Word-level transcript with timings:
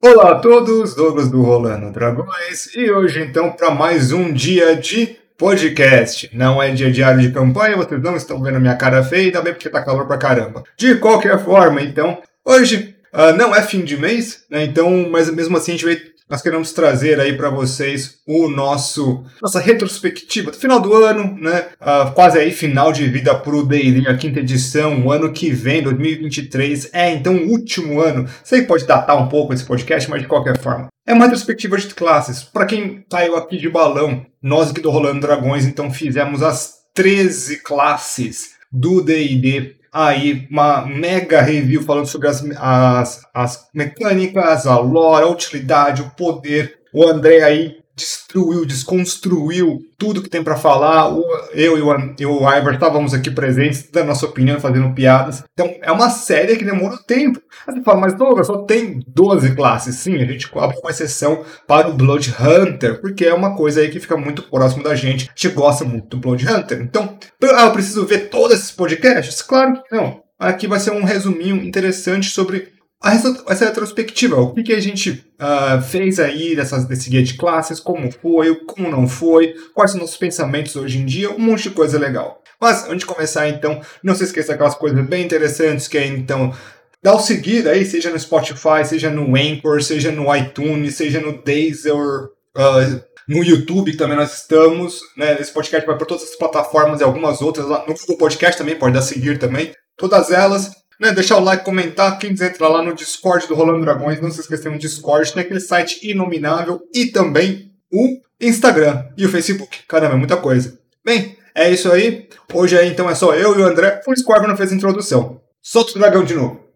Olá 0.00 0.30
a 0.30 0.34
todos, 0.36 0.94
Douglas 0.94 1.28
do 1.28 1.42
Rolando 1.42 1.90
Dragões, 1.90 2.72
e 2.76 2.88
hoje 2.88 3.20
então 3.20 3.50
para 3.50 3.72
mais 3.72 4.12
um 4.12 4.32
dia 4.32 4.76
de 4.76 5.16
podcast. 5.36 6.30
Não 6.32 6.62
é 6.62 6.70
dia 6.70 6.88
diário 6.88 7.20
de 7.20 7.32
campanha, 7.32 7.76
vocês 7.76 8.00
não 8.00 8.14
estão 8.14 8.40
vendo 8.40 8.60
minha 8.60 8.76
cara 8.76 9.02
feia, 9.02 9.32
também 9.32 9.52
porque 9.52 9.68
tá 9.68 9.82
calor 9.82 10.06
pra 10.06 10.16
caramba. 10.16 10.62
De 10.76 10.94
qualquer 10.98 11.44
forma, 11.44 11.82
então, 11.82 12.22
hoje 12.44 12.94
uh, 13.12 13.36
não 13.36 13.52
é 13.52 13.60
fim 13.60 13.80
de 13.80 13.96
mês, 13.96 14.44
né? 14.48 14.62
Então, 14.62 15.08
mas 15.10 15.28
mesmo 15.34 15.56
assim 15.56 15.72
a 15.72 15.74
gente 15.74 15.84
vai 15.84 16.00
nós 16.28 16.42
queremos 16.42 16.72
trazer 16.72 17.18
aí 17.18 17.36
para 17.36 17.48
vocês 17.50 18.18
o 18.26 18.48
nosso 18.48 19.24
nossa 19.40 19.60
retrospectiva 19.60 20.50
do 20.50 20.56
final 20.56 20.78
do 20.80 20.92
ano, 20.94 21.36
né? 21.40 21.68
Uh, 21.80 22.12
quase 22.12 22.38
aí 22.38 22.50
final 22.50 22.92
de 22.92 23.08
vida 23.08 23.34
pro 23.34 23.64
D&D, 23.64 24.08
a 24.08 24.16
quinta 24.16 24.40
edição, 24.40 25.04
o 25.04 25.10
ano 25.10 25.32
que 25.32 25.50
vem, 25.50 25.82
2023, 25.82 26.90
é 26.92 27.10
então 27.12 27.34
o 27.34 27.50
último 27.50 28.00
ano. 28.00 28.28
Sei 28.44 28.60
que 28.60 28.66
pode 28.66 28.86
datar 28.86 29.20
um 29.20 29.28
pouco 29.28 29.54
esse 29.54 29.64
podcast, 29.64 30.08
mas 30.10 30.22
de 30.22 30.28
qualquer 30.28 30.58
forma. 30.58 30.88
É 31.06 31.14
uma 31.14 31.24
retrospectiva 31.24 31.78
de 31.78 31.86
classes. 31.94 32.42
Para 32.42 32.66
quem 32.66 33.04
saiu 33.10 33.36
aqui 33.36 33.56
de 33.56 33.70
balão, 33.70 34.26
nós 34.42 34.70
aqui 34.70 34.80
do 34.80 34.90
Rolando 34.90 35.20
Dragões, 35.20 35.64
então 35.64 35.90
fizemos 35.90 36.42
as 36.42 36.74
13 36.94 37.62
classes 37.62 38.50
do 38.70 39.00
D&D 39.00 39.77
aí 40.06 40.46
uma 40.50 40.86
mega 40.86 41.40
review 41.42 41.82
falando 41.82 42.06
sobre 42.06 42.28
as, 42.28 42.44
as, 42.56 43.22
as 43.34 43.68
mecânicas, 43.74 44.66
a 44.66 44.78
lore, 44.78 45.24
a 45.24 45.28
utilidade, 45.28 46.02
o 46.02 46.10
poder. 46.10 46.78
O 46.92 47.06
André 47.06 47.42
aí 47.42 47.78
destruiu, 47.98 48.64
desconstruiu 48.64 49.80
tudo 49.98 50.22
que 50.22 50.30
tem 50.30 50.42
para 50.42 50.56
falar. 50.56 51.10
Eu 51.52 51.76
e 51.76 51.82
o, 51.82 52.14
e 52.18 52.26
o 52.26 52.70
estávamos 52.72 53.12
aqui 53.12 53.30
presentes, 53.30 53.88
dando 53.92 54.06
nossa 54.06 54.26
opinião, 54.26 54.60
fazendo 54.60 54.94
piadas. 54.94 55.42
Então, 55.52 55.74
é 55.82 55.90
uma 55.90 56.08
série 56.08 56.56
que 56.56 56.64
demora 56.64 56.96
tempo. 57.06 57.40
Aí 57.66 57.74
você 57.74 57.82
fala, 57.82 58.00
mas 58.00 58.16
Douglas, 58.16 58.46
só 58.46 58.58
tem 58.58 59.00
12 59.08 59.54
classes. 59.54 59.96
Sim, 59.96 60.16
a 60.16 60.24
gente 60.24 60.48
abre 60.54 60.78
uma 60.78 60.90
exceção 60.90 61.44
para 61.66 61.88
o 61.88 61.94
Blood 61.94 62.34
Hunter, 62.40 63.00
porque 63.00 63.24
é 63.24 63.34
uma 63.34 63.56
coisa 63.56 63.80
aí 63.80 63.90
que 63.90 64.00
fica 64.00 64.16
muito 64.16 64.42
próximo 64.42 64.84
da 64.84 64.94
gente. 64.94 65.24
A 65.24 65.32
gente 65.34 65.54
gosta 65.54 65.84
muito 65.84 66.08
do 66.08 66.20
Blood 66.20 66.46
Hunter. 66.48 66.80
Então, 66.80 67.18
eu 67.40 67.72
preciso 67.72 68.06
ver 68.06 68.28
todos 68.30 68.56
esses 68.56 68.70
podcasts? 68.70 69.42
Claro 69.42 69.82
que 69.82 69.94
não. 69.94 70.22
Aqui 70.38 70.68
vai 70.68 70.78
ser 70.78 70.92
um 70.92 71.02
resuminho 71.02 71.56
interessante 71.56 72.30
sobre 72.30 72.77
essa 73.02 73.64
retrospectiva, 73.64 74.40
o 74.40 74.52
que, 74.54 74.64
que 74.64 74.72
a 74.72 74.80
gente 74.80 75.24
uh, 75.40 75.80
fez 75.82 76.18
aí 76.18 76.56
dessas, 76.56 76.84
desse 76.84 77.08
guia 77.08 77.22
de 77.22 77.34
classes, 77.34 77.78
como 77.78 78.10
foi, 78.10 78.54
como 78.64 78.90
não 78.90 79.06
foi, 79.06 79.54
quais 79.72 79.92
são 79.92 80.00
nossos 80.00 80.16
pensamentos 80.16 80.74
hoje 80.74 80.98
em 80.98 81.06
dia, 81.06 81.30
um 81.30 81.38
monte 81.38 81.64
de 81.64 81.70
coisa 81.70 81.98
legal. 81.98 82.42
Mas 82.60 82.84
antes 82.86 83.00
de 83.00 83.06
começar, 83.06 83.48
então, 83.48 83.80
não 84.02 84.16
se 84.16 84.24
esqueça 84.24 84.48
daquelas 84.48 84.74
coisas 84.74 85.06
bem 85.06 85.24
interessantes 85.24 85.86
que 85.86 85.96
é, 85.96 86.06
então, 86.06 86.52
dá 87.00 87.14
o 87.14 87.20
seguir 87.20 87.68
aí, 87.68 87.84
seja 87.84 88.10
no 88.10 88.18
Spotify, 88.18 88.84
seja 88.84 89.10
no 89.10 89.36
Anchor, 89.36 89.80
seja 89.80 90.10
no 90.10 90.34
iTunes, 90.34 90.96
seja 90.96 91.20
no 91.20 91.40
Deezer, 91.40 91.94
uh, 91.94 93.08
no 93.28 93.44
YouTube, 93.44 93.96
também 93.96 94.16
nós 94.16 94.38
estamos. 94.38 95.00
Né? 95.16 95.36
Esse 95.38 95.52
podcast 95.52 95.86
vai 95.86 95.96
para 95.96 96.06
todas 96.06 96.24
as 96.24 96.36
plataformas 96.36 97.00
e 97.00 97.04
algumas 97.04 97.40
outras. 97.40 97.68
Lá 97.68 97.84
no 97.86 97.94
Google 97.94 98.18
Podcast 98.18 98.58
também, 98.58 98.74
pode 98.74 98.94
dar 98.94 99.02
seguir 99.02 99.38
também. 99.38 99.72
Todas 99.96 100.32
elas 100.32 100.72
né, 101.00 101.12
deixar 101.12 101.36
o 101.38 101.44
like, 101.44 101.64
comentar. 101.64 102.18
Quem 102.18 102.30
quiser 102.30 102.50
entrar 102.50 102.68
lá 102.68 102.82
no 102.82 102.94
Discord 102.94 103.46
do 103.46 103.54
Rolando 103.54 103.82
Dragões, 103.82 104.20
não 104.20 104.30
se 104.30 104.40
esqueça 104.40 104.68
no 104.68 104.78
Discord, 104.78 105.32
tem 105.32 105.42
aquele 105.42 105.60
site 105.60 106.00
inominável 106.08 106.80
e 106.94 107.06
também 107.06 107.72
o 107.92 108.20
Instagram 108.40 109.04
e 109.16 109.24
o 109.24 109.28
Facebook. 109.28 109.84
Caramba, 109.86 110.14
é 110.14 110.18
muita 110.18 110.36
coisa. 110.36 110.78
Bem, 111.04 111.36
é 111.54 111.70
isso 111.70 111.90
aí. 111.90 112.28
Hoje 112.52 112.76
aí, 112.76 112.90
então 112.90 113.08
é 113.08 113.14
só 113.14 113.34
eu 113.34 113.58
e 113.58 113.62
o 113.62 113.66
André. 113.66 114.00
O 114.06 114.16
Scorpion 114.16 114.48
não 114.48 114.56
fez 114.56 114.72
a 114.72 114.74
introdução. 114.74 115.40
Solta 115.62 115.92
o 115.92 115.98
dragão 115.98 116.24
de 116.24 116.34
novo. 116.34 116.68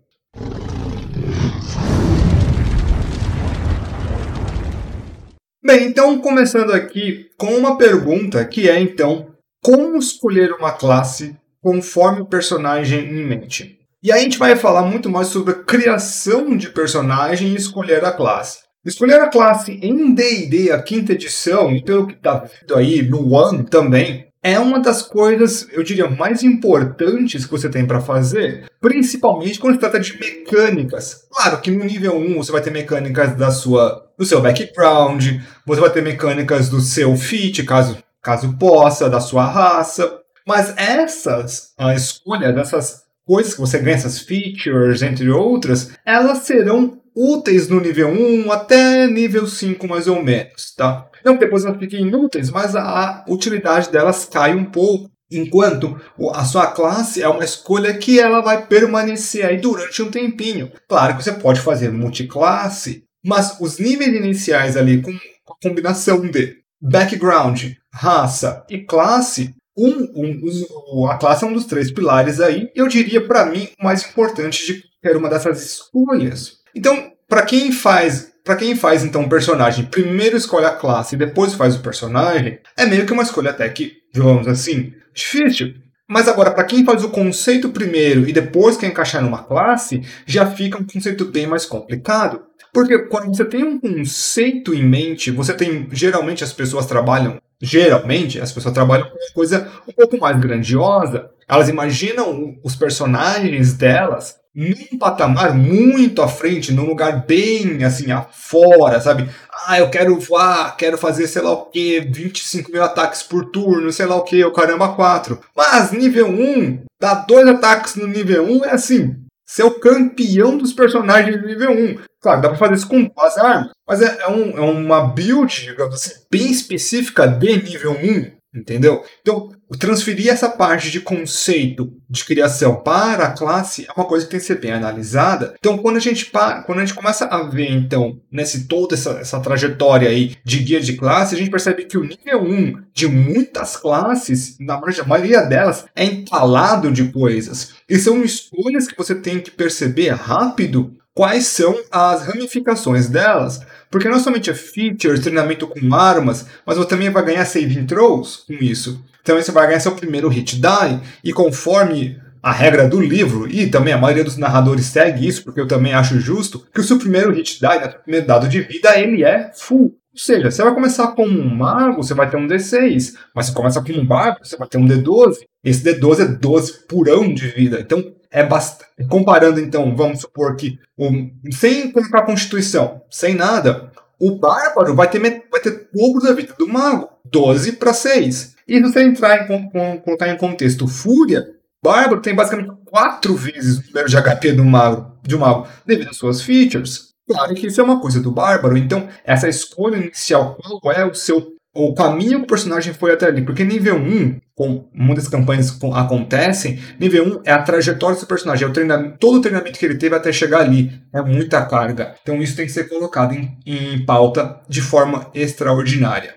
Bem, 5.65 5.87
então 5.87 6.19
começando 6.21 6.73
aqui 6.73 7.31
com 7.39 7.55
uma 7.57 7.79
pergunta 7.79 8.45
que 8.45 8.69
é 8.69 8.81
então 8.81 9.33
como 9.63 9.97
escolher 9.97 10.53
uma 10.53 10.73
classe 10.73 11.37
conforme 11.63 12.21
o 12.21 12.27
personagem 12.27 13.07
em 13.07 13.25
mente. 13.25 13.82
E 14.05 14.11
aí 14.11 14.19
a 14.19 14.23
gente 14.25 14.37
vai 14.37 14.57
falar 14.57 14.83
muito 14.83 15.09
mais 15.09 15.29
sobre 15.29 15.53
a 15.53 15.63
criação 15.63 16.57
de 16.57 16.71
personagem 16.71 17.51
e 17.51 17.55
escolher 17.55 18.05
a 18.05 18.11
classe. 18.11 18.59
Escolher 18.85 19.21
a 19.21 19.29
classe 19.29 19.79
em 19.81 20.13
D&D, 20.13 20.73
a 20.73 20.83
quinta 20.83 21.13
edição, 21.13 21.71
e 21.71 21.85
pelo 21.85 22.09
que 22.09 22.15
está 22.15 22.39
vindo 22.39 22.75
aí 22.75 23.01
no 23.01 23.33
One 23.33 23.63
também, 23.63 24.27
é 24.43 24.59
uma 24.59 24.81
das 24.81 25.03
coisas, 25.03 25.69
eu 25.71 25.85
diria, 25.85 26.11
mais 26.11 26.43
importantes 26.43 27.45
que 27.45 27.53
você 27.53 27.69
tem 27.69 27.87
para 27.87 28.01
fazer, 28.01 28.65
principalmente 28.81 29.61
quando 29.61 29.75
se 29.75 29.81
trata 29.81 30.01
de 30.01 30.19
mecânicas. 30.19 31.29
Claro 31.31 31.61
que 31.61 31.71
no 31.71 31.85
nível 31.85 32.17
1 32.17 32.39
você 32.39 32.51
vai 32.51 32.61
ter 32.61 32.73
mecânicas 32.73 33.37
da 33.37 33.53
sua, 33.53 34.05
do 34.19 34.25
seu 34.25 34.41
background, 34.41 35.25
você 35.65 35.81
vai 35.81 35.91
ter 35.91 36.03
mecânicas 36.03 36.69
do 36.69 36.81
seu 36.81 37.17
fit, 37.17 37.63
caso, 37.63 37.97
caso 38.21 38.59
possa, 38.59 39.09
da 39.09 39.21
sua 39.21 39.45
raça, 39.45 40.19
mas 40.45 40.75
essas, 40.77 41.73
a 41.79 41.95
escolha 41.95 42.53
dessas 42.53 43.03
coisas 43.27 43.55
que 43.55 43.61
você 43.61 43.79
ganha, 43.79 43.97
essas 43.97 44.19
features, 44.19 45.03
entre 45.03 45.31
outras, 45.31 45.93
elas 46.05 46.39
serão 46.39 47.01
úteis 47.15 47.69
no 47.69 47.81
nível 47.81 48.09
1 48.09 48.51
até 48.51 49.07
nível 49.07 49.47
5 49.47 49.87
mais 49.87 50.09
ou 50.09 50.23
menos, 50.23 50.75
tá? 50.75 51.09
Não 51.25 51.37
depois 51.37 51.65
elas 51.65 51.79
fiquem 51.79 52.07
inúteis, 52.07 52.51
mas 52.51 52.75
a 52.75 53.25
utilidade 53.29 53.91
delas 53.91 54.25
cai 54.25 54.55
um 54.55 54.65
pouco. 54.65 55.11
Enquanto 55.35 55.99
a 56.35 56.45
sua 56.45 56.67
classe 56.67 57.23
é 57.23 57.29
uma 57.29 57.43
escolha 57.43 57.97
que 57.97 58.21
ela 58.21 58.43
vai 58.43 58.67
permanecer 58.67 59.47
aí 59.47 59.57
durante 59.59 60.03
um 60.03 60.11
tempinho. 60.11 60.71
Claro 60.87 61.17
que 61.17 61.25
você 61.25 61.33
pode 61.33 61.59
fazer 61.59 61.91
multiclasse, 61.91 63.05
mas 63.25 63.57
os 63.59 63.79
níveis 63.79 64.15
iniciais 64.15 64.77
ali 64.77 65.01
com 65.01 65.11
a 65.11 65.55
combinação 65.63 66.21
de 66.21 66.59
background, 66.79 67.65
raça 67.91 68.63
e 68.69 68.79
classe 68.79 69.55
um, 69.77 70.09
um, 70.15 71.07
a 71.07 71.17
classe 71.17 71.45
é 71.45 71.47
um 71.47 71.53
dos 71.53 71.67
três 71.67 71.91
pilares 71.91 72.41
aí, 72.41 72.71
eu 72.75 72.89
diria 72.89 73.27
para 73.27 73.47
mim 73.47 73.69
o 73.81 73.85
mais 73.85 74.07
importante 74.07 74.67
de 74.67 74.83
qualquer 75.01 75.17
uma 75.17 75.29
dessas 75.29 75.65
escolhas. 75.65 76.59
Então, 76.75 77.13
para 77.29 77.43
quem 77.43 77.73
faz 77.73 78.33
para 78.45 78.57
quem 78.57 78.75
faz 78.75 79.05
então 79.05 79.23
um 79.23 79.29
personagem, 79.29 79.85
primeiro 79.85 80.37
escolhe 80.37 80.67
a 80.67 80.75
classe 80.75 81.15
e 81.15 81.19
depois 81.19 81.55
faz 81.55 81.77
o 81.77 81.81
personagem, 81.81 82.59
é 82.77 82.85
meio 82.85 83.07
que 83.07 83.13
uma 83.13 83.23
escolha 83.23 83.51
até 83.51 83.69
que, 83.69 83.99
digamos 84.13 84.49
assim, 84.49 84.93
difícil. 85.15 85.75
Mas 86.09 86.27
agora, 86.27 86.51
para 86.51 86.65
quem 86.65 86.85
faz 86.85 87.05
o 87.05 87.11
conceito 87.11 87.69
primeiro 87.69 88.29
e 88.29 88.33
depois 88.33 88.77
quer 88.77 88.89
encaixar 88.89 89.23
numa 89.23 89.45
classe, 89.45 90.03
já 90.27 90.45
fica 90.45 90.77
um 90.77 90.85
conceito 90.85 91.25
bem 91.25 91.47
mais 91.47 91.65
complicado. 91.65 92.43
Porque 92.73 92.99
quando 93.07 93.35
você 93.35 93.45
tem 93.45 93.63
um 93.63 93.79
conceito 93.79 94.75
em 94.75 94.83
mente, 94.83 95.31
você 95.31 95.55
tem. 95.55 95.87
Geralmente 95.93 96.43
as 96.43 96.53
pessoas 96.53 96.87
trabalham 96.87 97.41
geralmente 97.63 98.41
as 98.41 98.51
pessoas 98.51 98.75
trabalham 98.75 99.09
com 99.09 99.15
uma 99.15 99.33
coisa 99.33 99.71
um 99.89 99.93
pouco 99.93 100.19
mais 100.19 100.39
grandiosa. 100.41 101.31
Elas 101.49 101.69
imaginam 101.69 102.57
os 102.65 102.75
personagens 102.75 103.75
delas 103.75 104.37
num 104.55 104.99
patamar 104.99 105.55
muito 105.55 106.21
à 106.21 106.29
frente, 106.29 106.73
num 106.73 106.85
lugar 106.85 107.25
bem 107.25 107.83
assim 107.85 108.11
afora, 108.11 109.01
sabe? 109.01 109.29
Ah, 109.67 109.79
eu 109.79 109.89
quero 109.89 110.19
voar, 110.19 110.77
quero 110.77 110.99
fazer 110.99 111.27
sei 111.27 111.41
lá 111.41 111.53
o 111.53 111.67
que, 111.67 112.01
25 112.01 112.71
mil 112.71 112.83
ataques 112.83 113.23
por 113.23 113.47
turno, 113.47 113.91
sei 113.93 114.07
lá 114.07 114.17
o 114.17 114.25
que, 114.25 114.45
o 114.45 114.53
caramba 114.53 114.95
4. 114.95 115.39
Mas 115.57 115.93
nível 115.93 116.29
1, 116.29 116.85
dar 117.01 117.27
dois 117.27 117.47
ataques 117.49 117.95
no 117.95 118.07
nível 118.07 118.45
1 118.45 118.65
é 118.65 118.71
assim, 118.73 119.17
ser 119.47 119.63
o 119.63 119.79
campeão 119.79 120.59
dos 120.59 120.73
personagens 120.73 121.41
do 121.41 121.47
nível 121.47 121.71
1. 121.71 121.99
Claro, 122.23 122.41
dá 122.41 122.49
pra 122.49 122.59
fazer 122.59 122.75
isso 122.75 122.89
com 122.89 123.03
duas 123.03 123.37
armas, 123.37 123.73
mas 123.87 124.01
é, 124.01 124.23
é, 124.23 124.29
um, 124.29 124.57
é 124.57 124.61
uma 124.61 125.09
build, 125.09 125.65
digamos 125.65 125.95
assim, 125.97 126.15
bem 126.31 126.51
específica 126.51 127.27
de 127.27 127.57
nível 127.61 127.93
1. 127.93 128.43
Entendeu? 128.55 129.03
Então, 129.23 129.51
transferir 129.79 130.29
essa 130.29 130.47
parte 130.47 130.91
de 130.91 131.01
conceito 131.01 131.91
de 132.07 132.23
criação 132.23 132.83
para 132.83 133.25
a 133.25 133.31
classe 133.31 133.87
é 133.89 133.93
uma 133.97 134.05
coisa 134.05 134.27
que 134.27 134.31
tem 134.31 134.41
que 134.41 134.45
ser 134.45 134.61
bem 134.61 134.73
analisada. 134.73 135.55
Então, 135.59 135.79
quando 135.79 135.97
a 135.97 136.01
gente 136.01 136.27
para, 136.27 136.63
quando 136.63 136.79
a 136.79 136.85
gente 136.85 136.95
começa 136.95 137.25
a 137.25 137.45
ver, 137.45 137.71
então, 137.71 138.21
nesse 138.31 138.69
toda 138.69 138.95
essa, 138.95 139.13
essa 139.13 139.41
trajetória 139.41 140.07
aí 140.07 140.37
de 140.45 140.59
guia 140.59 140.83
de 140.83 140.93
classe, 140.99 141.35
a 141.35 141.39
gente 141.39 141.51
percebe 141.51 141.87
que 141.87 141.97
o 141.97 142.05
nível 142.05 142.43
1 142.43 142.83
de 142.93 143.09
muitas 143.09 143.75
classes, 143.75 144.59
na 144.61 144.79
maioria 145.07 145.41
delas, 145.41 145.87
é 145.97 146.05
entalado 146.05 146.93
de 146.93 147.11
coisas. 147.11 147.73
E 147.89 147.99
são 147.99 148.23
escolhas 148.23 148.87
que 148.87 148.99
você 148.99 149.15
tem 149.15 149.41
que 149.41 149.51
perceber 149.51 150.11
rápido 150.11 150.95
quais 151.15 151.47
são 151.47 151.79
as 151.91 152.27
ramificações 152.27 153.09
delas, 153.09 153.61
porque 153.91 154.09
não 154.09 154.19
somente 154.19 154.51
é 154.51 154.55
features, 154.55 155.21
treinamento 155.21 155.67
com 155.67 155.95
armas, 155.95 156.47
mas 156.67 156.77
você 156.77 156.89
também 156.89 157.11
vai 157.11 157.25
ganhar 157.25 157.45
save 157.45 157.85
throws 157.85 158.45
com 158.47 158.55
isso. 158.55 159.03
Então 159.23 159.37
você 159.37 159.53
vai 159.53 159.67
ganhar 159.67 159.81
seu 159.81 159.93
primeiro 159.93 160.29
hit 160.29 160.57
die, 160.57 161.01
e 161.23 161.33
conforme 161.33 162.21
a 162.43 162.51
regra 162.51 162.89
do 162.89 163.01
livro, 163.01 163.49
e 163.49 163.69
também 163.69 163.93
a 163.93 163.99
maioria 163.99 164.25
dos 164.25 164.37
narradores 164.37 164.87
segue 164.87 165.29
isso, 165.29 165.45
porque 165.45 165.61
eu 165.61 165.69
também 165.69 165.95
acho 165.95 166.19
justo, 166.19 166.67
que 166.75 166.81
o 166.81 166.85
seu 166.85 166.99
primeiro 166.99 167.33
hit 167.33 167.61
die, 167.61 167.67
né, 167.67 167.87
o 167.87 168.03
primeiro 168.03 168.27
dado 168.27 168.49
de 168.49 168.61
vida, 168.63 168.99
ele 168.99 169.23
é 169.23 169.53
full. 169.55 169.97
Ou 170.13 170.19
seja, 170.19 170.51
você 170.51 170.63
vai 170.63 170.75
começar 170.75 171.09
com 171.13 171.25
um 171.25 171.55
mago, 171.55 172.03
você 172.03 172.13
vai 172.13 172.29
ter 172.29 172.37
um 172.37 172.47
D6. 172.47 173.15
Mas 173.35 173.47
você 173.47 173.53
começa 173.55 173.81
com 173.81 173.93
um 173.93 174.05
barco, 174.05 174.45
você 174.45 174.59
vai 174.59 174.69
ter 174.69 174.77
um 174.77 174.87
D12. 174.87 175.39
Esse 175.65 175.83
D12 175.83 176.21
é 176.21 176.25
12 176.27 176.87
purão 176.87 177.33
de 177.33 177.49
vida. 177.49 177.81
Então, 177.81 178.13
é 178.33 178.43
bastante. 178.45 179.07
Comparando, 179.09 179.61
então, 179.61 179.95
vamos 179.95 180.21
supor 180.21 180.57
que 180.57 180.79
um, 180.99 181.31
sem 181.53 181.93
colocar 181.93 182.23
Constituição, 182.23 183.03
sem 183.11 183.35
nada, 183.35 183.93
o 184.19 184.37
Bárbaro 184.37 184.95
vai 184.95 185.09
ter, 185.09 185.21
vai 185.21 185.61
ter 185.61 185.89
dobro 185.93 186.23
da 186.23 186.33
vida 186.33 186.55
do 186.59 186.67
Mago. 186.67 187.11
12 187.33 187.73
para 187.73 187.95
6. 187.95 188.57
E 188.69 188.77
se 188.77 188.83
você 188.83 189.03
entrar 189.03 189.51
em, 189.51 190.01
colocar 190.01 190.29
em 190.29 190.37
contexto 190.37 190.87
Fúria, 190.87 191.47
Bárbaro 191.83 192.21
tem 192.21 192.35
basicamente 192.35 192.71
quatro 192.87 193.35
vezes 193.35 193.79
o 193.79 193.87
número 193.89 194.09
de 194.09 194.17
HP 194.17 194.53
do 194.53 194.65
mago, 194.65 195.19
de 195.23 195.35
um 195.35 195.41
mago 195.41 195.67
devido 195.85 196.11
às 196.11 196.17
suas 196.17 196.43
features. 196.43 197.13
Claro 197.27 197.55
que 197.55 197.67
isso 197.67 197.81
é 197.81 197.85
uma 197.85 198.01
coisa 198.01 198.21
do 198.21 198.31
Bárbaro, 198.31 198.77
então 198.77 199.09
essa 199.25 199.49
escolha 199.49 199.97
inicial, 199.97 200.59
qual 200.81 200.95
é 200.95 201.05
o 201.05 201.15
seu 201.15 201.55
o 201.75 201.95
caminho 201.95 202.41
que 202.41 202.45
o 202.45 202.49
personagem 202.49 202.93
foi 202.93 203.13
até 203.13 203.27
ali. 203.27 203.43
Porque 203.43 203.65
nível 203.65 203.97
1, 203.97 204.41
como 204.55 204.89
muitas 204.93 205.29
campanhas 205.29 205.77
acontecem, 205.95 206.79
nível 207.01 207.39
1 207.39 207.41
é 207.45 207.53
a 207.53 207.63
trajetória 207.63 208.19
do 208.19 208.27
personagem, 208.27 208.67
é 208.67 208.71
o 208.71 208.73
treinamento, 208.73 209.17
todo 209.19 209.39
o 209.39 209.41
treinamento 209.41 209.79
que 209.79 209.85
ele 209.85 209.97
teve 209.97 210.15
até 210.15 210.33
chegar 210.33 210.61
ali. 210.61 210.93
É 211.13 211.23
muita 211.23 211.65
carga. 211.65 212.15
Então 212.23 212.43
isso 212.43 212.57
tem 212.57 212.67
que 212.67 212.73
ser 212.73 212.89
colocado 212.89 213.33
em, 213.33 213.57
em 213.67 214.05
pauta 214.05 214.61
de 214.69 214.83
forma 214.83 215.31
extraordinária. 215.35 216.35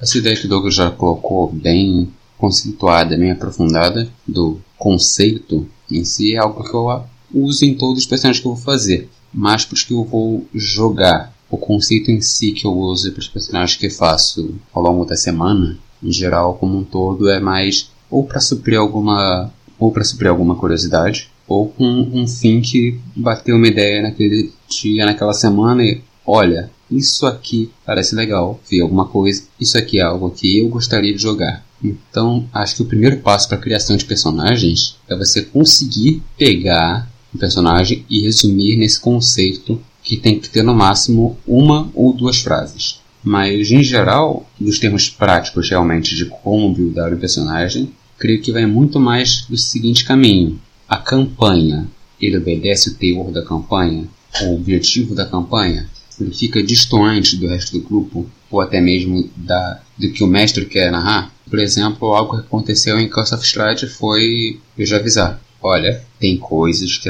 Essa 0.00 0.18
ideia 0.18 0.36
que 0.36 0.46
o 0.46 0.48
Douglas 0.48 0.74
já 0.74 0.90
colocou 0.90 1.52
bem 1.52 2.12
conceituada, 2.38 3.16
bem 3.16 3.30
aprofundada 3.30 4.08
do 4.26 4.60
conceito 4.76 5.68
em 5.88 6.04
si 6.04 6.34
é 6.34 6.38
algo 6.38 6.64
que 6.64 6.74
eu 6.74 7.04
uso 7.32 7.64
em 7.64 7.74
todos 7.74 8.02
os 8.02 8.06
personagens 8.06 8.40
que 8.40 8.48
eu 8.48 8.54
vou 8.54 8.62
fazer. 8.64 9.08
Mas 9.32 9.64
para 9.64 9.74
os 9.74 9.82
que 9.84 9.94
eu 9.94 10.04
vou 10.04 10.46
jogar, 10.52 11.32
o 11.52 11.58
conceito 11.58 12.10
em 12.10 12.22
si 12.22 12.52
que 12.52 12.66
eu 12.66 12.72
uso 12.72 13.12
para 13.12 13.20
os 13.20 13.28
personagens 13.28 13.78
que 13.78 13.90
faço 13.90 14.54
ao 14.72 14.82
longo 14.82 15.04
da 15.04 15.14
semana, 15.14 15.78
em 16.02 16.10
geral, 16.10 16.54
como 16.54 16.78
um 16.78 16.82
todo, 16.82 17.28
é 17.28 17.38
mais 17.38 17.90
ou 18.10 18.24
para 18.24 18.40
suprir 18.40 18.78
alguma 18.78 19.52
ou 19.78 19.92
para 19.92 20.02
suprir 20.02 20.30
alguma 20.30 20.54
curiosidade, 20.54 21.30
ou 21.46 21.68
com 21.68 21.84
um 21.84 22.26
fim 22.26 22.62
que 22.62 22.98
bateu 23.14 23.56
uma 23.56 23.66
ideia 23.66 24.00
naquele 24.00 24.50
dia, 24.66 25.04
naquela 25.04 25.34
semana 25.34 25.84
e 25.84 26.00
olha, 26.24 26.70
isso 26.90 27.26
aqui 27.26 27.70
parece 27.84 28.14
legal, 28.14 28.58
vi 28.70 28.80
alguma 28.80 29.04
coisa, 29.06 29.42
isso 29.60 29.76
aqui 29.76 29.98
é 29.98 30.02
algo 30.02 30.30
que 30.30 30.58
eu 30.58 30.68
gostaria 30.68 31.12
de 31.12 31.20
jogar. 31.20 31.62
Então, 31.84 32.48
acho 32.54 32.76
que 32.76 32.82
o 32.82 32.86
primeiro 32.86 33.18
passo 33.18 33.48
para 33.48 33.58
a 33.58 33.60
criação 33.60 33.96
de 33.96 34.06
personagens 34.06 34.96
é 35.06 35.16
você 35.16 35.42
conseguir 35.42 36.22
pegar 36.38 37.10
um 37.34 37.38
personagem 37.38 38.06
e 38.08 38.22
resumir 38.22 38.76
nesse 38.76 39.00
conceito 39.00 39.82
que 40.02 40.16
tem 40.16 40.38
que 40.38 40.48
ter 40.48 40.62
no 40.62 40.74
máximo 40.74 41.38
uma 41.46 41.90
ou 41.94 42.12
duas 42.12 42.38
frases. 42.40 43.00
Mas, 43.22 43.70
em 43.70 43.82
geral, 43.82 44.48
dos 44.58 44.78
termos 44.78 45.08
práticos 45.08 45.70
realmente 45.70 46.16
de 46.16 46.24
como 46.24 46.74
buildar 46.74 47.12
um 47.12 47.18
personagem, 47.18 47.92
creio 48.18 48.42
que 48.42 48.52
vai 48.52 48.66
muito 48.66 48.98
mais 48.98 49.46
do 49.48 49.56
seguinte 49.56 50.04
caminho. 50.04 50.60
A 50.88 50.96
campanha, 50.96 51.86
ele 52.20 52.36
obedece 52.36 52.90
o 52.90 52.94
teor 52.94 53.30
da 53.30 53.44
campanha, 53.44 54.08
o 54.42 54.54
objetivo 54.54 55.14
da 55.14 55.24
campanha, 55.24 55.88
ele 56.20 56.34
fica 56.34 56.62
distante 56.62 57.36
do 57.36 57.48
resto 57.48 57.72
do 57.72 57.84
grupo, 57.84 58.26
ou 58.50 58.60
até 58.60 58.80
mesmo 58.80 59.28
da, 59.36 59.80
do 59.98 60.10
que 60.10 60.22
o 60.22 60.26
mestre 60.26 60.66
quer 60.66 60.90
narrar. 60.90 61.32
Por 61.48 61.58
exemplo, 61.58 62.12
algo 62.12 62.36
que 62.36 62.46
aconteceu 62.46 62.98
em 62.98 63.08
Curse 63.08 63.34
of 63.34 63.44
Strahd 63.44 63.86
foi 63.86 64.60
eu 64.76 64.86
já 64.86 64.96
avisar. 64.96 65.40
Olha, 65.60 66.02
tem 66.18 66.36
coisas 66.36 66.98
que 66.98 67.08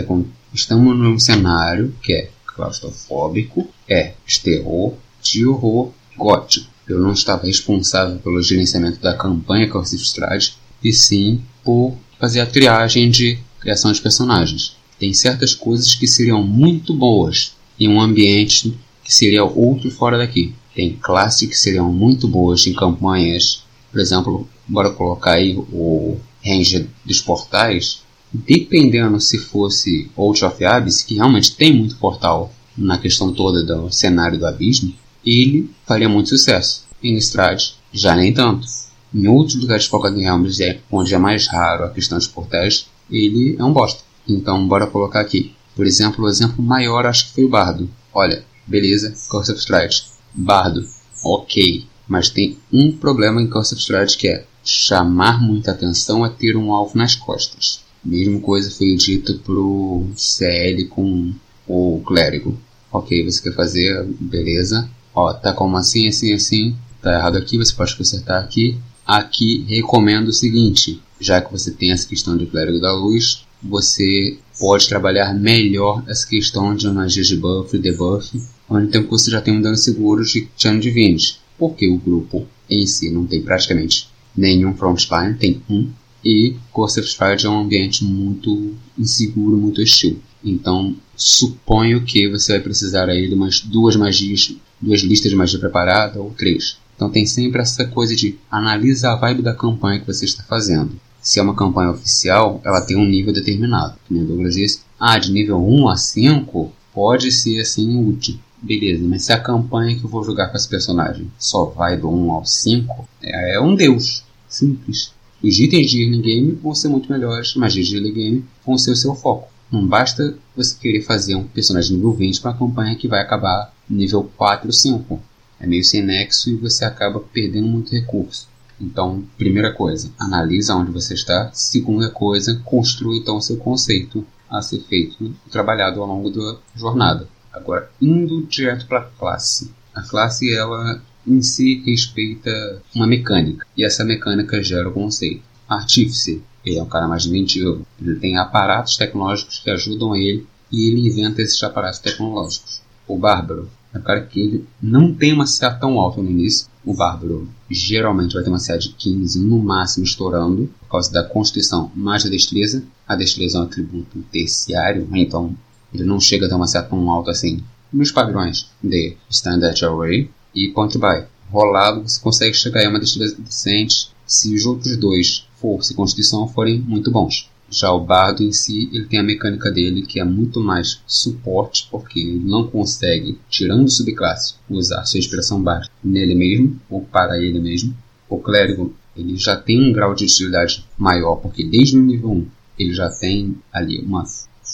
estamos 0.55 0.99
num 0.99 1.19
cenário 1.19 1.95
que 2.03 2.13
é 2.13 2.31
claustrofóbico, 2.55 3.69
é 3.89 4.15
terror, 4.43 4.95
de 5.23 5.47
horror 5.47 5.91
gótico. 6.17 6.71
Eu 6.89 6.99
não 6.99 7.13
estava 7.13 7.47
responsável 7.47 8.19
pelo 8.19 8.43
gerenciamento 8.43 9.01
da 9.01 9.17
campanha 9.17 9.71
Strahd, 9.83 10.55
e 10.83 10.93
sim 10.93 11.41
por 11.63 11.97
fazer 12.19 12.41
a 12.41 12.47
triagem 12.47 13.11
de 13.11 13.39
criação 13.61 13.93
de 13.93 14.01
personagens. 14.01 14.77
Tem 14.99 15.13
certas 15.13 15.55
coisas 15.55 15.95
que 15.95 16.07
seriam 16.07 16.43
muito 16.43 16.93
boas 16.95 17.55
em 17.79 17.89
um 17.89 18.01
ambiente 18.01 18.77
que 19.05 19.15
seria 19.15 19.45
outro 19.45 19.91
fora 19.91 20.19
daqui. 20.19 20.55
Tem 20.75 20.93
classes 20.95 21.49
que 21.49 21.57
seriam 21.57 21.93
muito 21.93 22.27
boas 22.27 22.67
em 22.67 22.73
campanhas, 22.73 23.63
por 23.91 24.01
exemplo, 24.01 24.49
bora 24.67 24.91
colocar 24.91 25.33
aí 25.33 25.57
o 25.57 26.19
range 26.45 26.89
dos 27.05 27.21
portais, 27.21 28.02
dependendo 28.33 29.21
se 29.21 29.39
fosse 29.39 30.11
Out 30.17 30.45
of 30.45 30.65
Abyss, 30.65 31.03
que 31.03 31.17
realmente 31.17 31.55
tem 31.55 31.77
muito 31.77 31.97
portal 31.97 32.53
na 32.77 32.99
questão 32.99 33.33
toda 33.33 33.63
do 33.63 33.91
cenário 33.91 34.39
do 34.39 34.47
abismo, 34.47 34.95
ele 35.25 35.71
faria 35.87 36.09
muito 36.09 36.31
sucesso. 36.31 36.85
Em 37.03 37.17
Strade, 37.17 37.75
já 37.93 38.15
nem 38.15 38.33
tanto. 38.33 38.67
Em 39.15 39.27
outros 39.29 39.61
lugares 39.61 39.87
focados 39.87 40.19
em 40.19 40.23
Realms, 40.23 40.63
é 40.63 40.81
onde 40.91 41.15
é 41.15 41.19
mais 41.19 41.47
raro 41.47 41.85
a 41.85 41.91
questão 41.91 42.17
dos 42.17 42.27
portais, 42.27 42.87
ele 43.11 43.57
é 43.59 43.65
um 43.65 43.73
bosta. 43.73 44.03
Então, 44.27 44.67
bora 44.67 44.87
colocar 44.87 45.21
aqui. 45.21 45.53
Por 45.75 45.87
exemplo, 45.87 46.25
o 46.25 46.29
exemplo 46.29 46.63
maior 46.63 47.07
acho 47.07 47.27
que 47.27 47.35
foi 47.35 47.45
o 47.45 47.49
Bardo. 47.49 47.91
Olha, 48.15 48.45
beleza, 48.67 49.15
Curse 49.29 49.53
of 49.53 49.61
Stride. 49.61 50.05
Bardo, 50.33 50.87
ok. 51.25 51.85
Mas 52.09 52.31
tem 52.31 52.59
um 52.73 52.93
problema 52.93 53.43
em 53.43 53.49
Curse 53.49 53.75
of 53.75 53.83
Stride 53.83 54.17
que 54.17 54.29
é 54.29 54.47
chamar 54.65 55.41
muita 55.41 55.73
atenção 55.73 56.25
a 56.25 56.31
ter 56.31 56.57
um 56.57 56.73
alvo 56.73 56.97
nas 56.97 57.15
costas. 57.15 57.83
Mesma 58.05 58.41
coisa 58.41 58.71
foi 58.71 58.95
dito 58.97 59.39
pro 59.41 60.07
CL 60.17 60.87
com 60.87 61.33
o 61.67 62.03
clérigo. 62.05 62.59
Ok, 62.91 63.25
você 63.25 63.43
quer 63.43 63.55
fazer, 63.55 64.05
beleza. 64.21 64.89
Ó, 65.15 65.33
tá 65.33 65.53
como 65.53 65.77
assim, 65.77 66.09
assim, 66.09 66.33
assim. 66.33 66.77
Tá 67.01 67.15
errado 67.15 67.37
aqui, 67.37 67.57
você 67.57 67.73
pode 67.73 67.97
consertar 67.97 68.41
aqui. 68.41 68.79
Aqui 69.07 69.65
recomendo 69.69 70.29
o 70.29 70.33
seguinte, 70.33 71.01
já 71.21 71.41
que 71.41 71.51
você 71.51 71.71
tem 71.71 71.93
essa 71.93 72.09
questão 72.09 72.37
de 72.37 72.47
clérigo 72.47 72.81
da 72.81 72.93
luz, 72.93 73.45
você 73.63 74.39
pode 74.59 74.89
trabalhar 74.89 75.33
melhor 75.35 76.03
essa 76.09 76.27
questão 76.27 76.75
de 76.75 76.89
magias 76.89 77.29
de 77.29 77.37
buff 77.37 77.77
e 77.77 77.81
debuff, 77.81 78.43
onde 78.69 78.87
então 78.87 79.07
você 79.07 79.31
já 79.31 79.41
tem 79.41 79.57
um 79.57 79.61
dano 79.61 79.77
seguro 79.77 80.25
de 80.25 80.49
Channel 80.57 80.81
Divines, 80.81 81.39
porque 81.59 81.89
o 81.89 81.99
grupo 81.99 82.47
em 82.69 82.87
si 82.87 83.11
não 83.11 83.27
tem 83.27 83.43
praticamente 83.43 84.09
nenhum 84.37 84.75
frontline, 84.75 85.35
tem 85.35 85.63
um, 85.69 85.91
e 86.25 86.57
of 86.73 87.01
Stride 87.01 87.47
é 87.47 87.51
um 87.51 87.61
ambiente 87.61 88.05
muito 88.05 88.75
inseguro, 88.99 89.57
muito 89.57 89.81
hostil. 89.81 90.21
Então, 90.45 90.95
suponho 91.17 92.03
que 92.05 92.29
você 92.29 92.53
vai 92.53 92.61
precisar 92.61 93.09
aí 93.09 93.29
de 93.29 93.35
umas 93.35 93.61
duas 93.61 93.97
magias, 93.97 94.55
duas 94.81 95.01
listas 95.01 95.31
de 95.31 95.37
magia 95.37 95.59
preparada 95.59 96.21
ou 96.21 96.31
três. 96.31 96.77
Então 96.95 97.11
tem 97.11 97.27
sempre 97.27 97.61
essa 97.61 97.85
coisa 97.85 98.15
de 98.15 98.39
analisa 98.51 99.11
a 99.11 99.17
vibe 99.17 99.43
da 99.43 99.55
campanha 99.55 100.01
que 100.01 100.07
você 100.07 100.25
está 100.25 100.43
fazendo. 100.45 100.93
Se 101.21 101.39
é 101.39 101.43
uma 101.43 101.55
campanha 101.55 101.91
oficial, 101.91 102.61
ela 102.65 102.81
tem 102.81 102.97
um 102.97 103.05
nível 103.05 103.33
determinado. 103.33 103.97
Como 104.07 104.21
o 104.21 104.25
Douglas 104.25 104.55
disse, 104.55 104.81
ah, 104.99 105.19
de 105.19 105.33
nível 105.33 105.59
1 105.65 105.89
a 105.89 105.97
5 105.97 106.73
pode 106.93 107.31
ser 107.33 107.61
assim 107.61 107.97
útil. 107.97 108.39
Beleza, 108.61 109.05
mas 109.07 109.25
se 109.25 109.33
a 109.33 109.41
campanha 109.41 109.97
que 109.97 110.05
eu 110.05 110.11
vou 110.11 110.23
jogar 110.23 110.49
com 110.49 110.57
esse 110.57 110.69
personagem 110.69 111.31
só 111.39 111.65
vai 111.65 111.97
do 111.97 112.09
1 112.09 112.31
ao 112.31 112.45
5, 112.45 113.09
é, 113.23 113.57
é 113.57 113.61
um 113.61 113.75
deus. 113.75 114.25
Simples. 114.49 115.13
Os 115.43 115.59
itens 115.59 115.91
de 115.91 116.05
early 116.05 116.23
game 116.23 116.53
vão 116.53 116.75
ser 116.75 116.89
muito 116.89 117.11
melhores, 117.11 117.55
mas 117.57 117.75
os 117.75 117.87
de 117.87 117.97
early 117.97 118.13
game 118.13 118.45
vão 118.65 118.79
ser 118.79 118.93
o 118.93 118.97
seu 118.97 119.15
foco. 119.15 119.49
Não 119.71 119.87
basta 119.87 120.37
você 120.55 120.77
querer 120.79 121.03
fazer 121.03 121.35
um 121.35 121.45
personagem 121.45 121.97
nível 121.97 122.13
20 122.13 122.41
para 122.41 122.51
uma 122.51 122.59
campanha 122.59 122.95
que 122.95 123.09
vai 123.09 123.21
acabar 123.21 123.75
nível 123.89 124.31
4 124.37 124.67
ou 124.67 124.73
5. 124.73 125.21
É 125.59 125.67
meio 125.67 125.83
sem 125.83 126.03
nexo 126.03 126.51
e 126.51 126.57
você 126.57 126.85
acaba 126.85 127.21
perdendo 127.21 127.67
muito 127.67 127.91
recurso. 127.93 128.49
Então, 128.81 129.25
primeira 129.39 129.73
coisa, 129.73 130.11
analisa 130.19 130.75
onde 130.75 130.91
você 130.91 131.15
está. 131.15 131.51
Segunda 131.53 132.11
coisa, 132.11 132.61
construa 132.65 133.17
então 133.17 133.37
o 133.37 133.43
seu 133.43 133.57
conceito 133.57 134.27
a 134.51 134.61
ser 134.61 134.81
feito 134.81 135.25
e 135.25 135.51
trabalhado 135.51 136.01
ao 136.01 136.07
longo 136.07 136.31
da 136.31 136.59
jornada. 136.77 137.29
Agora, 137.53 137.91
indo 138.01 138.47
direto 138.47 138.87
para 138.87 139.01
a 139.01 139.05
classe. 139.05 139.73
A 139.95 140.03
classe, 140.03 140.53
ela 140.53 141.03
em 141.27 141.43
si 141.43 141.83
respeita 141.85 142.83
uma 142.95 143.07
mecânica, 143.07 143.67
e 143.77 143.85
essa 143.85 144.05
mecânica 144.05 144.63
gera 144.63 144.89
o 144.89 144.93
conceito. 144.93 145.43
Artífice, 145.69 146.43
ele 146.65 146.79
é 146.79 146.83
um 146.83 146.89
cara 146.89 147.09
mais 147.09 147.27
inventivo, 147.27 147.87
ele 148.01 148.17
tem 148.17 148.37
aparatos 148.37 148.97
tecnológicos 148.97 149.59
que 149.59 149.71
ajudam 149.71 150.15
ele 150.15 150.47
e 150.71 150.89
ele 150.89 151.09
inventa 151.09 151.43
esses 151.43 151.63
aparatos 151.63 151.99
tecnológicos. 152.01 152.81
O 153.07 153.19
Bárbaro 153.19 153.69
é 153.93 153.99
um 153.99 154.03
cara 154.03 154.23
que 154.23 154.41
ele 154.41 154.67
não 154.81 155.13
tem 155.13 155.33
uma 155.33 155.45
CA 155.45 155.71
tão 155.71 155.99
alta 155.99 156.23
no 156.23 156.31
início. 156.31 156.67
O 156.85 156.95
Bárbaro 156.95 157.49
geralmente 157.71 158.35
vai 158.35 158.43
ter 158.43 158.49
uma 158.49 158.59
CA 158.59 158.79
de 158.79 158.91
15, 158.91 159.39
no 159.41 159.59
máximo 159.59 160.05
estourando, 160.05 160.71
por 160.81 160.89
causa 160.89 161.13
da 161.13 161.23
constituição 161.23 161.91
mais 161.95 162.25
da 162.25 162.31
destreza. 162.31 162.85
A 163.07 163.15
destreza 163.15 163.59
é 163.59 163.61
um 163.61 163.65
atributo 163.65 164.23
terciário, 164.33 165.07
então 165.13 165.55
ele 165.93 166.05
não 166.05 166.19
chega 166.19 166.47
a 166.47 166.49
ter 166.49 166.55
uma 166.55 166.71
CA 166.71 166.83
tão 166.83 167.11
alta 167.11 167.31
assim. 167.31 167.63
Nos 167.93 168.11
padrões 168.11 168.71
de 168.83 169.17
Standard 169.29 169.85
Array, 169.85 170.31
e 170.55 170.69
Point 170.69 170.97
Buy. 170.99 171.25
Rolado, 171.51 172.03
você 172.03 172.21
consegue 172.21 172.55
chegar 172.55 172.87
a 172.87 172.89
uma 172.89 173.01
destreza 173.01 173.37
decente 173.39 174.11
se 174.27 174.55
os 174.55 174.65
outros 174.65 174.97
dois, 174.97 175.47
força 175.61 175.93
e 175.93 175.97
constituição, 175.97 176.49
forem 176.49 176.81
muito 176.81 177.11
bons. 177.11 177.51
Já 177.71 177.91
o 177.91 178.01
bardo 178.01 178.43
em 178.43 178.53
si, 178.53 178.91
ele 178.93 179.07
tem 179.07 179.19
a 179.19 179.23
mecânica 179.23 179.71
dele 179.71 180.03
que 180.03 180.21
é 180.21 180.25
muito 180.25 180.61
mais 180.61 181.01
suporte, 181.07 181.89
porque 181.91 182.21
ele 182.21 182.39
não 182.39 182.67
consegue, 182.67 183.39
tirando 183.49 183.85
o 183.85 183.91
subclasse, 183.91 184.55
usar 184.69 185.05
sua 185.05 185.19
inspiração 185.19 185.63
baixa 185.63 185.91
nele 186.05 186.35
mesmo 186.35 186.79
ou 186.91 187.01
para 187.03 187.39
ele 187.39 187.59
mesmo. 187.59 187.97
O 188.29 188.39
clérigo 188.39 188.95
ele 189.17 189.37
já 189.37 189.57
tem 189.57 189.81
um 189.81 189.93
grau 189.93 190.15
de 190.15 190.25
utilidade 190.25 190.85
maior, 190.99 191.37
porque 191.37 191.65
desde 191.65 191.99
o 191.99 192.03
nível 192.03 192.31
1 192.31 192.47
ele 192.79 192.95
já 192.95 193.09
tem 193.09 193.57
ali 193.73 194.01
uma, 194.01 194.25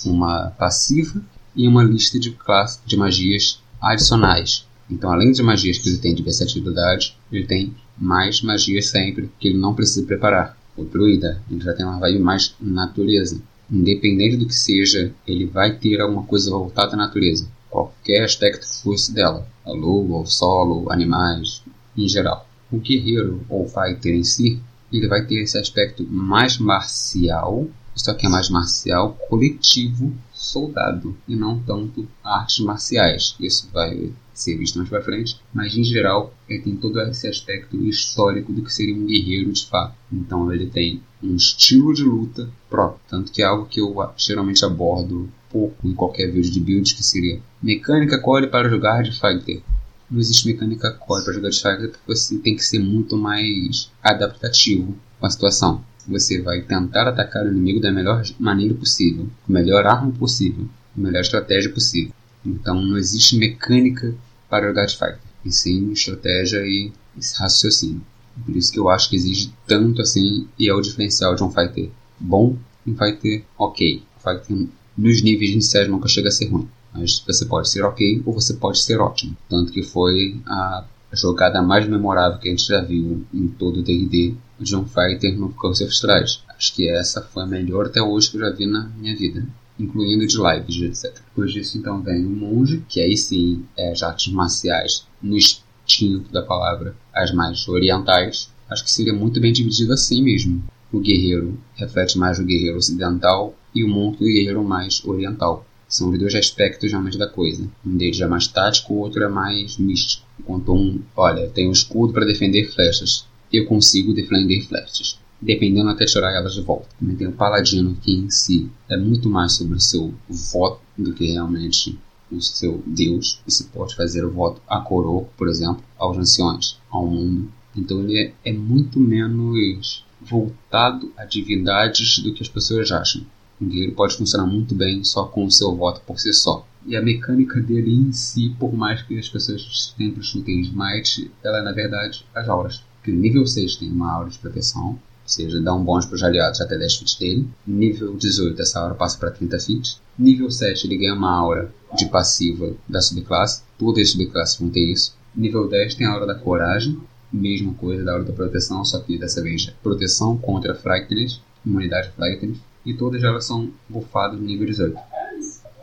uma 0.04 0.50
passiva 0.58 1.22
e 1.54 1.66
uma 1.66 1.82
lista 1.82 2.18
de, 2.18 2.30
classe, 2.30 2.80
de 2.86 2.96
magias 2.96 3.60
adicionais. 3.80 4.66
Então, 4.90 5.10
além 5.10 5.32
de 5.32 5.42
magias 5.42 5.78
que 5.78 5.88
ele 5.88 5.98
tem 5.98 6.14
de 6.14 6.22
versatilidade, 6.22 7.16
ele 7.30 7.46
tem 7.46 7.74
mais 7.96 8.40
magias 8.42 8.86
sempre 8.86 9.30
que 9.38 9.48
ele 9.48 9.58
não 9.58 9.74
precisa 9.74 10.06
preparar. 10.06 10.56
O 10.76 10.84
druida, 10.84 11.42
ele 11.50 11.60
já 11.60 11.74
tem 11.74 11.84
uma 11.84 11.98
vibe 11.98 12.20
mais 12.20 12.54
natureza. 12.60 13.40
Independente 13.70 14.36
do 14.36 14.46
que 14.46 14.54
seja, 14.54 15.12
ele 15.26 15.44
vai 15.44 15.76
ter 15.76 16.00
alguma 16.00 16.22
coisa 16.22 16.50
voltada 16.50 16.94
à 16.94 16.96
natureza. 16.96 17.48
Qualquer 17.68 18.24
aspecto 18.24 18.66
que 18.66 18.82
fosse 18.82 19.12
dela. 19.12 19.46
A 19.64 19.72
lua, 19.72 20.22
o 20.22 20.26
solo, 20.26 20.90
animais, 20.90 21.62
em 21.96 22.08
geral. 22.08 22.48
O 22.70 22.78
guerreiro 22.78 23.44
ou 23.48 23.68
fighter 23.68 24.14
em 24.14 24.24
si, 24.24 24.60
ele 24.92 25.08
vai 25.08 25.26
ter 25.26 25.42
esse 25.42 25.58
aspecto 25.58 26.06
mais 26.08 26.58
marcial, 26.58 27.68
só 27.94 28.14
que 28.14 28.26
é 28.26 28.28
mais 28.28 28.48
marcial 28.48 29.18
coletivo 29.28 30.14
soldado 30.48 31.16
e 31.26 31.36
não 31.36 31.58
tanto 31.60 32.08
artes 32.22 32.58
marciais. 32.60 33.34
Isso 33.40 33.68
vai 33.72 34.12
ser 34.32 34.56
visto 34.56 34.78
mais 34.78 34.88
para 34.88 35.02
frente, 35.02 35.40
mas 35.52 35.76
em 35.76 35.84
geral 35.84 36.32
ele 36.48 36.62
tem 36.62 36.76
todo 36.76 37.00
esse 37.00 37.26
aspecto 37.26 37.76
histórico 37.84 38.52
do 38.52 38.62
que 38.62 38.72
seria 38.72 38.94
um 38.94 39.06
guerreiro 39.06 39.52
de 39.52 39.66
fato. 39.66 39.94
Então 40.12 40.52
ele 40.52 40.66
tem 40.66 41.02
um 41.22 41.34
estilo 41.34 41.92
de 41.92 42.04
luta 42.04 42.48
próprio, 42.70 43.00
tanto 43.08 43.32
que 43.32 43.42
é 43.42 43.46
algo 43.46 43.66
que 43.66 43.80
eu 43.80 43.94
geralmente 44.16 44.64
abordo 44.64 45.28
pouco 45.50 45.88
em 45.88 45.94
qualquer 45.94 46.30
vídeo 46.30 46.52
de 46.52 46.60
build, 46.60 46.94
que 46.94 47.02
seria 47.02 47.40
mecânica 47.62 48.18
core 48.18 48.48
para 48.48 48.68
jogar 48.68 49.02
de 49.02 49.12
fighter. 49.12 49.62
Não 50.10 50.20
existe 50.20 50.46
mecânica 50.46 50.92
core 50.92 51.24
para 51.24 51.34
jogar 51.34 51.50
de 51.50 51.60
fighter 51.60 51.90
porque 51.90 52.14
você 52.14 52.38
tem 52.38 52.54
que 52.54 52.64
ser 52.64 52.78
muito 52.78 53.16
mais 53.16 53.90
adaptativo 54.02 54.96
com 55.18 55.26
a 55.26 55.30
situação. 55.30 55.84
Você 56.08 56.40
vai 56.40 56.62
tentar 56.62 57.06
atacar 57.06 57.44
o 57.44 57.50
inimigo 57.50 57.80
da 57.80 57.92
melhor 57.92 58.22
maneira 58.40 58.74
possível, 58.74 59.28
com 59.46 59.52
a 59.52 59.54
melhor 59.54 59.86
arma 59.86 60.10
possível, 60.12 60.66
com 60.94 61.00
a 61.00 61.04
melhor 61.04 61.20
estratégia 61.20 61.70
possível. 61.70 62.12
Então 62.44 62.80
não 62.80 62.96
existe 62.96 63.36
mecânica 63.36 64.14
para 64.48 64.66
jogar 64.66 64.86
de 64.86 64.96
fighter, 64.96 65.20
e 65.44 65.52
sim 65.52 65.92
estratégia 65.92 66.60
e 66.64 66.90
raciocínio. 67.38 68.00
Por 68.44 68.56
isso 68.56 68.72
que 68.72 68.78
eu 68.78 68.88
acho 68.88 69.10
que 69.10 69.16
exige 69.16 69.52
tanto 69.66 70.00
assim, 70.00 70.48
e 70.58 70.68
é 70.68 70.74
o 70.74 70.80
diferencial 70.80 71.34
de 71.34 71.42
um 71.42 71.50
fighter 71.50 71.90
bom 72.18 72.56
e 72.86 72.90
um 72.90 72.96
fighter 72.96 73.44
ok. 73.58 74.02
Um 74.16 74.20
fighter 74.20 74.66
nos 74.96 75.22
níveis 75.22 75.50
iniciais 75.50 75.88
nunca 75.88 76.08
chega 76.08 76.28
a 76.28 76.32
ser 76.32 76.46
ruim, 76.46 76.68
mas 76.94 77.22
você 77.26 77.44
pode 77.44 77.68
ser 77.68 77.82
ok 77.82 78.22
ou 78.24 78.32
você 78.32 78.54
pode 78.54 78.78
ser 78.80 78.98
ótimo. 78.98 79.36
Tanto 79.48 79.72
que 79.72 79.82
foi 79.82 80.40
a 80.46 80.84
jogada 81.12 81.60
mais 81.60 81.86
memorável 81.86 82.38
que 82.38 82.48
a 82.48 82.50
gente 82.50 82.66
já 82.66 82.80
viu 82.80 83.24
em 83.34 83.48
todo 83.48 83.80
o 83.80 83.82
D&D 83.82 84.34
um 84.74 84.84
fighter 84.84 85.38
no 85.38 85.50
Curse 85.50 85.84
Strahd. 85.84 86.40
Acho 86.48 86.74
que 86.74 86.88
essa 86.88 87.22
foi 87.22 87.44
a 87.44 87.46
melhor 87.46 87.86
até 87.86 88.02
hoje 88.02 88.30
que 88.30 88.36
eu 88.36 88.40
já 88.40 88.50
vi 88.50 88.66
na 88.66 88.88
minha 88.98 89.16
vida, 89.16 89.46
incluindo 89.78 90.26
de 90.26 90.36
lives, 90.36 91.04
etc. 91.04 91.20
Depois 91.28 91.52
disso, 91.52 91.78
então, 91.78 92.02
vem 92.02 92.26
o 92.26 92.30
monge, 92.30 92.84
que 92.88 93.00
aí 93.00 93.16
sim 93.16 93.64
é 93.76 93.92
as 93.92 94.02
artes 94.02 94.32
marciais 94.32 95.06
no 95.22 95.36
instinto 95.36 96.32
da 96.32 96.42
palavra, 96.42 96.96
as 97.14 97.32
mais 97.32 97.68
orientais. 97.68 98.50
Acho 98.68 98.84
que 98.84 98.90
seria 98.90 99.14
muito 99.14 99.40
bem 99.40 99.52
dividido 99.52 99.92
assim 99.92 100.22
mesmo. 100.22 100.64
O 100.90 101.00
guerreiro 101.00 101.58
reflete 101.74 102.18
mais 102.18 102.38
o 102.38 102.44
guerreiro 102.44 102.78
ocidental 102.78 103.54
e 103.74 103.84
o 103.84 103.88
monge 103.88 104.16
o 104.20 104.26
guerreiro 104.26 104.64
mais 104.64 105.04
oriental. 105.04 105.64
São 105.88 106.10
os 106.10 106.18
dois 106.18 106.34
aspectos 106.34 106.90
realmente 106.90 107.16
da 107.16 107.28
coisa. 107.28 107.66
Um 107.86 107.96
deles 107.96 108.20
é 108.20 108.26
mais 108.26 108.46
tático, 108.46 108.92
o 108.92 108.98
outro 108.98 109.22
é 109.22 109.28
mais 109.28 109.78
místico. 109.78 110.26
Enquanto 110.38 110.74
um, 110.74 111.00
olha, 111.16 111.48
tem 111.48 111.68
um 111.68 111.72
escudo 111.72 112.12
para 112.12 112.26
defender 112.26 112.70
flechas 112.72 113.27
eu 113.52 113.66
consigo 113.66 114.12
defender 114.12 114.66
flechas, 114.66 115.18
dependendo 115.40 115.90
até 115.90 116.04
tirar 116.04 116.32
elas 116.32 116.54
de 116.54 116.62
volta. 116.62 116.88
Também 116.98 117.16
tem 117.16 117.26
o 117.26 117.32
paladino 117.32 117.96
que 117.96 118.12
em 118.12 118.28
si 118.30 118.70
é 118.88 118.96
muito 118.96 119.28
mais 119.28 119.54
sobre 119.54 119.76
o 119.76 119.80
seu 119.80 120.12
voto 120.28 120.80
do 120.96 121.12
que 121.12 121.32
realmente 121.32 121.98
o 122.30 122.40
seu 122.40 122.82
Deus. 122.86 123.40
Você 123.46 123.64
pode 123.64 123.94
fazer 123.96 124.24
o 124.24 124.30
voto 124.30 124.60
a 124.68 124.80
coroa, 124.80 125.26
por 125.36 125.48
exemplo, 125.48 125.82
aos 125.96 126.18
anciões, 126.18 126.78
ao 126.90 127.06
mundo. 127.06 127.50
Então 127.76 128.00
ele 128.02 128.18
é, 128.18 128.34
é 128.44 128.52
muito 128.52 128.98
menos 128.98 130.04
voltado 130.20 131.12
a 131.16 131.24
divindades 131.24 132.18
do 132.18 132.34
que 132.34 132.42
as 132.42 132.48
pessoas 132.48 132.90
acham. 132.90 133.24
O 133.60 133.64
guerreiro 133.64 133.94
pode 133.94 134.16
funcionar 134.16 134.46
muito 134.46 134.74
bem 134.74 135.02
só 135.02 135.24
com 135.24 135.44
o 135.44 135.50
seu 135.50 135.74
voto 135.74 136.00
por 136.06 136.18
si 136.18 136.32
só. 136.32 136.66
E 136.86 136.96
a 136.96 137.02
mecânica 137.02 137.60
dele 137.60 137.92
em 137.92 138.12
si, 138.12 138.54
por 138.58 138.72
mais 138.72 139.02
que 139.02 139.18
as 139.18 139.28
pessoas 139.28 139.94
sempre 139.96 140.22
chutem 140.22 140.60
Smite, 140.60 141.30
ela 141.44 141.58
é 141.58 141.62
na 141.62 141.72
verdade 141.72 142.24
as 142.34 142.48
auras 142.48 142.82
que 143.08 143.12
nível 143.12 143.46
6 143.46 143.76
tem 143.76 143.90
uma 143.90 144.12
aura 144.12 144.28
de 144.28 144.38
proteção, 144.38 144.90
ou 144.90 144.98
seja, 145.24 145.60
dá 145.60 145.74
um 145.74 145.82
bônus 145.82 146.04
para 146.04 146.16
os 146.16 146.22
aliados 146.22 146.60
até 146.60 146.76
10 146.76 146.96
feet 146.96 147.18
dele. 147.18 147.48
Nível 147.66 148.14
18, 148.14 148.60
essa 148.60 148.80
aura 148.80 148.94
passa 148.94 149.18
para 149.18 149.30
30 149.30 149.58
feet. 149.60 149.98
Nível 150.18 150.50
7, 150.50 150.86
ele 150.86 150.98
ganha 150.98 151.14
uma 151.14 151.32
aura 151.32 151.72
de 151.96 152.06
passiva 152.06 152.74
da 152.86 153.00
subclasse. 153.00 153.62
Todas 153.78 154.02
as 154.02 154.10
subclasses 154.10 154.58
vão 154.58 154.68
ter 154.68 154.92
isso. 154.92 155.14
Nível 155.34 155.68
10 155.68 155.94
tem 155.94 156.06
a 156.06 156.12
aura 156.12 156.26
da 156.26 156.34
coragem, 156.34 157.00
mesma 157.32 157.72
coisa 157.74 158.04
da 158.04 158.12
aura 158.12 158.24
da 158.24 158.32
proteção, 158.32 158.84
só 158.84 158.98
que 159.00 159.18
dessa 159.18 159.42
vez 159.42 159.68
é 159.68 159.74
proteção 159.82 160.36
contra 160.36 160.74
Frightness, 160.74 161.40
imunidade 161.64 162.10
Frightness, 162.16 162.58
e 162.84 162.92
todas 162.92 163.22
elas 163.22 163.44
são 163.44 163.70
bufadas 163.88 164.38
no 164.38 164.44
nível 164.44 164.66
18. 164.66 164.98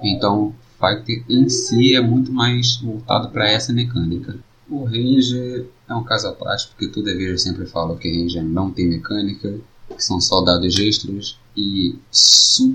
Então, 0.03 0.53
Fighter 0.79 1.23
em 1.29 1.49
si 1.49 1.95
é 1.95 2.01
muito 2.01 2.31
mais 2.31 2.77
voltado 2.77 3.29
para 3.29 3.49
essa 3.49 3.71
mecânica. 3.71 4.37
O 4.67 4.83
Ranger 4.83 5.67
é 5.87 5.93
um 5.93 6.03
caso 6.03 6.27
à 6.27 6.33
parte, 6.33 6.69
porque 6.69 6.87
toda 6.87 7.15
vez 7.15 7.29
eu 7.29 7.37
sempre 7.37 7.67
falo 7.67 7.95
que 7.97 8.09
Ranger 8.09 8.43
não 8.43 8.71
tem 8.71 8.87
mecânica, 8.87 9.59
que 9.87 10.03
são 10.03 10.19
só 10.19 10.41
dados 10.41 10.79
extras 10.79 11.37
e 11.55 11.95
sub-features 12.11 12.71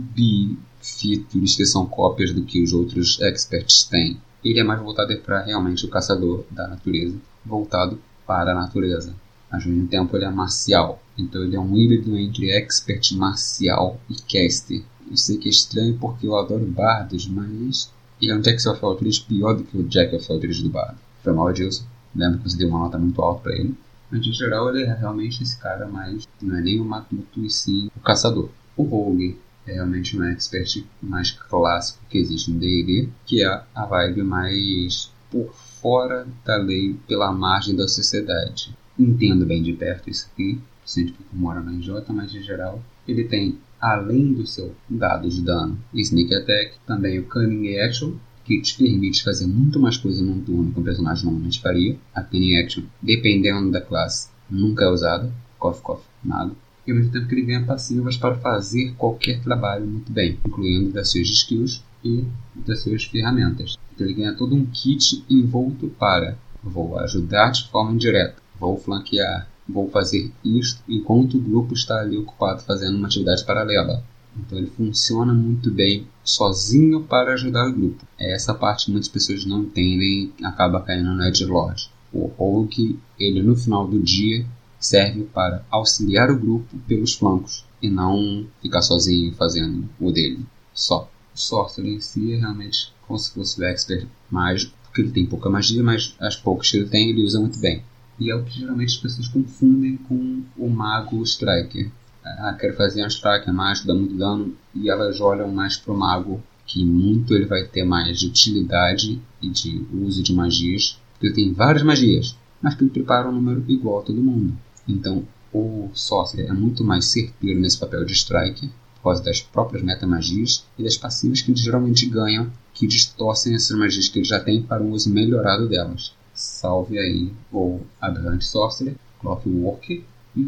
que 1.57 1.67
são 1.67 1.85
cópias 1.87 2.33
do 2.33 2.45
que 2.45 2.63
os 2.63 2.73
outros 2.73 3.21
experts 3.21 3.83
têm. 3.83 4.21
Ele 4.45 4.61
é 4.61 4.65
mais 4.65 4.81
voltado 4.81 5.17
para 5.19 5.43
realmente 5.43 5.85
o 5.85 5.91
caçador 5.91 6.45
da 6.51 6.69
natureza, 6.69 7.19
voltado 7.45 8.01
para 8.25 8.53
a 8.53 8.55
natureza. 8.55 9.13
Mas 9.51 9.65
ao 9.65 9.71
mesmo 9.73 9.89
tempo 9.89 10.17
ele 10.17 10.27
é 10.27 10.31
marcial, 10.31 11.03
então 11.19 11.43
ele 11.43 11.57
é 11.57 11.61
um 11.61 11.77
híbrido 11.77 12.17
entre 12.17 12.53
expert 12.53 13.13
marcial 13.17 14.01
e 14.09 14.15
caster. 14.15 14.85
Eu 15.11 15.17
sei 15.17 15.39
que 15.39 15.49
é 15.49 15.51
estranho 15.51 15.99
porque 15.99 16.25
eu 16.25 16.37
adoro 16.37 16.65
bardos, 16.67 17.27
mas 17.27 17.91
ele 18.23 18.31
é 18.31 18.37
um 18.37 18.41
Jack 18.41 18.65
of 18.69 18.81
Eldritch 18.81 19.27
pior 19.27 19.55
do 19.55 19.65
que 19.65 19.77
o 19.77 19.83
Jack 19.83 20.15
of 20.15 20.33
Eldritch 20.33 20.63
do 20.63 20.71
bardo. 20.71 21.10
Foi 21.23 21.33
mal, 21.33 21.51
Edilson. 21.51 21.85
Lembro 22.15 22.39
que 22.39 22.51
você 22.51 22.57
deu 22.57 22.69
uma 22.69 22.81
nota 22.81 22.99
muito 22.99 23.21
alta 23.23 23.43
para 23.43 23.57
ele. 23.57 23.75
Mas 24.11 24.27
em 24.27 24.33
geral 24.33 24.69
ele 24.69 24.85
é 24.85 24.95
realmente 24.95 25.43
esse 25.43 25.59
cara 25.59 25.87
mais. 25.87 26.27
Não 26.43 26.57
é 26.57 26.61
nem 26.61 26.81
o 26.81 26.85
matuto 26.85 27.45
e 27.45 27.51
sim 27.51 27.91
o 27.97 28.01
caçador. 28.01 28.49
O 28.77 28.83
Rogue 28.83 29.39
é 29.67 29.75
realmente 29.75 30.19
um 30.19 30.25
expert 30.25 30.85
mais 31.03 31.31
clássico 31.31 32.01
que 32.09 32.19
existe 32.19 32.51
no 32.51 32.59
DD, 32.59 33.09
que 33.25 33.43
é 33.43 33.63
a 33.75 33.87
vibe 33.87 34.23
mais 34.23 35.13
por 35.31 35.53
fora 35.81 36.27
da 36.45 36.57
lei, 36.57 36.97
pela 37.07 37.33
margem 37.33 37.77
da 37.77 37.87
sociedade. 37.87 38.75
Entendo 38.99 39.47
bem 39.47 39.63
de 39.63 39.73
perto 39.73 40.11
isso 40.11 40.29
aqui, 40.33 40.61
sempre 40.85 41.13
que 41.13 41.25
mora 41.33 41.61
na 41.61 41.71
NJ, 41.71 42.05
mas 42.09 42.35
em 42.35 42.43
geral 42.43 42.83
ele 43.07 43.25
tem, 43.25 43.59
além 43.81 44.33
do 44.33 44.47
seu 44.47 44.75
dado 44.89 45.29
de 45.29 45.41
dano 45.41 45.79
e 45.95 46.01
sneak 46.01 46.35
attack, 46.35 46.75
também 46.87 47.19
o 47.19 47.25
Cunning 47.25 47.77
Action, 47.79 48.15
que 48.51 48.61
te 48.61 48.77
permite 48.77 49.23
fazer 49.23 49.47
muito 49.47 49.79
mais 49.79 49.97
coisa 49.97 50.21
num 50.21 50.41
turno 50.41 50.73
que 50.73 50.81
um 50.81 50.83
personagem 50.83 51.25
normalmente 51.25 51.61
faria. 51.61 51.97
A 52.13 52.21
Penny 52.21 52.61
Action, 52.61 52.83
dependendo 53.01 53.71
da 53.71 53.81
classe, 53.81 54.29
nunca 54.51 54.85
é 54.85 54.89
usada. 54.89 55.33
Cough, 55.57 55.81
cough, 55.81 56.01
nada. 56.25 56.51
E 56.85 56.91
ao 56.91 56.97
mesmo 56.97 57.13
tempo 57.13 57.29
que 57.29 57.35
ele 57.37 57.47
ganha 57.47 57.65
passivas 57.65 58.17
para 58.17 58.37
fazer 58.39 58.93
qualquer 58.97 59.41
trabalho 59.41 59.87
muito 59.87 60.11
bem, 60.11 60.37
incluindo 60.45 60.91
das 60.91 61.11
suas 61.13 61.29
skills 61.29 61.85
e 62.05 62.25
das 62.57 62.81
suas 62.81 63.05
ferramentas. 63.05 63.77
Então 63.95 64.05
ele 64.05 64.17
ganha 64.17 64.35
todo 64.35 64.57
um 64.57 64.67
kit 64.67 65.25
envolto 65.31 65.89
para 65.91 66.37
vou 66.63 66.99
ajudar 66.99 67.51
de 67.53 67.69
forma 67.71 67.93
indireta, 67.93 68.37
vou 68.59 68.77
flanquear, 68.77 69.49
vou 69.69 69.89
fazer 69.91 70.33
isto 70.45 70.83
enquanto 70.89 71.37
o 71.37 71.41
grupo 71.41 71.73
está 71.73 72.01
ali 72.01 72.19
ocupado 72.19 72.63
fazendo 72.63 72.97
uma 72.97 73.07
atividade 73.07 73.45
paralela. 73.45 74.03
Então 74.47 74.59
ele 74.59 74.71
funciona 74.71 75.33
muito 75.33 75.71
bem 75.71 76.07
sozinho 76.25 77.03
para 77.03 77.35
ajudar 77.35 77.69
o 77.69 77.73
grupo. 77.73 78.05
É 78.19 78.33
essa 78.33 78.55
parte 78.55 78.87
que 78.87 78.93
muitas 78.93 79.09
pessoas 79.09 79.45
não 79.45 79.63
entendem 79.63 80.33
acaba 80.43 80.81
caindo 80.81 81.15
no 81.15 81.25
Edge 81.25 81.45
Lord. 81.45 81.91
O 82.13 82.27
Hulk, 82.27 82.99
ele 83.19 83.43
no 83.43 83.55
final 83.55 83.87
do 83.87 84.01
dia 84.01 84.45
serve 84.79 85.25
para 85.25 85.65
auxiliar 85.71 86.31
o 86.31 86.39
grupo 86.39 86.77
pelos 86.89 87.15
flancos 87.15 87.65
e 87.83 87.89
não 87.89 88.47
ficar 88.61 88.83
sozinho 88.83 89.35
fazendo 89.35 89.89
o 90.01 90.11
dele 90.11 90.45
só. 90.73 91.11
O 91.35 91.39
Sorcerer 91.39 91.93
em 91.93 92.01
si 92.01 92.33
é 92.33 92.37
realmente 92.37 92.93
como 93.07 93.19
se 93.19 93.33
fosse 93.33 93.61
o 93.61 93.65
expert 93.65 94.07
mágico, 94.31 94.73
porque 94.85 95.03
ele 95.03 95.13
tem 95.13 95.27
pouca 95.27 95.51
magia, 95.51 95.83
mas 95.83 96.15
as 96.19 96.37
poucas 96.37 96.71
que 96.71 96.79
ele 96.79 96.89
tem 96.89 97.11
ele 97.11 97.25
usa 97.25 97.41
muito 97.41 97.59
bem. 97.61 97.83
E 98.19 98.31
é 98.31 98.35
o 98.35 98.45
que 98.45 98.59
geralmente 98.59 98.95
as 98.95 99.01
pessoas 99.01 99.29
confundem 99.29 99.97
com 99.97 100.43
o 100.57 100.69
Mago 100.69 101.23
Striker 101.23 101.91
ah, 102.25 102.57
quero 102.59 102.77
fazer 102.77 103.05
um 103.05 103.09
strike 103.09 103.51
mágico, 103.51 103.89
dá 103.89 103.95
muito 103.95 104.15
dano, 104.15 104.55
e 104.75 104.91
elas 104.91 105.21
olham 105.21 105.51
mais 105.51 105.77
pro 105.77 105.97
mago, 105.97 106.43
que 106.67 106.85
muito 106.85 107.35
ele 107.35 107.47
vai 107.47 107.65
ter 107.65 107.85
mais 107.85 108.19
de 108.19 108.29
utilidade 108.29 109.21
e 109.43 109.49
de 109.49 109.85
uso 109.93 110.23
de 110.23 110.33
magias, 110.33 110.99
porque 111.13 111.27
ele 111.27 111.35
tem 111.35 111.53
várias 111.53 111.83
magias, 111.83 112.37
mas 112.63 112.75
que 112.75 112.85
ele 112.85 112.91
prepara 112.91 113.29
um 113.29 113.33
número 113.33 113.65
igual 113.69 114.01
a 114.01 114.03
todo 114.03 114.23
mundo. 114.23 114.57
Então, 114.87 115.27
o 115.53 115.91
Sorcerer 115.95 116.51
é 116.51 116.53
muito 116.53 116.85
mais 116.85 117.07
certeiro 117.07 117.59
nesse 117.59 117.79
papel 117.79 118.05
de 118.05 118.13
strike, 118.13 118.71
por 118.97 119.05
causa 119.05 119.23
das 119.23 119.41
próprias 119.41 119.83
metamagias 119.83 120.65
e 120.79 120.85
das 120.85 120.97
passivas 120.97 121.41
que 121.41 121.51
eles 121.51 121.63
geralmente 121.63 122.07
ganham, 122.07 122.53
que 122.75 122.87
distorcem 122.87 123.55
essas 123.55 123.77
magias 123.77 124.09
que 124.09 124.19
eles 124.19 124.29
já 124.29 124.39
têm 124.39 124.63
para 124.63 124.83
um 124.83 124.91
uso 124.91 125.11
melhorado 125.11 125.69
delas. 125.69 126.13
Salve 126.35 126.99
aí 126.99 127.33
o 127.53 127.81
Aberrant 128.01 128.43
Sorcerer, 128.43 128.95
Clockwork 129.21 130.05
e 130.37 130.41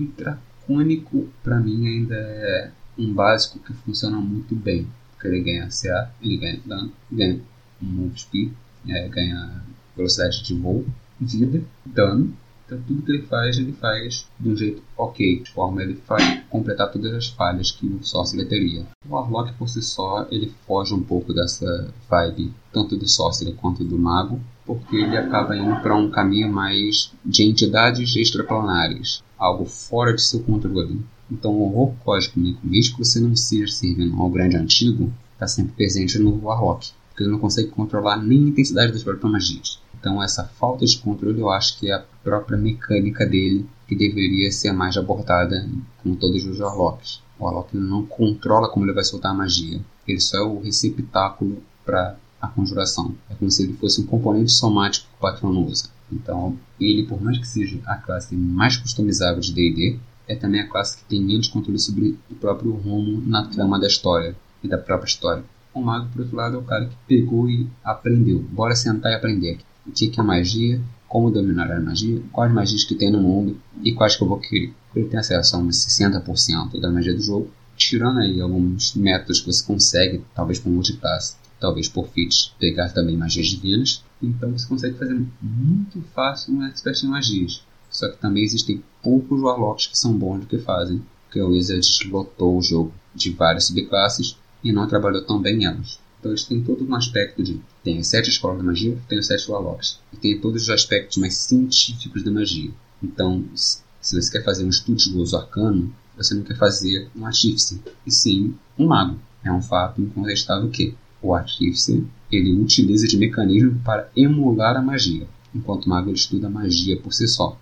Dracônico, 0.73 1.29
para 1.43 1.59
mim 1.59 1.87
ainda 1.87 2.15
é 2.15 2.71
um 2.99 3.13
básico 3.13 3.59
que 3.59 3.73
funciona 3.73 4.17
muito 4.19 4.55
bem, 4.55 4.87
porque 5.13 5.29
ele 5.29 5.41
ganha 5.41 5.69
CA, 5.69 6.11
ele 6.23 6.37
ganha 6.39 6.61
dano, 6.65 6.93
ganha 7.11 7.41
move 7.81 8.19
speed, 8.19 8.53
é, 8.89 9.09
ganha 9.09 9.63
velocidade 9.97 10.43
de 10.43 10.55
voo, 10.55 10.87
vida, 11.21 11.63
dano 11.85 12.35
então 12.73 12.83
tudo 12.87 13.03
que 13.03 13.13
ele 13.13 13.23
faz, 13.23 13.59
ele 13.59 13.73
faz 13.73 14.27
de 14.41 14.49
um 14.49 14.57
jeito 14.57 14.83
ok, 14.97 15.41
de 15.43 15.51
forma 15.51 15.83
ele 15.83 15.95
faz 16.07 16.43
completar 16.49 16.91
todas 16.91 17.13
as 17.13 17.29
falhas 17.29 17.71
que 17.71 17.87
o 17.87 18.03
Sorcerer 18.03 18.49
teria. 18.49 18.87
O 19.07 19.15
Warlock 19.15 19.53
por 19.55 19.69
si 19.69 19.83
só, 19.83 20.27
ele 20.31 20.53
foge 20.67 20.95
um 20.95 21.03
pouco 21.03 21.33
dessa 21.33 21.93
vibe, 22.09 22.53
tanto 22.73 22.97
do 22.97 23.09
Sorcerer 23.09 23.55
quanto 23.57 23.85
do 23.85 23.99
Mago, 23.99 24.41
porque 24.65 24.97
ele 24.97 25.17
acaba 25.17 25.57
indo 25.57 25.81
para 25.81 25.97
um 25.97 26.11
caminho 26.11 26.51
mais 26.51 27.13
de 27.25 27.43
entidades 27.43 28.17
extraplanares, 28.17 29.23
algo 29.39 29.65
fora 29.67 30.15
de 30.15 30.23
seu 30.23 30.41
controle. 30.41 31.01
Então 31.31 31.53
o 31.53 31.63
horror 31.63 31.95
cósmico, 32.05 32.61
mesmo 32.63 32.97
que 32.97 33.05
você 33.05 33.21
não 33.21 33.35
seja 33.37 33.73
servindo 33.73 34.21
ao 34.21 34.31
grande 34.31 34.57
antigo, 34.57 35.13
está 35.35 35.47
sempre 35.47 35.73
presente 35.75 36.19
no 36.19 36.45
Warlock, 36.45 36.91
porque 37.09 37.25
ele 37.25 37.33
não 37.33 37.39
consegue 37.39 37.69
controlar 37.69 38.17
nem 38.17 38.45
a 38.45 38.49
intensidade 38.49 38.93
das 38.93 39.03
próprias 39.03 39.33
magias. 39.33 39.83
Então 39.99 40.23
essa 40.23 40.45
falta 40.45 40.85
de 40.85 40.99
controle 40.99 41.41
eu 41.41 41.51
acho 41.51 41.79
que 41.79 41.91
é 41.91 41.95
a 41.95 42.05
própria 42.23 42.59
mecânica 42.59 43.27
dele 43.27 43.67
que 43.87 43.97
deveria 43.97 44.51
ser 44.51 44.73
mais 44.73 44.97
abordada 44.97 45.69
com 46.03 46.15
todos 46.15 46.45
os 46.47 46.61
Warlocks. 46.61 47.21
O 47.39 47.45
Warlock 47.45 47.77
não 47.77 48.07
controla 48.07 48.69
como 48.69 48.85
ele 48.85 48.93
vai 48.93 49.05
soltar 49.05 49.33
a 49.33 49.35
magia. 49.35 49.81
Ele 50.07 50.21
só 50.21 50.39
é 50.39 50.43
o 50.43 50.61
receptáculo 50.61 51.63
para 51.85 52.17
a 52.41 52.49
conjuração. 52.49 53.15
É 53.31 53.35
como 53.35 53.51
se 53.51 53.63
ele 53.63 53.75
fosse 53.75 54.01
um 54.01 54.07
componente 54.07 54.53
somático 54.53 55.07
que 55.07 55.15
o 55.17 55.21
patrono 55.21 55.67
usa. 55.67 55.89
Então, 56.11 56.57
ele, 56.81 57.05
por 57.05 57.23
mais 57.23 57.39
que 57.39 57.47
seja 57.47 57.79
a 57.87 57.97
classe 57.97 58.35
mais 58.35 58.77
customizável 58.77 59.41
de 59.41 59.53
D&D, 59.53 59.99
é 60.29 60.37
também 60.37 60.61
a 60.61 60.69
classe 60.69 60.99
que 60.99 61.05
tem 61.05 61.23
menos 61.23 61.49
controle 61.49 61.79
sobre 61.79 62.19
o 62.31 62.35
próprio 62.35 62.73
rumo 62.73 63.23
na 63.27 63.47
trama 63.47 63.79
da 63.79 63.87
história 63.87 64.37
e 64.63 64.69
da 64.69 64.79
própria 64.79 65.09
história. 65.09 65.45
O 65.75 65.81
mago, 65.81 66.09
por 66.13 66.23
outro 66.23 66.37
lado, 66.37 66.57
é 66.57 66.59
o 66.59 66.65
cara 66.65 66.87
que 66.87 66.97
pegou 67.07 67.49
e 67.49 67.67
aprendeu. 67.83 68.39
Bora 68.51 68.75
sentar 68.75 69.13
e 69.13 69.15
aprender 69.15 69.59
o 69.87 69.91
que 69.91 70.13
é 70.19 70.23
magia, 70.23 70.81
como 71.13 71.31
dominar 71.31 71.71
a 71.71 71.79
magia, 71.79 72.23
quais 72.33 72.51
magias 72.51 72.85
que 72.85 72.95
tem 72.95 73.13
no 73.13 73.21
mundo 73.21 73.61
e 73.85 73.93
quais 73.93 74.17
que 74.17 74.23
eu 74.23 74.27
vou 74.27 74.39
querer. 74.39 74.73
Ele 74.97 75.09
tem 75.09 75.21
acesso 75.21 75.55
a 75.55 75.59
uns 75.59 75.77
60% 75.87 76.81
da 76.81 76.91
magia 76.91 77.13
do 77.13 77.21
jogo, 77.21 77.51
tirando 77.77 78.21
aí 78.21 78.41
alguns 78.41 78.95
métodos 78.95 79.41
que 79.41 79.53
você 79.53 79.63
consegue, 79.63 80.25
talvez 80.35 80.59
por 80.59 80.71
multiclasse, 80.71 81.37
talvez 81.61 81.87
por 81.87 82.09
feats, 82.09 82.55
pegar 82.59 82.89
também 82.95 83.15
magias 83.15 83.49
divinas. 83.49 84.03
Então 84.23 84.53
você 84.53 84.67
consegue 84.67 84.97
fazer 84.97 85.23
muito 85.43 86.01
fácil 86.15 86.55
um 86.55 86.65
expert 86.65 87.03
em 87.03 87.09
magias. 87.09 87.63
Só 87.91 88.09
que 88.09 88.17
também 88.17 88.43
existem 88.43 88.83
poucos 89.03 89.43
warlocks 89.43 89.89
que 89.89 89.99
são 89.99 90.15
bons 90.17 90.41
do 90.41 90.47
que 90.47 90.57
fazem, 90.57 91.03
porque 91.27 91.43
o 91.43 91.51
Wizard 91.51 92.09
lotou 92.09 92.57
o 92.57 92.63
jogo 92.63 92.91
de 93.15 93.33
várias 93.33 93.67
subclasses 93.67 94.39
e 94.65 94.73
não 94.73 94.89
trabalhou 94.89 95.23
tão 95.27 95.39
bem 95.43 95.67
elas. 95.67 95.99
Então 96.23 96.31
eles 96.31 96.45
têm 96.45 96.63
todo 96.63 96.89
um 96.89 96.95
aspecto 96.95 97.43
de. 97.43 97.61
Tem 97.83 97.99
as 97.99 98.07
sete 98.07 98.31
escolas 98.31 98.59
da 98.59 98.63
magia, 98.63 98.97
tem 99.09 99.19
os 99.19 99.27
sete 99.27 99.51
Warlocks. 99.51 99.99
E 100.13 100.17
tem 100.17 100.39
todos 100.39 100.63
os 100.63 100.71
aspectos 100.71 101.17
mais 101.17 101.37
científicos 101.37 102.23
da 102.23 102.31
magia. 102.31 102.71
Então, 103.03 103.45
se 103.57 103.83
você 104.01 104.31
quer 104.31 104.45
fazer 104.45 104.65
um 104.65 104.69
estudioso 104.69 105.37
arcano, 105.37 105.93
você 106.17 106.33
não 106.33 106.45
quer 106.45 106.57
fazer 106.57 107.09
um 107.17 107.27
artífice, 107.27 107.83
e 108.07 108.13
sim 108.13 108.55
um 108.79 108.87
mago. 108.87 109.19
É 109.45 109.51
um 109.51 109.61
fato 109.61 110.01
incontestável 110.01 110.71
que 110.71 110.95
o 111.21 111.35
artífice 111.35 112.07
ele 112.31 112.53
utiliza 112.53 113.09
de 113.09 113.17
mecanismo 113.17 113.81
para 113.85 114.09
emular 114.17 114.77
a 114.77 114.83
magia, 114.83 115.27
enquanto 115.53 115.87
o 115.87 115.89
mago 115.89 116.09
ele 116.09 116.17
estuda 116.17 116.47
a 116.47 116.51
magia 116.51 116.97
por 117.01 117.13
si 117.13 117.27
só. 117.27 117.59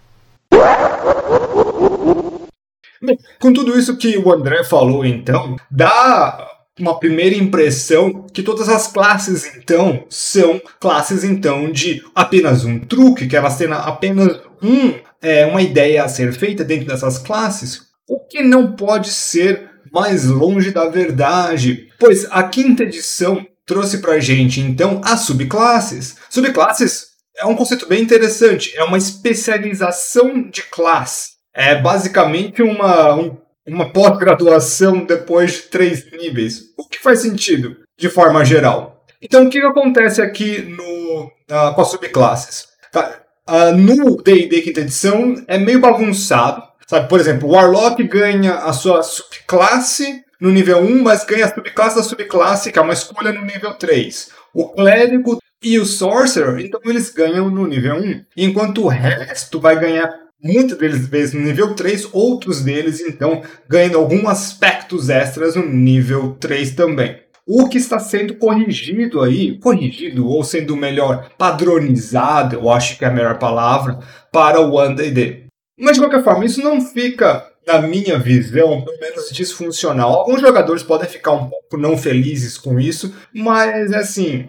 Bem, 3.02 3.19
com 3.41 3.54
tudo 3.54 3.78
isso 3.78 3.97
que 3.97 4.19
o 4.19 4.30
André 4.30 4.63
falou, 4.65 5.02
então, 5.02 5.56
dá 5.71 6.60
uma 6.80 6.99
primeira 6.99 7.36
impressão 7.36 8.26
que 8.32 8.43
todas 8.43 8.69
as 8.69 8.86
classes 8.86 9.56
então 9.56 10.04
são 10.08 10.60
classes 10.80 11.25
então 11.25 11.71
de 11.71 12.02
apenas 12.14 12.64
um 12.64 12.78
truque, 12.78 13.26
que 13.26 13.36
elas 13.36 13.56
têm 13.56 13.69
apenas 13.71 14.40
um, 14.62 14.95
é, 15.23 15.47
uma 15.47 15.62
ideia 15.62 16.04
a 16.04 16.08
ser 16.08 16.32
feita 16.32 16.64
dentro 16.64 16.86
dessas 16.86 17.19
classes, 17.19 17.82
o 18.08 18.19
que 18.21 18.43
não 18.43 18.73
pode 18.73 19.10
ser 19.10 19.71
mais 19.93 20.25
longe 20.26 20.71
da 20.71 20.88
verdade, 20.88 21.88
pois 21.99 22.26
a 22.30 22.43
quinta 22.45 22.84
edição 22.84 23.47
trouxe 23.66 23.99
pra 23.99 24.19
gente 24.19 24.60
então 24.60 25.00
as 25.04 25.21
subclasses. 25.21 26.16
Subclasses 26.28 27.10
é 27.36 27.47
um 27.47 27.54
conceito 27.54 27.86
bem 27.86 28.02
interessante, 28.02 28.76
é 28.76 28.84
uma 28.84 28.99
especialização 28.99 30.49
de 30.50 30.62
classe. 30.62 31.30
É 31.54 31.80
basicamente 31.80 32.62
uma, 32.62 33.14
um 33.14 33.36
uma 33.75 33.93
pós-graduação 33.93 35.04
depois 35.04 35.52
de 35.52 35.63
três 35.63 36.11
níveis, 36.13 36.73
o 36.76 36.87
que 36.89 36.99
faz 36.99 37.21
sentido 37.21 37.76
de 37.99 38.09
forma 38.09 38.45
geral. 38.45 39.04
Então, 39.23 39.45
o 39.45 39.50
que 39.50 39.59
acontece 39.61 40.23
aqui 40.23 40.63
no, 40.63 41.30
com 41.75 41.80
as 41.80 41.89
subclasses? 41.89 42.69
Tá? 42.91 43.21
Uh, 43.49 43.76
no 43.76 44.17
D&D 44.23 44.63
quinta 44.63 44.80
edição 44.80 45.35
é 45.47 45.59
meio 45.59 45.80
bagunçado. 45.80 46.63
Sabe? 46.87 47.09
Por 47.09 47.21
exemplo, 47.21 47.49
o 47.49 47.52
Warlock 47.52 48.02
ganha 48.04 48.54
a 48.54 48.73
sua 48.73 49.02
subclasse 49.02 50.25
no 50.41 50.50
nível 50.50 50.78
1, 50.78 51.02
mas 51.02 51.25
ganha 51.25 51.45
a 51.45 51.54
subclasse 51.54 51.97
da 51.97 52.02
subclasse, 52.02 52.73
que 52.73 52.78
é 52.78 52.83
uma 52.83 52.95
escolha 52.95 53.33
no 53.33 53.45
nível 53.45 53.75
3. 53.75 54.30
O 54.54 54.71
Clérigo 54.71 55.39
e 55.63 55.78
o 55.78 55.85
Sorcerer, 55.85 56.59
então 56.65 56.80
eles 56.85 57.11
ganham 57.11 57.50
no 57.50 57.67
nível 57.67 57.97
1. 57.97 58.25
Enquanto 58.37 58.85
o 58.85 58.89
resto 58.89 59.61
vai 59.61 59.78
ganhar 59.78 60.11
muitas 60.43 60.79
deles 60.79 61.07
vezes 61.07 61.35
no 61.35 61.41
nível 61.41 61.75
3, 61.75 62.09
outros 62.13 62.63
deles 62.63 63.00
então 63.00 63.43
ganhando 63.69 63.99
alguns 63.99 64.25
aspectos 64.26 65.09
extras 65.11 65.55
no 65.55 65.69
nível 65.69 66.37
3 66.41 66.73
também. 66.73 67.19
O 67.47 67.69
que 67.69 67.79
está 67.79 67.99
sendo 67.99 68.35
corrigido 68.35 69.21
aí, 69.23 69.59
corrigido 69.59 70.29
ou 70.29 70.45
sendo 70.45 70.76
melhor 70.76 71.31
padronizado, 71.37 72.57
eu 72.57 72.71
acho 72.71 72.97
que 72.97 73.05
é 73.05 73.09
a 73.09 73.13
melhor 73.13 73.39
palavra, 73.39 73.99
para 74.31 74.61
o 74.61 74.75
OneDD. 74.75 75.47
Mas 75.79 75.95
de 75.95 76.00
qualquer 76.00 76.23
forma, 76.23 76.45
isso 76.45 76.63
não 76.63 76.81
fica, 76.81 77.45
na 77.67 77.83
minha 77.83 78.19
visão, 78.19 78.83
pelo 78.85 79.00
menos 79.00 79.31
disfuncional. 79.33 80.13
Alguns 80.13 80.41
jogadores 80.41 80.83
podem 80.83 81.09
ficar 81.09 81.33
um 81.33 81.49
pouco 81.49 81.76
não 81.76 81.97
felizes 81.97 82.57
com 82.57 82.79
isso, 82.79 83.13
mas 83.35 83.93
assim, 83.93 84.49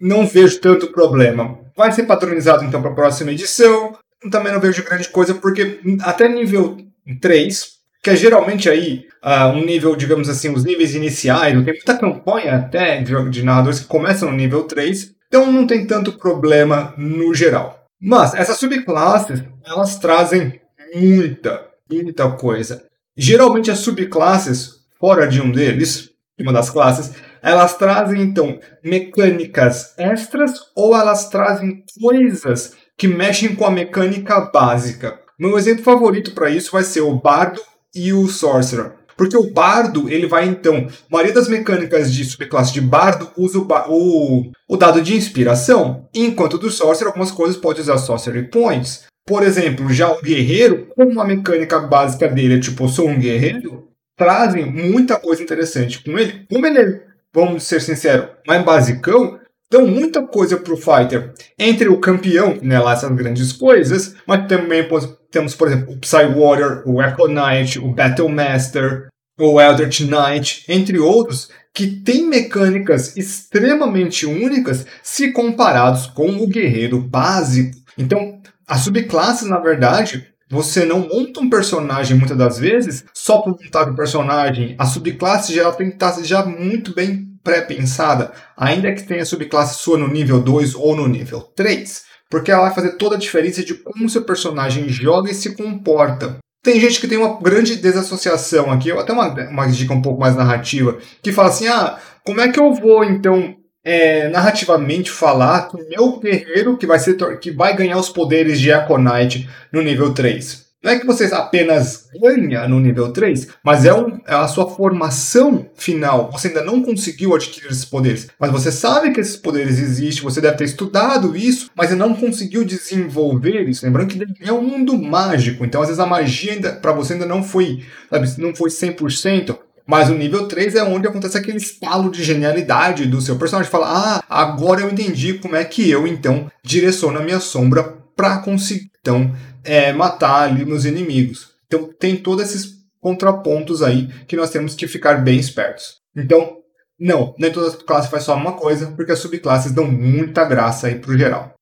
não 0.00 0.26
vejo 0.26 0.60
tanto 0.60 0.92
problema. 0.92 1.58
Vai 1.76 1.92
ser 1.92 2.04
padronizado 2.04 2.64
então 2.64 2.80
para 2.80 2.90
a 2.90 2.94
próxima 2.94 3.32
edição 3.32 3.94
também 4.30 4.52
não 4.52 4.60
vejo 4.60 4.84
grande 4.84 5.08
coisa, 5.08 5.34
porque 5.34 5.80
até 6.02 6.28
nível 6.28 6.76
3, 7.20 7.66
que 8.02 8.10
é 8.10 8.16
geralmente 8.16 8.68
aí 8.68 9.06
uh, 9.24 9.48
um 9.48 9.64
nível, 9.64 9.94
digamos 9.94 10.28
assim, 10.28 10.52
os 10.52 10.64
níveis 10.64 10.94
iniciais, 10.94 11.52
tem 11.52 11.74
muita 11.74 11.96
campanha 11.96 12.56
até 12.56 13.02
de, 13.02 13.30
de 13.30 13.42
narradores 13.42 13.80
que 13.80 13.86
começam 13.86 14.30
no 14.30 14.36
nível 14.36 14.64
3, 14.64 15.12
então 15.28 15.50
não 15.52 15.66
tem 15.66 15.86
tanto 15.86 16.12
problema 16.12 16.94
no 16.96 17.34
geral. 17.34 17.84
Mas 18.00 18.34
essas 18.34 18.58
subclasses, 18.58 19.42
elas 19.64 19.98
trazem 19.98 20.60
muita, 20.94 21.66
muita 21.90 22.30
coisa. 22.32 22.84
Geralmente 23.16 23.70
as 23.70 23.80
subclasses, 23.80 24.76
fora 24.98 25.26
de 25.26 25.40
um 25.40 25.50
deles, 25.50 26.10
uma 26.38 26.52
das 26.52 26.70
classes, 26.70 27.12
elas 27.42 27.76
trazem 27.76 28.20
então 28.22 28.58
mecânicas 28.82 29.94
extras 29.98 30.52
ou 30.74 30.96
elas 30.96 31.28
trazem 31.28 31.84
coisas 32.00 32.76
que 32.98 33.06
mexem 33.06 33.54
com 33.54 33.64
a 33.64 33.70
mecânica 33.70 34.40
básica. 34.52 35.20
Meu 35.38 35.56
exemplo 35.56 35.84
favorito 35.84 36.32
para 36.32 36.50
isso 36.50 36.72
vai 36.72 36.82
ser 36.82 37.00
o 37.00 37.14
Bardo 37.14 37.60
e 37.94 38.12
o 38.12 38.26
Sorcerer. 38.26 38.92
Porque 39.16 39.36
o 39.36 39.52
Bardo, 39.52 40.08
ele 40.08 40.26
vai 40.26 40.46
então. 40.46 40.88
A 40.88 41.12
maioria 41.12 41.34
das 41.34 41.48
mecânicas 41.48 42.12
de 42.12 42.24
subclasse 42.24 42.72
de 42.72 42.80
Bardo 42.80 43.30
usa 43.36 43.58
o, 43.58 43.66
o, 43.88 44.52
o 44.68 44.76
dado 44.76 45.00
de 45.00 45.16
inspiração, 45.16 46.08
enquanto 46.14 46.58
do 46.58 46.70
Sorcerer, 46.70 47.08
algumas 47.08 47.30
coisas 47.30 47.56
pode 47.56 47.80
usar 47.80 47.98
Sorcery 47.98 48.48
Points. 48.48 49.06
Por 49.26 49.42
exemplo, 49.42 49.92
já 49.92 50.10
o 50.10 50.22
Guerreiro, 50.22 50.88
como 50.96 51.20
a 51.20 51.24
mecânica 51.24 51.78
básica 51.80 52.28
dele 52.28 52.56
é 52.56 52.60
tipo, 52.60 52.84
eu 52.84 52.88
sou 52.88 53.08
um 53.08 53.18
guerreiro, 53.18 53.88
trazem 54.16 54.64
muita 54.64 55.18
coisa 55.18 55.42
interessante 55.42 56.02
com 56.02 56.18
ele. 56.18 56.46
Como 56.50 56.66
ele 56.66 57.02
vamos 57.32 57.64
ser 57.64 57.80
sinceros, 57.80 58.28
mais 58.46 58.64
basicão, 58.64 59.37
dão 59.70 59.86
muita 59.86 60.26
coisa 60.26 60.56
para 60.56 60.72
o 60.72 60.76
fighter 60.76 61.32
entre 61.58 61.88
o 61.88 62.00
campeão, 62.00 62.58
né, 62.62 62.78
lá 62.78 62.92
essas 62.92 63.10
grandes 63.14 63.52
coisas, 63.52 64.14
mas 64.26 64.46
também 64.46 64.86
temos, 65.30 65.54
por 65.54 65.68
exemplo, 65.68 65.92
o 65.92 65.98
Psy 65.98 66.26
Warrior, 66.34 66.82
o 66.86 67.02
Echo 67.02 67.28
Knight, 67.28 67.78
o 67.78 67.92
Battle 67.92 68.28
Master, 68.28 69.08
o 69.38 69.60
Eldritch 69.60 70.00
Knight, 70.00 70.64
entre 70.68 70.98
outros, 70.98 71.50
que 71.72 71.86
têm 71.86 72.26
mecânicas 72.26 73.16
extremamente 73.16 74.26
únicas 74.26 74.86
se 75.02 75.32
comparados 75.32 76.06
com 76.06 76.28
o 76.28 76.48
guerreiro 76.48 77.00
básico. 77.00 77.76
Então, 77.96 78.40
as 78.66 78.80
subclasses, 78.80 79.48
na 79.48 79.58
verdade, 79.58 80.26
você 80.50 80.84
não 80.84 81.00
monta 81.00 81.40
um 81.40 81.50
personagem 81.50 82.16
muitas 82.16 82.36
das 82.36 82.58
vezes 82.58 83.04
só 83.12 83.38
para 83.38 83.52
montar 83.52 83.90
o 83.90 83.94
personagem. 83.94 84.74
A 84.78 84.86
subclasse 84.86 85.54
já 85.54 85.70
tem 85.72 85.88
que 85.88 85.94
estar 85.94 86.20
já 86.22 86.44
muito 86.44 86.94
bem 86.94 87.27
pré-pensada, 87.48 88.30
ainda 88.54 88.92
que 88.92 89.02
tenha 89.02 89.24
subclasse 89.24 89.78
sua 89.78 89.96
no 89.96 90.06
nível 90.06 90.38
2 90.38 90.74
ou 90.74 90.94
no 90.94 91.08
nível 91.08 91.40
3, 91.40 92.04
porque 92.28 92.50
ela 92.50 92.66
vai 92.66 92.74
fazer 92.74 92.98
toda 92.98 93.16
a 93.16 93.18
diferença 93.18 93.64
de 93.64 93.72
como 93.72 94.10
seu 94.10 94.22
personagem 94.22 94.86
joga 94.90 95.30
e 95.30 95.34
se 95.34 95.56
comporta. 95.56 96.36
Tem 96.62 96.78
gente 96.78 97.00
que 97.00 97.08
tem 97.08 97.16
uma 97.16 97.40
grande 97.40 97.76
desassociação 97.76 98.70
aqui, 98.70 98.92
até 98.92 99.14
uma, 99.14 99.28
uma 99.48 99.66
dica 99.66 99.94
um 99.94 100.02
pouco 100.02 100.20
mais 100.20 100.36
narrativa, 100.36 100.98
que 101.22 101.32
fala 101.32 101.48
assim: 101.48 101.68
ah, 101.68 101.98
como 102.22 102.42
é 102.42 102.48
que 102.48 102.60
eu 102.60 102.74
vou 102.74 103.02
então 103.02 103.56
é, 103.82 104.28
narrativamente 104.28 105.10
falar 105.10 105.68
que 105.68 105.76
o 105.76 105.88
meu 105.88 106.20
guerreiro 106.20 106.76
que 106.76 106.86
vai, 106.86 106.98
ser, 106.98 107.16
que 107.38 107.50
vai 107.50 107.74
ganhar 107.74 107.96
os 107.96 108.10
poderes 108.10 108.60
de 108.60 108.70
Aconite 108.70 109.48
no 109.72 109.80
nível 109.80 110.12
3? 110.12 110.67
Não 110.82 110.92
é 110.92 110.98
que 110.98 111.06
você 111.06 111.24
apenas 111.34 112.06
ganha 112.20 112.68
no 112.68 112.78
nível 112.78 113.12
3, 113.12 113.48
mas 113.64 113.84
é, 113.84 113.92
um, 113.92 114.20
é, 114.24 114.32
a 114.34 114.46
sua 114.46 114.70
formação 114.70 115.68
final. 115.74 116.30
Você 116.30 116.48
ainda 116.48 116.62
não 116.62 116.80
conseguiu 116.80 117.34
adquirir 117.34 117.68
esses 117.68 117.84
poderes, 117.84 118.28
mas 118.38 118.52
você 118.52 118.70
sabe 118.70 119.10
que 119.10 119.18
esses 119.18 119.36
poderes 119.36 119.80
existem, 119.80 120.22
você 120.22 120.40
deve 120.40 120.56
ter 120.56 120.64
estudado 120.64 121.36
isso, 121.36 121.68
mas 121.74 121.90
ainda 121.90 122.06
não 122.06 122.14
conseguiu 122.14 122.64
desenvolver 122.64 123.68
isso. 123.68 123.84
Lembrando 123.84 124.08
que 124.08 124.48
é 124.48 124.52
um 124.52 124.62
mundo 124.62 124.96
mágico, 124.96 125.64
então 125.64 125.82
às 125.82 125.88
vezes 125.88 126.00
a 126.00 126.06
magia 126.06 126.56
para 126.80 126.92
você 126.92 127.14
ainda 127.14 127.26
não 127.26 127.42
foi, 127.42 127.82
sabe, 128.08 128.32
não 128.38 128.54
foi 128.54 128.70
100%. 128.70 129.58
Mas 129.84 130.10
o 130.10 130.14
nível 130.14 130.46
3 130.46 130.76
é 130.76 130.84
onde 130.84 131.08
acontece 131.08 131.38
aquele 131.38 131.56
estalo 131.56 132.10
de 132.10 132.22
genialidade 132.22 133.06
do 133.06 133.20
seu 133.20 133.36
personagem. 133.36 133.72
Fala, 133.72 133.88
ah, 133.88 134.24
agora 134.28 134.82
eu 134.82 134.90
entendi 134.90 135.34
como 135.34 135.56
é 135.56 135.64
que 135.64 135.90
eu, 135.90 136.06
então, 136.06 136.48
direciono 136.62 137.18
a 137.18 137.22
minha 137.22 137.40
sombra 137.40 137.96
para 138.14 138.38
conseguir, 138.38 138.90
então, 139.00 139.34
é, 139.64 139.92
matar 139.92 140.48
ali 140.48 140.64
meus 140.64 140.84
inimigos. 140.84 141.50
Então 141.66 141.90
tem 141.98 142.16
todos 142.16 142.44
esses 142.44 142.78
contrapontos 143.00 143.82
aí 143.82 144.08
que 144.26 144.36
nós 144.36 144.50
temos 144.50 144.74
que 144.74 144.88
ficar 144.88 145.22
bem 145.22 145.38
espertos. 145.38 145.98
Então, 146.16 146.58
não, 146.98 147.34
nem 147.38 147.52
toda 147.52 147.76
classe 147.76 148.10
faz 148.10 148.24
só 148.24 148.34
uma 148.34 148.52
coisa, 148.52 148.90
porque 148.92 149.12
as 149.12 149.20
subclasses 149.20 149.72
dão 149.72 149.86
muita 149.90 150.44
graça 150.44 150.88
aí 150.88 150.96
pro 150.96 151.16
geral. 151.16 151.54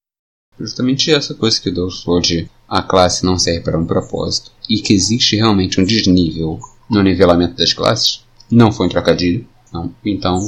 Justamente 0.58 1.12
essa 1.12 1.34
coisa 1.34 1.60
que 1.60 1.68
o 1.68 1.74
Deus 1.74 2.02
falou 2.02 2.20
de 2.20 2.48
a 2.66 2.82
classe 2.82 3.24
não 3.24 3.38
serve 3.38 3.60
para 3.60 3.78
um 3.78 3.86
propósito 3.86 4.50
e 4.68 4.80
que 4.80 4.94
existe 4.94 5.36
realmente 5.36 5.80
um 5.80 5.84
desnível 5.84 6.58
no 6.88 7.02
nivelamento 7.02 7.56
das 7.56 7.74
classes, 7.74 8.24
não 8.50 8.72
foi 8.72 8.86
um 8.86 8.90
trocadilho. 8.90 9.46
Não. 9.72 9.94
Então, 10.04 10.40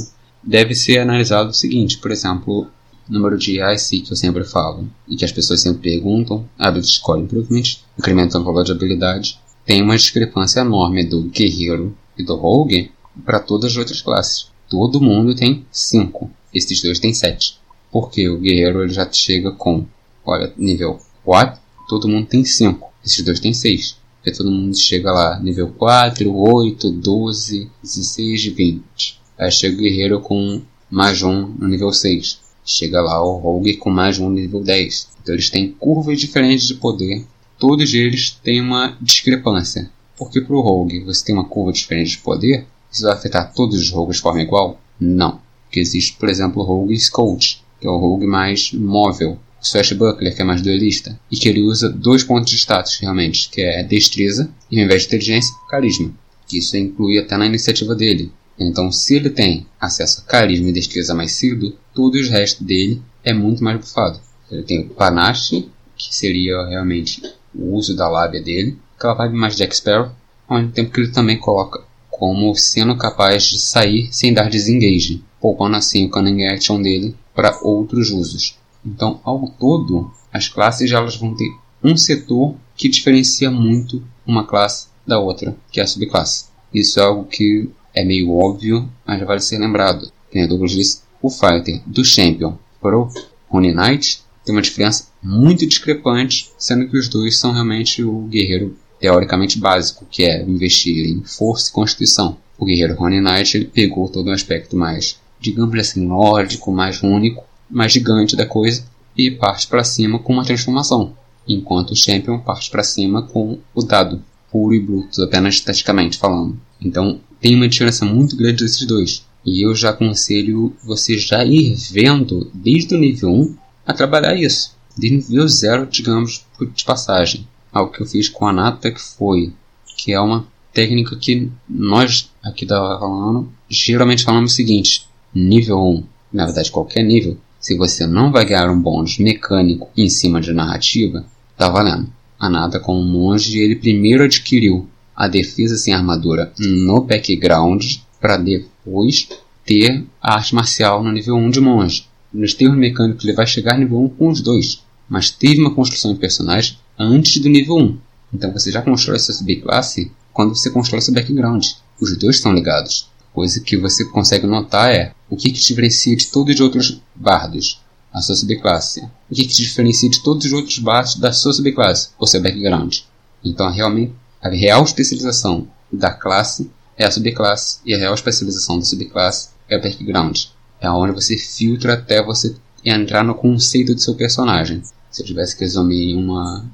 deve 0.43 0.73
ser 0.73 0.99
analisado 0.99 1.49
o 1.49 1.53
seguinte, 1.53 1.99
por 1.99 2.11
exemplo, 2.11 2.67
número 3.09 3.37
de 3.37 3.59
IC 3.59 4.01
que 4.01 4.11
eu 4.11 4.15
sempre 4.15 4.43
falo 4.43 4.87
e 5.07 5.15
que 5.15 5.25
as 5.25 5.31
pessoas 5.31 5.61
sempre 5.61 5.91
perguntam, 5.91 6.47
Ability 6.57 6.93
Score 6.93 7.21
Improvement, 7.21 7.77
incrementando 7.97 8.43
o 8.43 8.47
valor 8.47 8.63
de 8.63 8.71
habilidade, 8.71 9.39
tem 9.65 9.81
uma 9.81 9.97
discrepância 9.97 10.61
enorme 10.61 11.03
do 11.03 11.23
guerreiro 11.23 11.97
e 12.17 12.23
do 12.23 12.35
rogue 12.35 12.91
para 13.25 13.39
todas 13.39 13.71
as 13.71 13.77
outras 13.77 14.01
classes. 14.01 14.47
Todo 14.69 15.01
mundo 15.01 15.33
tem 15.33 15.65
5, 15.71 16.29
esses 16.53 16.81
dois 16.81 16.99
têm 16.99 17.13
7. 17.13 17.57
Porque 17.91 18.29
o 18.29 18.37
guerreiro 18.37 18.83
ele 18.83 18.93
já 18.93 19.11
chega 19.11 19.51
com, 19.51 19.85
olha, 20.23 20.53
nível 20.55 20.99
4, 21.25 21.59
todo 21.87 22.07
mundo 22.07 22.27
tem 22.27 22.45
5, 22.45 22.87
esses 23.03 23.25
dois 23.25 23.39
têm 23.39 23.53
6. 23.53 23.97
Porque 24.17 24.37
todo 24.37 24.51
mundo 24.51 24.77
chega 24.77 25.11
lá, 25.11 25.39
nível 25.39 25.69
4, 25.69 26.31
8, 26.31 26.91
12, 26.91 27.71
16, 27.81 28.45
20. 28.45 29.19
Aí 29.39 29.51
chega 29.51 29.75
o 29.75 29.79
guerreiro 29.79 30.19
com 30.19 30.61
mais 30.91 31.23
um 31.23 31.47
no 31.47 31.67
nível 31.67 31.91
6 31.91 32.48
chega 32.65 33.01
lá 33.01 33.23
o 33.23 33.37
Rogue 33.37 33.77
com 33.77 33.89
mais 33.89 34.19
um 34.19 34.29
nível 34.29 34.61
10. 34.61 35.09
Então 35.21 35.35
eles 35.35 35.49
têm 35.49 35.71
curvas 35.71 36.19
diferentes 36.19 36.67
de 36.67 36.75
poder, 36.75 37.25
todos 37.57 37.93
eles 37.93 38.31
têm 38.31 38.61
uma 38.61 38.97
discrepância. 39.01 39.89
Porque 40.17 40.41
para 40.41 40.55
o 40.55 40.61
Rogue 40.61 41.03
você 41.03 41.25
tem 41.25 41.35
uma 41.35 41.45
curva 41.45 41.71
diferente 41.71 42.11
de 42.11 42.17
poder, 42.19 42.65
isso 42.91 43.03
vai 43.03 43.13
afetar 43.13 43.53
todos 43.53 43.79
os 43.79 43.91
rogues 43.91 44.17
de 44.17 44.21
forma 44.21 44.41
igual? 44.41 44.79
Não. 44.99 45.39
Porque 45.65 45.79
existe, 45.79 46.17
por 46.17 46.29
exemplo, 46.29 46.61
o 46.61 46.65
Rogue 46.65 46.97
Scout, 46.97 47.63
que 47.79 47.87
é 47.87 47.89
o 47.89 47.97
Rogue 47.97 48.25
mais 48.25 48.73
móvel, 48.73 49.37
o 49.61 49.65
Swashbuckler, 49.65 50.35
que 50.35 50.41
é 50.41 50.45
mais 50.45 50.61
duelista, 50.61 51.19
e 51.31 51.37
que 51.37 51.47
ele 51.47 51.61
usa 51.61 51.89
dois 51.89 52.23
pontos 52.23 52.49
de 52.49 52.57
status 52.57 52.97
realmente, 52.99 53.49
que 53.49 53.61
é 53.61 53.83
destreza 53.83 54.49
e 54.71 54.79
ao 54.79 54.85
invés 54.85 55.03
de 55.03 55.07
inteligência, 55.07 55.53
carisma. 55.69 56.11
Isso 56.51 56.75
inclui 56.75 57.19
até 57.19 57.37
na 57.37 57.45
iniciativa 57.45 57.93
dele. 57.93 58.31
Então, 58.57 58.91
se 58.91 59.15
ele 59.15 59.29
tem 59.29 59.65
acesso 59.79 60.21
a 60.21 60.23
carisma 60.29 60.69
e 60.69 60.73
destreza 60.73 61.13
mais 61.13 61.33
cedo, 61.33 61.77
todo 61.99 62.15
o 62.15 62.29
resto 62.29 62.63
dele 62.63 63.01
é 63.25 63.33
muito 63.33 63.61
mais 63.61 63.77
bufado. 63.77 64.21
Ele 64.49 64.63
tem 64.63 64.79
o 64.79 64.89
panache, 64.91 65.69
que 65.97 66.15
seria 66.15 66.65
realmente 66.65 67.21
o 67.53 67.75
uso 67.75 67.93
da 67.93 68.07
lábia 68.07 68.41
dele, 68.41 68.79
aquela 68.97 69.15
vibe 69.15 69.35
mais 69.35 69.57
Jack 69.57 69.75
Sparrow, 69.75 70.09
ao 70.47 70.59
mesmo 70.59 70.71
tempo 70.71 70.91
que 70.91 71.01
ele 71.01 71.11
também 71.11 71.37
coloca 71.37 71.83
como 72.09 72.55
sendo 72.55 72.95
capaz 72.95 73.43
de 73.43 73.59
sair 73.59 74.07
sem 74.13 74.33
dar 74.33 74.49
desengage, 74.49 75.21
poupando 75.41 75.75
assim 75.75 76.05
o 76.05 76.09
cunning 76.09 76.45
action 76.45 76.81
dele 76.81 77.13
para 77.35 77.59
outros 77.61 78.11
usos. 78.11 78.57
Então, 78.85 79.19
ao 79.25 79.49
todo, 79.59 80.09
as 80.31 80.47
classes 80.47 80.89
elas 80.93 81.17
vão 81.17 81.35
ter 81.35 81.51
um 81.83 81.97
setor 81.97 82.55
que 82.77 82.87
diferencia 82.87 83.51
muito 83.51 84.01
uma 84.25 84.47
classe 84.47 84.87
da 85.05 85.19
outra, 85.19 85.53
que 85.69 85.81
é 85.81 85.83
a 85.83 85.87
subclasse. 85.87 86.45
Isso 86.73 86.97
é 86.97 87.03
algo 87.03 87.25
que 87.25 87.69
é 87.93 88.05
meio 88.05 88.33
óbvio, 88.33 88.89
mas 89.05 89.21
vale 89.21 89.41
ser 89.41 89.57
lembrado. 89.57 90.09
Como 90.31 90.47
Douglas 90.47 90.71
disse, 90.71 91.08
o 91.21 91.29
fighter 91.29 91.81
do 91.85 92.03
Champion 92.03 92.57
pro 92.81 93.09
Rune 93.49 93.73
Knight 93.73 94.21
tem 94.45 94.55
uma 94.55 94.61
diferença 94.61 95.07
muito 95.21 95.67
discrepante, 95.67 96.49
sendo 96.57 96.87
que 96.87 96.97
os 96.97 97.07
dois 97.07 97.37
são 97.37 97.51
realmente 97.51 98.03
o 98.03 98.21
guerreiro 98.23 98.75
teoricamente 98.99 99.59
básico, 99.59 100.05
que 100.09 100.23
é 100.23 100.41
investir 100.43 101.05
em 101.05 101.23
força 101.23 101.69
e 101.69 101.73
constituição. 101.73 102.37
O 102.57 102.65
guerreiro 102.65 102.95
Rune 102.95 103.21
Knight 103.21 103.55
ele 103.55 103.65
pegou 103.65 104.09
todo 104.09 104.29
um 104.29 104.33
aspecto 104.33 104.75
mais, 104.75 105.19
digamos 105.39 105.77
assim, 105.79 106.05
nórdico, 106.05 106.71
mais 106.71 107.01
único, 107.01 107.43
mais 107.69 107.91
gigante 107.91 108.35
da 108.35 108.45
coisa 108.45 108.83
e 109.15 109.31
parte 109.31 109.67
para 109.67 109.83
cima 109.83 110.19
com 110.19 110.33
uma 110.33 110.45
transformação, 110.45 111.13
enquanto 111.47 111.91
o 111.91 111.95
Champion 111.95 112.39
parte 112.39 112.69
para 112.69 112.83
cima 112.83 113.21
com 113.21 113.59
o 113.73 113.83
dado 113.83 114.21
puro 114.51 114.73
e 114.73 114.79
bruto, 114.79 115.21
apenas 115.21 115.55
estaticamente 115.55 116.17
falando. 116.17 116.59
Então, 116.81 117.19
tem 117.39 117.55
uma 117.55 117.67
diferença 117.67 118.05
muito 118.05 118.35
grande 118.35 118.63
desses 118.63 118.85
dois. 118.85 119.25
E 119.45 119.65
eu 119.65 119.73
já 119.73 119.91
aconselho 119.91 120.75
você 120.83 121.17
já 121.17 121.43
ir 121.45 121.75
vendo 121.91 122.49
desde 122.53 122.95
o 122.95 122.99
nível 122.99 123.29
1 123.29 123.55
a 123.85 123.93
trabalhar 123.93 124.35
isso. 124.35 124.75
Desde 124.97 125.17
o 125.17 125.29
nível 125.29 125.47
0, 125.47 125.87
digamos, 125.87 126.45
de 126.75 126.83
passagem. 126.83 127.47
Algo 127.71 127.91
que 127.91 128.01
eu 128.01 128.05
fiz 128.05 128.27
com 128.27 128.47
a 128.47 128.53
Nata 128.53 128.91
que 128.91 128.99
foi, 128.99 129.53
que 129.95 130.11
é 130.11 130.19
uma 130.19 130.47
técnica 130.73 131.15
que 131.15 131.49
nós 131.67 132.29
aqui 132.43 132.65
da 132.65 132.99
falando 132.99 133.51
geralmente 133.69 134.23
falamos 134.23 134.53
o 134.53 134.55
seguinte: 134.55 135.07
nível 135.33 135.79
1, 135.79 136.03
na 136.33 136.45
verdade 136.45 136.71
qualquer 136.71 137.03
nível, 137.03 137.37
se 137.59 137.77
você 137.77 138.07
não 138.07 138.31
vai 138.31 138.45
ganhar 138.45 138.69
um 138.69 138.81
bônus 138.81 139.17
mecânico 139.19 139.89
em 139.95 140.09
cima 140.09 140.41
de 140.41 140.53
narrativa, 140.53 141.25
tá 141.57 141.69
valendo. 141.69 142.09
A 142.39 142.49
Nata 142.49 142.79
como 142.79 143.03
monge, 143.03 143.59
ele 143.59 143.75
primeiro 143.75 144.23
adquiriu 144.23 144.87
a 145.15 145.27
defesa 145.27 145.75
sem 145.75 145.93
armadura 145.93 146.53
no 146.57 147.01
background 147.01 147.97
para 148.19 148.37
depois 148.37 149.29
ter 149.65 150.05
a 150.21 150.35
arte 150.35 150.55
marcial 150.55 151.03
no 151.03 151.11
nível 151.11 151.35
1 151.35 151.49
de 151.49 151.61
monge. 151.61 152.07
Nos 152.33 152.53
termos 152.53 152.77
mecânicos 152.77 153.23
ele 153.23 153.33
vai 153.33 153.47
chegar 153.47 153.73
no 153.73 153.81
nível 153.81 153.99
1 154.01 154.09
com 154.09 154.29
os 154.29 154.41
dois, 154.41 154.83
mas 155.07 155.31
teve 155.31 155.61
uma 155.61 155.73
construção 155.73 156.13
de 156.13 156.19
personagem 156.19 156.77
antes 156.97 157.41
do 157.41 157.49
nível 157.49 157.75
1. 157.77 157.97
Então 158.33 158.51
você 158.51 158.71
já 158.71 158.81
constrói 158.81 159.15
essa 159.15 159.33
subclasse 159.33 160.11
quando 160.33 160.55
você 160.55 160.69
constrói 160.69 161.01
seu 161.01 161.13
background. 161.13 161.65
Os 161.99 162.15
dois 162.17 162.37
estão 162.37 162.53
ligados. 162.53 163.09
Coisa 163.33 163.59
que 163.61 163.77
você 163.77 164.05
consegue 164.05 164.45
notar 164.45 164.91
é 164.91 165.13
o 165.29 165.35
que, 165.35 165.51
que 165.51 165.59
te 165.59 165.67
diferencia 165.67 166.15
de 166.15 166.27
todos 166.27 166.55
os 166.55 166.61
outros 166.61 167.01
bardos, 167.15 167.81
a 168.11 168.21
sua 168.21 168.35
subclasse. 168.35 169.01
O 169.29 169.35
que, 169.35 169.43
que 169.43 169.53
te 169.53 169.61
diferencia 169.61 170.09
de 170.09 170.21
todos 170.21 170.45
os 170.45 170.53
outros 170.53 170.79
bardos 170.79 171.15
da 171.15 171.31
sua 171.31 171.53
subclasse, 171.53 172.09
o 172.19 172.27
seu 172.27 172.41
background. 172.41 172.99
Então 173.43 173.71
realmente 173.71 174.13
a 174.41 174.49
real 174.49 174.83
especialização 174.83 175.67
da 175.91 176.11
classe 176.11 176.69
é 176.99 177.05
a 177.05 177.11
subclasse 177.11 177.79
e 177.85 177.95
a 177.95 177.97
real 177.97 178.13
especialização 178.13 178.77
da 178.77 178.85
subclasse 178.85 179.49
é 179.69 179.77
o 179.77 179.81
background. 179.81 180.37
É 180.81 180.91
onde 180.91 181.13
você 181.13 181.37
filtra 181.37 181.93
até 181.93 182.21
você 182.21 182.55
entrar 182.83 183.23
no 183.23 183.33
conceito 183.33 183.95
do 183.95 184.01
seu 184.01 184.15
personagem. 184.15 184.83
Se 185.09 185.21
eu 185.21 185.25
tivesse 185.25 185.55
que 185.55 185.63
resumir 185.63 186.11
em 186.11 186.17
uma 186.17 186.65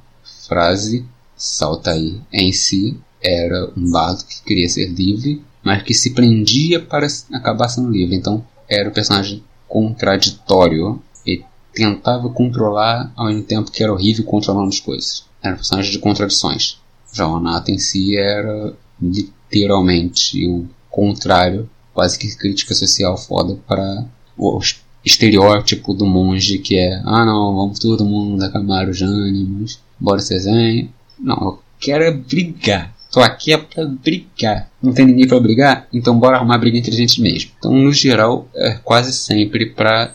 frase, 0.47 1.05
salta 1.38 1.91
aí. 1.91 2.19
Em 2.33 2.51
si, 2.51 2.99
era 3.21 3.71
um 3.77 3.91
bardo 3.91 4.25
que 4.25 4.41
queria 4.43 4.67
ser 4.67 4.88
livre, 4.88 5.43
mas 5.63 5.83
que 5.83 5.93
se 5.93 6.13
prendia 6.13 6.81
para 6.81 7.07
acabar 7.31 7.69
sendo 7.69 7.91
livre. 7.91 8.15
Então, 8.15 8.45
era 8.67 8.89
o 8.89 8.93
personagem 8.93 9.43
contraditório 9.67 11.01
e 11.25 11.43
tentava 11.71 12.29
controlar 12.29 13.11
ao 13.15 13.27
mesmo 13.27 13.43
tempo 13.43 13.71
que 13.71 13.83
era 13.83 13.93
horrível 13.93 14.25
controlando 14.25 14.69
as 14.69 14.79
coisas. 14.79 15.25
Era 15.41 15.53
um 15.53 15.57
personagem 15.57 15.91
de 15.91 15.99
contradições. 15.99 16.79
Já 17.13 17.27
o 17.27 17.35
Anato 17.35 17.71
em 17.71 17.77
si 17.77 18.17
era 18.17 18.73
literalmente 19.51 20.47
o 20.47 20.67
contrário, 20.89 21.69
quase 21.93 22.17
que 22.17 22.36
crítica 22.36 22.73
social 22.73 23.17
foda 23.17 23.58
para 23.67 24.05
o 24.38 24.60
estereótipo 25.03 25.93
do 25.93 26.05
monge 26.05 26.58
que 26.58 26.77
é 26.77 27.01
ah 27.05 27.23
não, 27.23 27.55
vamos 27.55 27.79
todo 27.79 28.05
mundo 28.05 28.43
acalmar 28.43 28.89
os 28.89 29.01
ânimos, 29.01 29.79
bora 29.99 30.19
zen. 30.19 30.89
Não, 31.19 31.36
eu 31.36 31.60
quero 31.79 32.03
é 32.03 32.12
brigar. 32.12 32.93
Tô 33.12 33.21
aqui 33.21 33.53
é 33.53 33.58
pra 33.58 33.86
brigar. 33.86 34.69
Não 34.84 34.91
tem 34.91 35.05
ninguém 35.05 35.27
para 35.27 35.39
brigar? 35.39 35.88
Então 35.93 36.19
bora 36.19 36.36
arrumar 36.36 36.58
briga 36.58 36.77
entre 36.77 36.91
a 36.91 36.97
gente 36.97 37.21
mesmo. 37.21 37.51
Então, 37.58 37.71
no 37.71 37.93
geral, 37.93 38.47
é 38.53 38.73
quase 38.84 39.13
sempre 39.13 39.67
para 39.67 40.13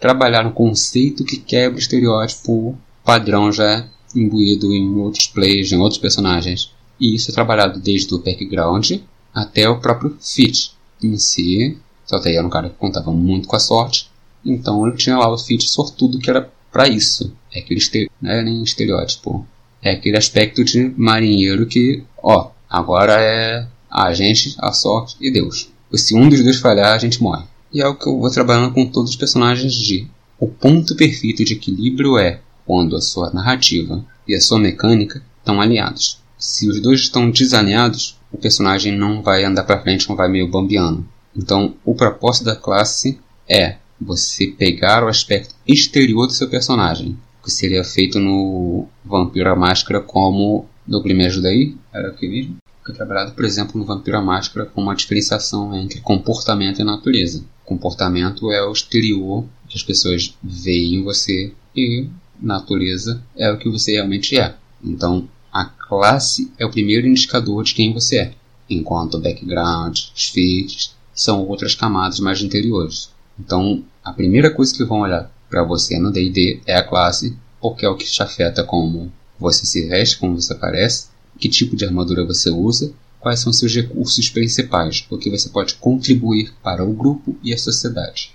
trabalhar 0.00 0.42
no 0.42 0.50
conceito 0.50 1.24
que 1.24 1.36
quebra 1.36 1.76
o 1.76 1.80
estereótipo 1.80 2.76
padrão 3.04 3.52
já 3.52 3.86
imbuído 4.14 4.74
em 4.74 4.96
outros 4.96 5.28
players, 5.28 5.70
em 5.70 5.78
outros 5.78 6.00
personagens. 6.00 6.72
E 7.00 7.14
isso 7.14 7.30
é 7.30 7.34
trabalhado 7.34 7.78
desde 7.80 8.14
o 8.14 8.18
background 8.18 8.92
até 9.34 9.68
o 9.68 9.78
próprio 9.80 10.16
fit 10.20 10.72
em 11.02 11.18
si. 11.18 11.76
Só 12.04 12.20
que 12.20 12.28
aí 12.28 12.36
era 12.36 12.46
um 12.46 12.50
cara 12.50 12.70
que 12.70 12.76
contava 12.76 13.12
muito 13.12 13.48
com 13.48 13.56
a 13.56 13.60
sorte. 13.60 14.10
Então 14.44 14.86
ele 14.86 14.96
tinha 14.96 15.18
lá 15.18 15.32
o 15.32 15.38
fit 15.38 15.68
sortudo 15.68 16.18
que 16.18 16.30
era 16.30 16.50
para 16.72 16.88
isso. 16.88 17.32
É 17.52 17.58
aquele 17.58 17.80
não 18.20 18.42
nem 18.42 18.62
estereótipo. 18.62 19.46
É 19.82 19.92
aquele 19.92 20.16
aspecto 20.16 20.64
de 20.64 20.92
marinheiro 20.96 21.66
que, 21.66 22.02
ó, 22.22 22.50
agora 22.68 23.20
é 23.20 23.66
a 23.90 24.12
gente, 24.12 24.54
a 24.58 24.72
sorte 24.72 25.16
e 25.20 25.30
Deus. 25.30 25.70
Se 25.94 26.14
um 26.14 26.28
dos 26.28 26.42
dois 26.42 26.58
falhar, 26.58 26.92
a 26.92 26.98
gente 26.98 27.22
morre. 27.22 27.44
E 27.72 27.80
é 27.80 27.86
o 27.86 27.94
que 27.94 28.08
eu 28.08 28.18
vou 28.18 28.30
trabalhando 28.30 28.72
com 28.72 28.86
todos 28.86 29.10
os 29.10 29.16
personagens 29.16 29.74
de. 29.74 30.06
O 30.38 30.48
ponto 30.48 30.94
perfeito 30.94 31.44
de 31.44 31.54
equilíbrio 31.54 32.18
é 32.18 32.40
quando 32.66 32.96
a 32.96 33.00
sua 33.00 33.30
narrativa 33.30 34.04
e 34.28 34.34
a 34.34 34.40
sua 34.40 34.58
mecânica 34.58 35.22
estão 35.38 35.60
alinhados. 35.60 36.20
Se 36.38 36.68
os 36.68 36.80
dois 36.80 37.00
estão 37.00 37.30
desalinhados, 37.30 38.18
o 38.30 38.36
personagem 38.36 38.96
não 38.96 39.22
vai 39.22 39.44
andar 39.44 39.64
para 39.64 39.80
frente, 39.80 40.08
não 40.08 40.16
vai 40.16 40.28
meio 40.28 40.48
bambiando. 40.48 41.06
Então, 41.34 41.74
o 41.84 41.94
propósito 41.94 42.44
da 42.44 42.56
classe 42.56 43.18
é 43.48 43.76
você 44.00 44.46
pegar 44.46 45.02
o 45.04 45.08
aspecto 45.08 45.54
exterior 45.66 46.26
do 46.26 46.32
seu 46.32 46.48
personagem, 46.48 47.16
que 47.42 47.50
seria 47.50 47.84
feito 47.84 48.18
no 48.18 48.86
Vampiro 49.04 49.50
à 49.50 49.56
Máscara 49.56 50.00
como... 50.00 50.66
Douglas 50.86 51.16
me 51.16 51.26
ajuda 51.26 51.48
aí? 51.48 51.74
Era 51.92 52.10
o 52.10 52.14
que 52.14 52.28
mesmo? 52.28 52.56
Foi 52.84 52.94
trabalhado, 52.94 53.32
por 53.32 53.44
exemplo, 53.44 53.78
no 53.78 53.84
Vampiro 53.84 54.16
à 54.16 54.22
Máscara 54.22 54.66
com 54.66 54.80
uma 54.80 54.94
diferenciação 54.94 55.74
entre 55.76 56.00
comportamento 56.00 56.80
e 56.80 56.84
natureza. 56.84 57.44
Comportamento 57.64 58.52
é 58.52 58.62
o 58.62 58.70
exterior 58.70 59.44
que 59.68 59.76
as 59.76 59.82
pessoas 59.82 60.36
veem 60.40 60.94
em 60.94 61.02
você 61.02 61.52
e 61.74 62.08
natureza 62.40 63.20
é 63.36 63.50
o 63.50 63.58
que 63.58 63.68
você 63.68 63.92
realmente 63.92 64.38
é. 64.38 64.54
Então, 64.84 65.28
a 65.56 65.64
classe 65.64 66.52
é 66.58 66.66
o 66.66 66.70
primeiro 66.70 67.06
indicador 67.06 67.64
de 67.64 67.72
quem 67.72 67.90
você 67.90 68.18
é, 68.18 68.32
enquanto 68.68 69.14
o 69.14 69.20
background, 69.20 69.98
os 70.14 70.28
feats 70.28 70.94
são 71.14 71.46
outras 71.48 71.74
camadas 71.74 72.20
mais 72.20 72.42
interiores. 72.42 73.08
Então, 73.40 73.82
a 74.04 74.12
primeira 74.12 74.50
coisa 74.50 74.74
que 74.74 74.84
vão 74.84 75.00
olhar 75.00 75.32
para 75.48 75.64
você 75.64 75.98
no 75.98 76.12
D&D 76.12 76.60
é 76.66 76.76
a 76.76 76.82
classe, 76.82 77.34
porque 77.58 77.86
é 77.86 77.88
o 77.88 77.96
que 77.96 78.04
te 78.04 78.22
afeta 78.22 78.62
como 78.62 79.10
você 79.38 79.64
se 79.64 79.88
veste, 79.88 80.18
como 80.18 80.38
você 80.38 80.54
parece, 80.54 81.06
que 81.38 81.48
tipo 81.48 81.74
de 81.74 81.86
armadura 81.86 82.26
você 82.26 82.50
usa, 82.50 82.92
quais 83.18 83.40
são 83.40 83.50
seus 83.50 83.74
recursos 83.74 84.28
principais, 84.28 85.00
porque 85.00 85.30
você 85.30 85.48
pode 85.48 85.76
contribuir 85.76 86.52
para 86.62 86.84
o 86.84 86.92
grupo 86.92 87.34
e 87.42 87.54
a 87.54 87.58
sociedade. 87.58 88.34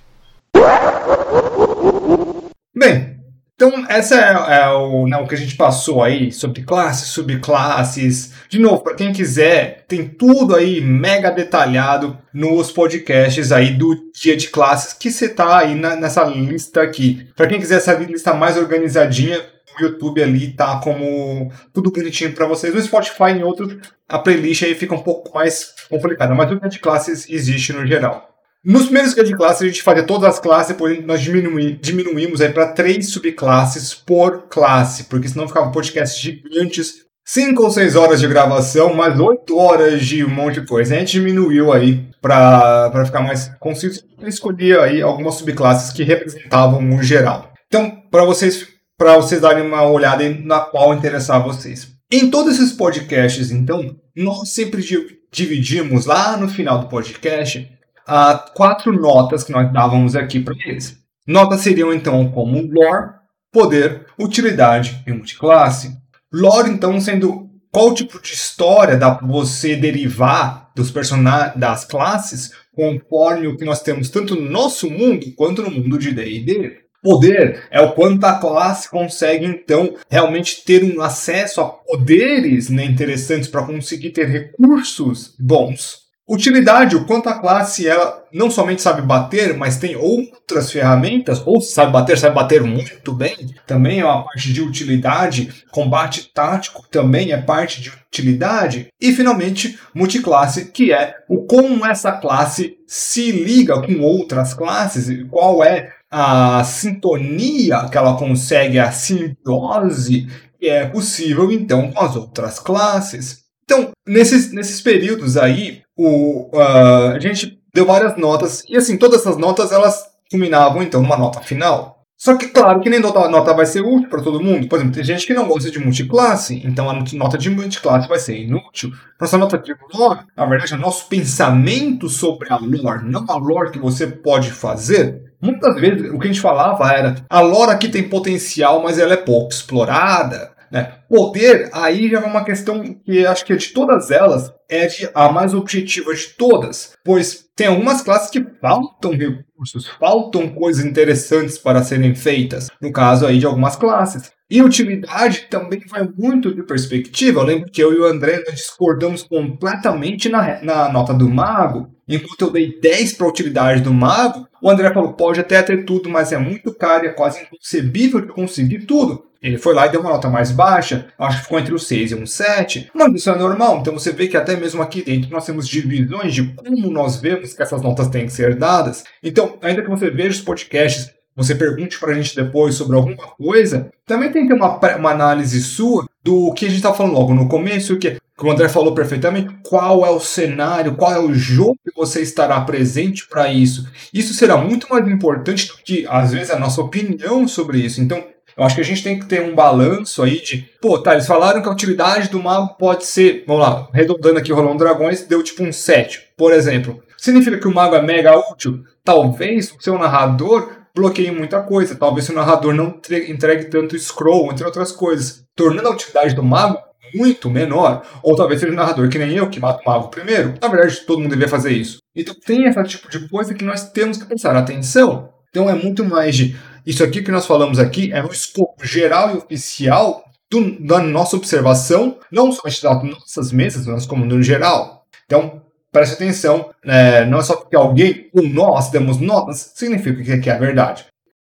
Bem, 2.75 3.20
então, 3.63 3.85
essa 3.87 4.15
é, 4.15 4.61
é 4.61 4.69
o, 4.69 5.05
né, 5.05 5.17
o 5.17 5.27
que 5.27 5.35
a 5.35 5.37
gente 5.37 5.55
passou 5.55 6.01
aí 6.01 6.31
sobre 6.31 6.63
classes, 6.63 7.09
subclasses. 7.09 8.33
De 8.49 8.57
novo, 8.57 8.81
para 8.81 8.95
quem 8.95 9.13
quiser, 9.13 9.85
tem 9.87 10.07
tudo 10.07 10.55
aí 10.55 10.81
mega 10.81 11.29
detalhado 11.29 12.17
nos 12.33 12.71
podcasts 12.71 13.51
aí 13.51 13.69
do 13.69 13.95
dia 14.19 14.35
de 14.35 14.49
classes 14.49 14.93
que 14.93 15.11
você 15.11 15.29
tá 15.29 15.59
aí 15.59 15.75
na, 15.75 15.95
nessa 15.95 16.23
lista 16.23 16.81
aqui. 16.81 17.27
Para 17.35 17.45
quem 17.45 17.59
quiser 17.59 17.75
essa 17.75 17.93
lista 17.93 18.33
mais 18.33 18.57
organizadinha, 18.57 19.39
o 19.79 19.83
YouTube 19.83 20.23
ali 20.23 20.53
tá 20.53 20.79
como 20.79 21.51
tudo 21.71 21.91
bonitinho 21.91 22.33
para 22.33 22.47
vocês. 22.47 22.73
No 22.73 22.81
Spotify 22.81 23.31
em 23.31 23.43
outros, 23.43 23.77
a 24.09 24.17
playlist 24.17 24.63
aí 24.63 24.73
fica 24.73 24.95
um 24.95 25.03
pouco 25.03 25.31
mais 25.35 25.71
complicada, 25.87 26.33
mas 26.33 26.51
o 26.51 26.59
dia 26.59 26.67
de 26.67 26.79
classes 26.79 27.29
existe 27.29 27.73
no 27.73 27.85
geral. 27.85 28.30
Nos 28.63 28.83
primeiros 28.83 29.15
guias 29.15 29.27
de 29.27 29.35
classe, 29.35 29.63
a 29.63 29.67
gente 29.67 29.81
fazia 29.81 30.03
todas 30.03 30.29
as 30.29 30.39
classes, 30.39 30.73
depois 30.73 31.03
nós 31.03 31.19
diminui, 31.19 31.79
diminuímos 31.81 32.41
para 32.53 32.73
três 32.73 33.09
subclasses 33.09 33.95
por 33.95 34.47
classe, 34.49 35.05
porque 35.05 35.27
senão 35.27 35.47
ficava 35.47 35.71
podcast 35.71 36.21
gigantes, 36.21 37.05
cinco 37.25 37.63
ou 37.63 37.71
seis 37.71 37.95
horas 37.95 38.19
de 38.19 38.27
gravação, 38.27 38.93
mais 38.93 39.19
oito 39.19 39.57
horas 39.57 40.05
de 40.05 40.23
um 40.23 40.29
monte 40.29 40.61
de 40.61 40.67
coisa. 40.67 40.93
A 40.93 40.99
gente 40.99 41.13
diminuiu 41.13 41.73
aí 41.73 42.07
para 42.21 43.03
ficar 43.03 43.21
mais 43.21 43.51
conciso 43.59 44.03
escolhia 44.27 44.81
aí 44.81 45.01
algumas 45.01 45.35
subclasses 45.35 45.91
que 45.91 46.03
representavam 46.03 46.95
o 46.95 47.01
geral. 47.01 47.51
Então, 47.67 47.91
para 48.11 48.23
vocês, 48.23 48.67
para 48.95 49.15
vocês 49.15 49.41
darem 49.41 49.65
uma 49.65 49.83
olhada 49.89 50.29
na 50.29 50.59
qual 50.59 50.93
interessar 50.93 51.43
vocês. 51.43 51.87
Em 52.11 52.29
todos 52.29 52.55
esses 52.55 52.73
podcasts, 52.73 53.49
então, 53.49 53.95
nós 54.15 54.49
sempre 54.53 54.85
dividimos 55.31 56.05
lá 56.05 56.37
no 56.37 56.47
final 56.47 56.79
do 56.79 56.89
podcast 56.89 57.67
uh, 58.11 58.53
quatro 58.53 58.91
notas 58.91 59.43
que 59.43 59.51
nós 59.51 59.71
dávamos 59.71 60.15
aqui 60.15 60.39
para 60.39 60.55
eles. 60.65 60.97
Notas 61.25 61.61
seriam 61.61 61.93
então 61.93 62.29
como 62.31 62.61
lore, 62.61 63.11
poder, 63.51 64.05
utilidade 64.19 65.01
e 65.07 65.13
multiclasse. 65.13 65.95
Lore, 66.33 66.69
então, 66.69 66.99
sendo 66.99 67.49
qual 67.71 67.93
tipo 67.93 68.21
de 68.21 68.33
história 68.33 68.97
dá 68.97 69.15
para 69.15 69.25
você 69.25 69.75
derivar 69.75 70.71
dos 70.75 70.91
personagens 70.91 71.57
das 71.57 71.85
classes 71.85 72.51
conforme 72.75 73.47
o 73.47 73.57
que 73.57 73.65
nós 73.65 73.81
temos 73.81 74.09
tanto 74.09 74.35
no 74.35 74.49
nosso 74.49 74.89
mundo 74.89 75.25
quanto 75.35 75.61
no 75.61 75.71
mundo 75.71 75.97
de 75.97 76.11
D&D. 76.11 76.81
Poder 77.03 77.67
é 77.71 77.81
o 77.81 77.93
quanto 77.93 78.23
a 78.25 78.37
classe 78.37 78.89
consegue 78.89 79.45
então 79.45 79.95
realmente 80.09 80.63
ter 80.63 80.83
um 80.83 81.01
acesso 81.01 81.59
a 81.59 81.67
poderes 81.67 82.69
né, 82.69 82.85
interessantes 82.85 83.49
para 83.49 83.65
conseguir 83.65 84.11
ter 84.11 84.27
recursos 84.27 85.35
bons. 85.39 86.00
Utilidade, 86.29 86.95
o 86.95 87.05
quanto 87.05 87.27
a 87.27 87.39
classe 87.39 87.87
ela 87.87 88.23
não 88.31 88.49
somente 88.49 88.81
sabe 88.81 89.01
bater, 89.01 89.57
mas 89.57 89.77
tem 89.77 89.95
outras 89.95 90.71
ferramentas, 90.71 91.41
ou 91.45 91.59
sabe 91.59 91.91
bater, 91.91 92.17
sabe 92.17 92.35
bater 92.35 92.63
muito 92.63 93.11
bem, 93.13 93.53
também 93.67 93.99
é 93.99 94.05
uma 94.05 94.23
parte 94.23 94.53
de 94.53 94.61
utilidade. 94.61 95.65
Combate 95.71 96.31
tático 96.33 96.87
também 96.89 97.31
é 97.31 97.37
parte 97.37 97.81
de 97.81 97.91
utilidade. 98.07 98.87
E 99.01 99.11
finalmente, 99.11 99.77
multiclasse, 99.93 100.71
que 100.71 100.93
é 100.93 101.15
o 101.27 101.43
como 101.45 101.85
essa 101.85 102.13
classe 102.13 102.77
se 102.87 103.31
liga 103.31 103.81
com 103.81 103.99
outras 103.99 104.53
classes, 104.53 105.25
qual 105.29 105.63
é 105.63 105.91
a 106.09 106.63
sintonia 106.63 107.87
que 107.89 107.97
ela 107.97 108.17
consegue, 108.17 108.77
a 108.77 108.91
simbiose 108.91 110.27
que 110.59 110.69
é 110.69 110.85
possível 110.85 111.51
então 111.51 111.91
com 111.91 111.99
as 111.99 112.15
outras 112.15 112.59
classes. 112.59 113.40
Então, 113.71 113.91
nesses, 114.05 114.51
nesses 114.51 114.81
períodos 114.81 115.37
aí, 115.37 115.81
o, 115.95 116.49
uh, 116.53 117.13
a 117.15 117.19
gente 117.19 117.57
deu 117.73 117.85
várias 117.85 118.17
notas, 118.17 118.65
e 118.67 118.75
assim, 118.75 118.97
todas 118.97 119.21
essas 119.21 119.37
notas 119.37 119.71
elas 119.71 120.03
culminavam 120.29 120.83
então 120.83 121.01
numa 121.01 121.15
nota 121.15 121.39
final. 121.39 122.03
Só 122.17 122.35
que, 122.35 122.49
claro, 122.49 122.81
que 122.81 122.89
nem 122.89 123.01
toda 123.01 123.29
nota 123.29 123.53
vai 123.53 123.65
ser 123.65 123.79
útil 123.79 124.09
para 124.09 124.21
todo 124.21 124.43
mundo. 124.43 124.67
Por 124.67 124.75
exemplo, 124.75 124.93
tem 124.93 125.05
gente 125.05 125.25
que 125.25 125.33
não 125.33 125.47
gosta 125.47 125.71
de 125.71 125.79
multiclasse, 125.79 126.61
então 126.65 126.89
a 126.89 127.01
nota 127.13 127.37
de 127.37 127.49
multiclasse 127.49 128.09
vai 128.09 128.19
ser 128.19 128.37
inútil. 128.37 128.91
Nossa 129.19 129.37
nota 129.37 129.57
de 129.57 129.73
lore, 129.93 130.19
na 130.35 130.45
verdade, 130.45 130.73
é 130.73 130.77
nosso 130.77 131.07
pensamento 131.07 132.09
sobre 132.09 132.51
a 132.51 132.57
lore, 132.57 133.09
não 133.09 133.25
a 133.27 133.37
lore 133.37 133.71
que 133.71 133.79
você 133.79 134.05
pode 134.05 134.51
fazer. 134.51 135.31
Muitas 135.41 135.79
vezes 135.79 136.11
o 136.11 136.19
que 136.19 136.27
a 136.27 136.31
gente 136.31 136.41
falava 136.41 136.91
era: 136.91 137.15
a 137.29 137.39
lore 137.39 137.71
aqui 137.71 137.87
tem 137.87 138.07
potencial, 138.07 138.83
mas 138.83 138.99
ela 138.99 139.13
é 139.13 139.17
pouco 139.17 139.51
explorada. 139.51 140.50
Né? 140.71 140.93
Poder, 141.09 141.69
aí 141.73 142.09
já 142.09 142.21
é 142.21 142.25
uma 142.25 142.45
questão 142.45 142.81
que 142.81 143.25
acho 143.25 143.45
que 143.45 143.55
de 143.55 143.69
todas 143.69 144.09
elas 144.09 144.53
é 144.69 144.87
de, 144.87 145.09
a 145.13 145.29
mais 145.29 145.53
objetiva 145.53 146.15
de 146.15 146.29
todas, 146.29 146.93
pois 147.03 147.45
tem 147.55 147.67
algumas 147.67 148.01
classes 148.01 148.29
que 148.29 148.41
faltam 148.61 149.11
recursos, 149.11 149.87
faltam 149.99 150.47
coisas 150.47 150.85
interessantes 150.85 151.57
para 151.57 151.83
serem 151.83 152.15
feitas, 152.15 152.69
no 152.81 152.91
caso 152.91 153.25
aí 153.25 153.37
de 153.37 153.45
algumas 153.45 153.75
classes. 153.75 154.31
E 154.49 154.61
utilidade 154.61 155.47
também 155.49 155.81
vai 155.87 156.05
muito 156.17 156.53
de 156.53 156.61
perspectiva. 156.63 157.39
Eu 157.39 157.45
lembro 157.45 157.71
que 157.71 157.81
eu 157.81 157.93
e 157.93 157.99
o 157.99 158.05
André 158.05 158.43
discordamos 158.51 159.23
completamente 159.23 160.27
na, 160.27 160.61
na 160.61 160.91
nota 160.91 161.13
do 161.13 161.29
mago. 161.29 161.89
Enquanto 162.05 162.41
eu 162.41 162.51
dei 162.51 162.77
10 162.77 163.13
para 163.13 163.27
a 163.27 163.29
utilidade 163.29 163.81
do 163.81 163.93
mago, 163.93 164.45
o 164.61 164.69
André 164.69 164.93
falou: 164.93 165.13
pode 165.13 165.39
até 165.39 165.61
ter 165.63 165.85
tudo, 165.85 166.09
mas 166.09 166.33
é 166.33 166.37
muito 166.37 166.73
caro 166.73 167.05
e 167.05 167.07
é 167.07 167.13
quase 167.13 167.43
inconcebível 167.43 168.19
de 168.19 168.27
conseguir 168.27 168.85
tudo. 168.85 169.30
Ele 169.41 169.57
foi 169.57 169.73
lá 169.73 169.87
e 169.87 169.89
deu 169.89 170.01
uma 170.01 170.11
nota 170.11 170.29
mais 170.29 170.51
baixa, 170.51 171.07
acho 171.17 171.37
que 171.37 171.43
ficou 171.43 171.59
entre 171.59 171.73
o 171.73 171.79
6 171.79 172.11
e 172.11 172.15
um 172.15 172.25
7, 172.27 172.91
mas 172.93 173.13
isso 173.13 173.29
é 173.29 173.35
normal, 173.35 173.79
então 173.79 173.93
você 173.93 174.11
vê 174.11 174.27
que 174.27 174.37
até 174.37 174.55
mesmo 174.55 174.81
aqui 174.81 175.01
dentro 175.01 175.31
nós 175.31 175.45
temos 175.45 175.67
divisões 175.67 176.33
de 176.33 176.43
como 176.53 176.91
nós 176.91 177.19
vemos 177.19 177.53
que 177.53 177.63
essas 177.63 177.81
notas 177.81 178.07
têm 178.09 178.25
que 178.25 178.33
ser 178.33 178.55
dadas. 178.55 179.03
Então, 179.23 179.57
ainda 179.61 179.81
que 179.81 179.89
você 179.89 180.11
veja 180.11 180.37
os 180.37 180.41
podcasts, 180.41 181.11
você 181.35 181.55
pergunte 181.55 181.99
para 181.99 182.11
a 182.11 182.13
gente 182.13 182.35
depois 182.35 182.75
sobre 182.75 182.95
alguma 182.95 183.15
coisa, 183.15 183.89
também 184.05 184.31
tem 184.31 184.43
que 184.43 184.49
ter 184.49 184.53
uma, 184.53 184.77
uma 184.97 185.11
análise 185.11 185.61
sua 185.61 186.05
do 186.23 186.53
que 186.53 186.65
a 186.65 186.67
gente 186.67 186.77
está 186.77 186.93
falando 186.93 187.13
logo 187.13 187.33
no 187.33 187.47
começo, 187.47 187.97
que 187.97 188.17
como 188.35 188.51
o 188.51 188.53
André 188.55 188.69
falou 188.69 188.93
perfeitamente, 188.93 189.55
qual 189.63 190.05
é 190.05 190.09
o 190.09 190.19
cenário, 190.19 190.95
qual 190.95 191.13
é 191.13 191.19
o 191.19 191.33
jogo 191.33 191.77
que 191.83 191.95
você 191.95 192.21
estará 192.21 192.59
presente 192.61 193.27
para 193.27 193.51
isso. 193.53 193.87
Isso 194.11 194.33
será 194.33 194.57
muito 194.57 194.87
mais 194.89 195.07
importante 195.07 195.67
do 195.67 195.75
que, 195.77 196.07
às 196.09 196.31
vezes, 196.31 196.49
a 196.49 196.57
nossa 196.57 196.81
opinião 196.81 197.47
sobre 197.47 197.77
isso. 197.77 198.01
Então, 198.01 198.23
Eu 198.57 198.63
acho 198.63 198.75
que 198.75 198.81
a 198.81 198.85
gente 198.85 199.03
tem 199.03 199.19
que 199.19 199.25
ter 199.25 199.41
um 199.41 199.55
balanço 199.55 200.23
aí 200.23 200.41
de, 200.41 200.69
pô, 200.81 200.97
tá, 200.99 201.13
eles 201.13 201.27
falaram 201.27 201.61
que 201.61 201.67
a 201.67 201.71
utilidade 201.71 202.29
do 202.29 202.41
mago 202.41 202.75
pode 202.77 203.05
ser, 203.05 203.43
vamos 203.47 203.63
lá, 203.63 203.87
arredondando 203.93 204.39
aqui 204.39 204.51
Rolando 204.51 204.79
Dragões, 204.79 205.25
deu 205.25 205.43
tipo 205.43 205.63
um 205.63 205.71
7, 205.71 206.33
por 206.37 206.53
exemplo. 206.53 207.01
Significa 207.17 207.57
que 207.57 207.67
o 207.67 207.73
mago 207.73 207.95
é 207.95 208.01
mega 208.01 208.37
útil? 208.51 208.83
Talvez 209.03 209.71
o 209.71 209.81
seu 209.81 209.97
narrador 209.97 210.69
bloqueie 210.95 211.31
muita 211.31 211.61
coisa, 211.61 211.95
talvez 211.95 212.27
o 212.29 212.33
narrador 212.33 212.73
não 212.73 212.99
entregue 213.27 213.65
tanto 213.65 213.97
scroll, 213.97 214.51
entre 214.51 214.65
outras 214.65 214.91
coisas, 214.91 215.43
tornando 215.55 215.87
a 215.87 215.91
utilidade 215.91 216.35
do 216.35 216.43
mago 216.43 216.77
muito 217.13 217.49
menor. 217.49 218.03
Ou 218.23 218.35
talvez 218.35 218.59
seja 218.59 218.71
um 218.71 218.75
narrador 218.75 219.09
que 219.09 219.17
nem 219.17 219.33
eu, 219.33 219.49
que 219.49 219.59
mata 219.59 219.81
o 219.85 219.89
mago 219.89 220.09
primeiro. 220.09 220.53
Na 220.61 220.67
verdade, 220.67 221.01
todo 221.01 221.19
mundo 221.19 221.29
deveria 221.29 221.49
fazer 221.49 221.71
isso. 221.71 221.99
Então 222.15 222.35
tem 222.45 222.65
esse 222.65 222.83
tipo 222.83 223.09
de 223.09 223.27
coisa 223.27 223.53
que 223.53 223.63
nós 223.63 223.89
temos 223.91 224.17
que 224.17 224.25
prestar 224.25 224.55
atenção. 224.55 225.29
Então 225.49 225.69
é 225.69 225.73
muito 225.73 226.03
mais 226.05 226.35
de. 226.35 226.55
Isso 226.85 227.03
aqui 227.03 227.21
que 227.21 227.31
nós 227.31 227.45
falamos 227.45 227.79
aqui 227.79 228.11
é 228.11 228.23
um 228.23 228.31
escopo 228.31 228.85
geral 228.85 229.33
e 229.33 229.37
oficial 229.37 230.23
do, 230.49 230.85
da 230.85 231.01
nossa 231.01 231.35
observação, 231.35 232.17
não 232.31 232.51
somente 232.51 232.83
das 232.83 233.03
nossas 233.03 233.51
mesas, 233.51 233.85
mas 233.85 234.05
como 234.05 234.25
no 234.25 234.41
geral. 234.41 235.05
Então, 235.25 235.61
preste 235.91 236.13
atenção, 236.13 236.69
é, 236.83 237.25
não 237.25 237.39
é 237.39 237.43
só 237.43 237.55
porque 237.55 237.75
alguém 237.75 238.29
ou 238.33 238.47
nós 238.47 238.89
demos 238.89 239.17
notas, 239.17 239.71
significa 239.75 240.39
que 240.39 240.49
é 240.49 240.53
a 240.53 240.59
verdade. 240.59 241.05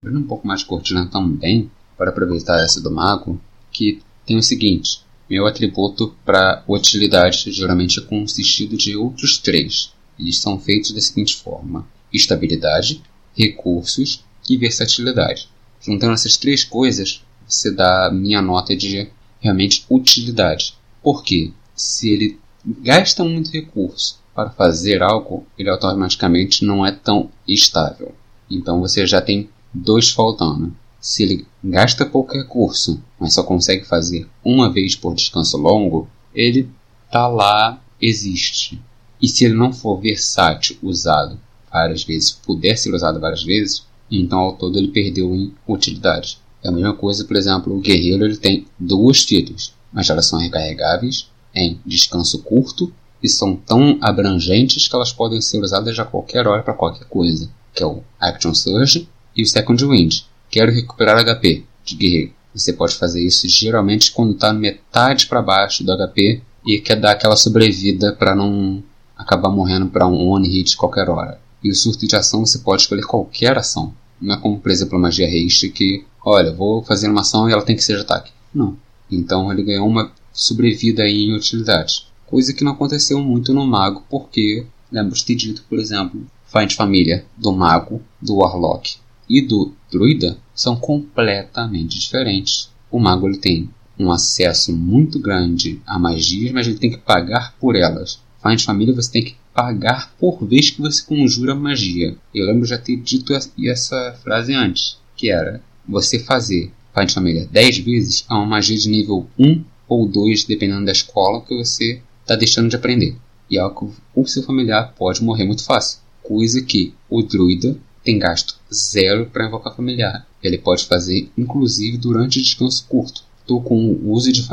Um 0.04 0.24
pouco 0.24 0.48
mais 0.48 0.62
de 0.62 0.68
cortina 0.68 1.10
também, 1.12 1.70
para 1.98 2.12
aproveitar 2.12 2.64
essa 2.64 2.82
do 2.82 2.92
mago, 2.92 3.40
que 3.72 4.02
tem 4.26 4.38
o 4.38 4.44
seguinte: 4.44 5.02
meu 5.30 5.46
atributo 5.46 6.16
para 6.26 6.64
utilidade 6.68 7.52
geralmente 7.52 8.00
é 8.00 8.04
consistido 8.04 8.78
de 8.78 8.96
outros 8.96 9.38
três. 9.38 9.92
Eles 10.20 10.40
são 10.40 10.60
feitos 10.60 10.92
da 10.92 11.02
seguinte 11.02 11.36
forma: 11.36 11.88
estabilidade, 12.14 13.04
recursos 13.36 14.24
e 14.50 14.58
versatilidade. 14.58 15.50
Juntando 15.82 16.14
essas 16.14 16.38
três 16.38 16.64
coisas, 16.64 17.24
você 17.48 17.72
dá 17.72 18.08
a 18.08 18.12
minha 18.12 18.42
nota 18.42 18.76
de 18.76 19.10
realmente 19.40 19.86
utilidade. 19.90 20.76
Porque 21.02 21.52
se 21.76 22.10
ele 22.10 22.40
gasta 22.66 23.24
muito 23.24 23.52
recurso 23.52 24.20
para 24.36 24.50
fazer 24.50 25.02
algo, 25.02 25.46
ele 25.58 25.70
automaticamente 25.70 26.66
não 26.66 26.86
é 26.86 26.92
tão 26.92 27.30
estável. 27.48 28.14
Então 28.50 28.80
você 28.80 29.06
já 29.06 29.22
tem 29.22 29.50
dois 29.74 30.10
faltando. 30.10 30.76
Se 31.00 31.24
ele 31.24 31.48
gasta 31.64 32.06
pouco 32.06 32.34
recurso, 32.34 33.02
mas 33.20 33.34
só 33.34 33.44
consegue 33.44 33.86
fazer 33.86 34.28
uma 34.44 34.72
vez 34.72 34.96
por 34.96 35.16
descanso 35.16 35.58
longo, 35.58 36.08
ele 36.34 36.70
tá 37.12 37.28
lá, 37.28 37.82
existe. 38.02 38.82
E 39.22 39.28
se 39.28 39.46
ele 39.46 39.54
não 39.54 39.72
for 39.72 40.00
versátil, 40.00 40.78
usado 40.82 41.40
várias 41.72 42.04
vezes, 42.04 42.32
puder 42.32 42.78
ser 42.78 42.94
usado 42.94 43.20
várias 43.20 43.44
vezes, 43.44 43.86
então 44.12 44.40
ao 44.40 44.54
todo 44.54 44.78
ele 44.78 44.90
perdeu 44.90 45.34
em 45.36 45.54
utilidade. 45.68 46.40
É 46.64 46.70
a 46.70 46.72
mesma 46.72 46.94
coisa, 46.94 47.26
por 47.26 47.36
exemplo, 47.36 47.76
o 47.76 47.80
guerreiro 47.80 48.26
ele 48.26 48.38
tem 48.38 48.66
duas 48.80 49.24
tiras, 49.26 49.74
mas 49.92 50.10
elas 50.10 50.28
são 50.28 50.40
recarregáveis 50.40 51.30
em 51.54 51.80
descanso 51.86 52.44
curto 52.44 52.92
e 53.22 53.28
são 53.28 53.56
tão 53.56 53.98
abrangentes 54.02 54.88
que 54.88 54.96
elas 54.96 55.12
podem 55.12 55.42
ser 55.42 55.62
usadas 55.62 55.98
a 55.98 56.06
qualquer 56.06 56.48
hora 56.48 56.62
para 56.62 56.74
qualquer 56.74 57.06
coisa, 57.06 57.50
que 57.74 57.84
é 57.84 57.86
o 57.86 58.02
Action 58.20 58.54
Surge 58.54 59.08
e 59.36 59.44
o 59.44 59.48
Second 59.48 59.84
Wind. 59.86 60.22
Quero 60.50 60.72
recuperar 60.72 61.24
HP 61.24 61.64
de 61.84 61.96
guerreiro. 61.96 62.34
Você 62.54 62.74
pode 62.74 62.96
fazer 62.96 63.24
isso 63.24 63.48
geralmente 63.48 64.12
quando 64.12 64.34
está 64.34 64.52
metade 64.54 65.28
para 65.28 65.42
baixo 65.42 65.84
do 65.84 65.96
HP 65.96 66.42
e 66.66 66.80
quer 66.80 67.00
dar 67.00 67.12
aquela 67.12 67.36
sobrevida 67.36 68.14
para 68.14 68.36
não 68.36 68.84
acabar 69.16 69.50
morrendo 69.50 69.88
para 69.88 70.08
um 70.08 70.28
one 70.28 70.48
hit 70.48 70.76
qualquer 70.76 71.10
hora. 71.10 71.40
E 71.68 71.70
o 71.70 71.76
surto 71.76 72.08
de 72.08 72.16
ação 72.16 72.46
você 72.46 72.60
pode 72.60 72.84
escolher 72.84 73.06
qualquer 73.06 73.58
ação. 73.58 73.94
Não 74.22 74.36
é 74.36 74.40
como, 74.40 74.58
por 74.58 74.72
exemplo, 74.72 74.98
a 74.98 75.02
magia 75.02 75.28
haste 75.28 75.68
que, 75.68 76.06
olha, 76.26 76.54
vou 76.54 76.82
fazer 76.82 77.10
uma 77.10 77.20
ação 77.20 77.50
e 77.50 77.52
ela 77.52 77.62
tem 77.62 77.76
que 77.76 77.84
ser 77.84 77.98
de 77.98 78.04
ataque. 78.04 78.32
Não. 78.56 78.78
Então 79.12 79.52
ele 79.52 79.64
ganhou 79.64 79.86
uma 79.86 80.10
sobrevida 80.32 81.06
em 81.06 81.36
utilidade. 81.36 82.08
Coisa 82.26 82.54
que 82.54 82.64
não 82.64 82.72
aconteceu 82.72 83.20
muito 83.22 83.54
no 83.54 83.68
mago, 83.68 84.02
porque 84.10 84.66
lembro 84.90 85.14
de 85.14 85.26
ter 85.26 85.36
dito, 85.36 85.66
por 85.68 85.78
exemplo, 85.78 86.26
Find 86.46 86.72
Família 86.72 87.26
do 87.36 87.52
mago, 87.52 88.02
do 88.22 88.38
Warlock 88.38 88.96
e 89.30 89.42
do 89.42 89.74
druida 89.92 90.38
são 90.56 90.78
completamente 90.78 92.00
diferentes. 92.00 92.70
O 92.90 92.98
mago 92.98 93.28
ele 93.28 93.40
tem 93.40 93.70
um 94.00 94.10
acesso 94.10 94.72
muito 94.72 95.20
grande 95.20 95.82
a 95.86 96.00
magias, 96.00 96.54
mas 96.54 96.66
ele 96.66 96.80
tem 96.80 96.92
que 96.92 96.98
pagar 96.98 97.58
por 97.60 97.76
elas. 97.76 98.22
Find 98.42 98.62
Família 98.62 98.96
você 98.96 99.12
tem 99.12 99.26
que 99.26 99.36
pagar 99.58 100.14
por 100.20 100.46
vez 100.46 100.70
que 100.70 100.80
você 100.80 101.04
conjura 101.04 101.56
magia. 101.56 102.16
Eu 102.32 102.46
lembro 102.46 102.64
já 102.64 102.78
ter 102.78 102.96
dito 102.98 103.34
essa 103.34 104.16
frase 104.24 104.54
antes, 104.54 105.00
que 105.16 105.32
era 105.32 105.64
você 105.90 106.20
fazer 106.20 106.72
Find 106.94 107.12
Família 107.12 107.50
10 107.52 107.80
vezes 107.80 108.24
é 108.30 108.36
uma 108.36 108.46
magia 108.46 108.78
de 108.78 108.88
nível 108.88 109.26
1 109.40 109.64
ou 109.90 110.08
2, 110.08 110.44
dependendo 110.44 110.86
da 110.86 110.92
escola 110.92 111.42
que 111.42 111.58
você 111.58 112.04
está 112.22 112.36
deixando 112.36 112.70
de 112.70 112.76
aprender. 112.76 113.16
E 113.50 113.58
é 113.58 113.60
algo 113.60 113.96
que 114.14 114.20
o 114.20 114.28
seu 114.28 114.44
familiar 114.44 114.94
pode 114.96 115.24
morrer 115.24 115.46
muito 115.46 115.64
fácil. 115.64 116.02
Coisa 116.22 116.62
que 116.62 116.94
o 117.10 117.24
druida 117.24 117.76
tem 118.04 118.20
gasto 118.20 118.60
zero 118.72 119.26
para 119.26 119.48
invocar 119.48 119.76
familiar. 119.76 120.28
Ele 120.44 120.60
pode 120.60 120.86
fazer 120.86 121.32
inclusive 121.36 121.98
durante 121.98 122.44
descanso 122.44 122.86
curto. 122.88 123.24
Estou 123.42 123.60
com 123.64 123.76
o 123.76 124.12
uso 124.12 124.32
de 124.32 124.48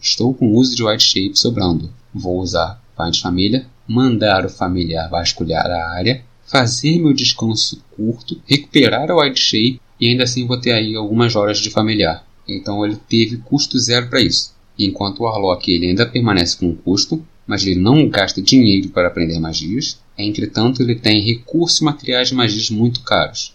estou 0.00 0.34
com 0.34 0.52
uso 0.54 0.74
de 0.74 0.82
white 0.82 1.04
shape 1.04 1.38
sobrando. 1.38 1.92
Vou 2.12 2.40
usar 2.40 2.82
Find 2.96 3.16
Família, 3.16 3.66
mandar 3.90 4.46
o 4.46 4.50
familiar 4.50 5.08
vasculhar 5.10 5.66
a 5.66 5.90
área, 5.90 6.22
fazer 6.46 6.98
meu 6.98 7.12
descanso 7.12 7.82
curto, 7.96 8.40
recuperar 8.46 9.10
o 9.10 9.20
white 9.20 9.40
shape 9.40 9.80
e 10.00 10.08
ainda 10.08 10.24
assim 10.24 10.46
vou 10.46 10.60
ter 10.60 10.72
aí 10.72 10.94
algumas 10.94 11.36
horas 11.36 11.58
de 11.58 11.70
familiar. 11.70 12.24
Então 12.48 12.84
ele 12.84 12.96
teve 13.08 13.38
custo 13.38 13.78
zero 13.78 14.08
para 14.08 14.20
isso. 14.20 14.54
Enquanto 14.78 15.20
o 15.20 15.24
Warlock 15.24 15.70
ele 15.70 15.88
ainda 15.88 16.06
permanece 16.06 16.56
com 16.56 16.74
custo, 16.74 17.24
mas 17.46 17.66
ele 17.66 17.80
não 17.80 18.08
gasta 18.08 18.40
dinheiro 18.40 18.88
para 18.88 19.08
aprender 19.08 19.38
magias, 19.38 19.98
Entretanto, 20.22 20.82
ele 20.82 20.94
tem 20.94 21.22
recursos 21.22 21.80
materiais 21.80 22.28
de 22.28 22.34
magias 22.34 22.70
muito 22.70 23.02
caros, 23.02 23.54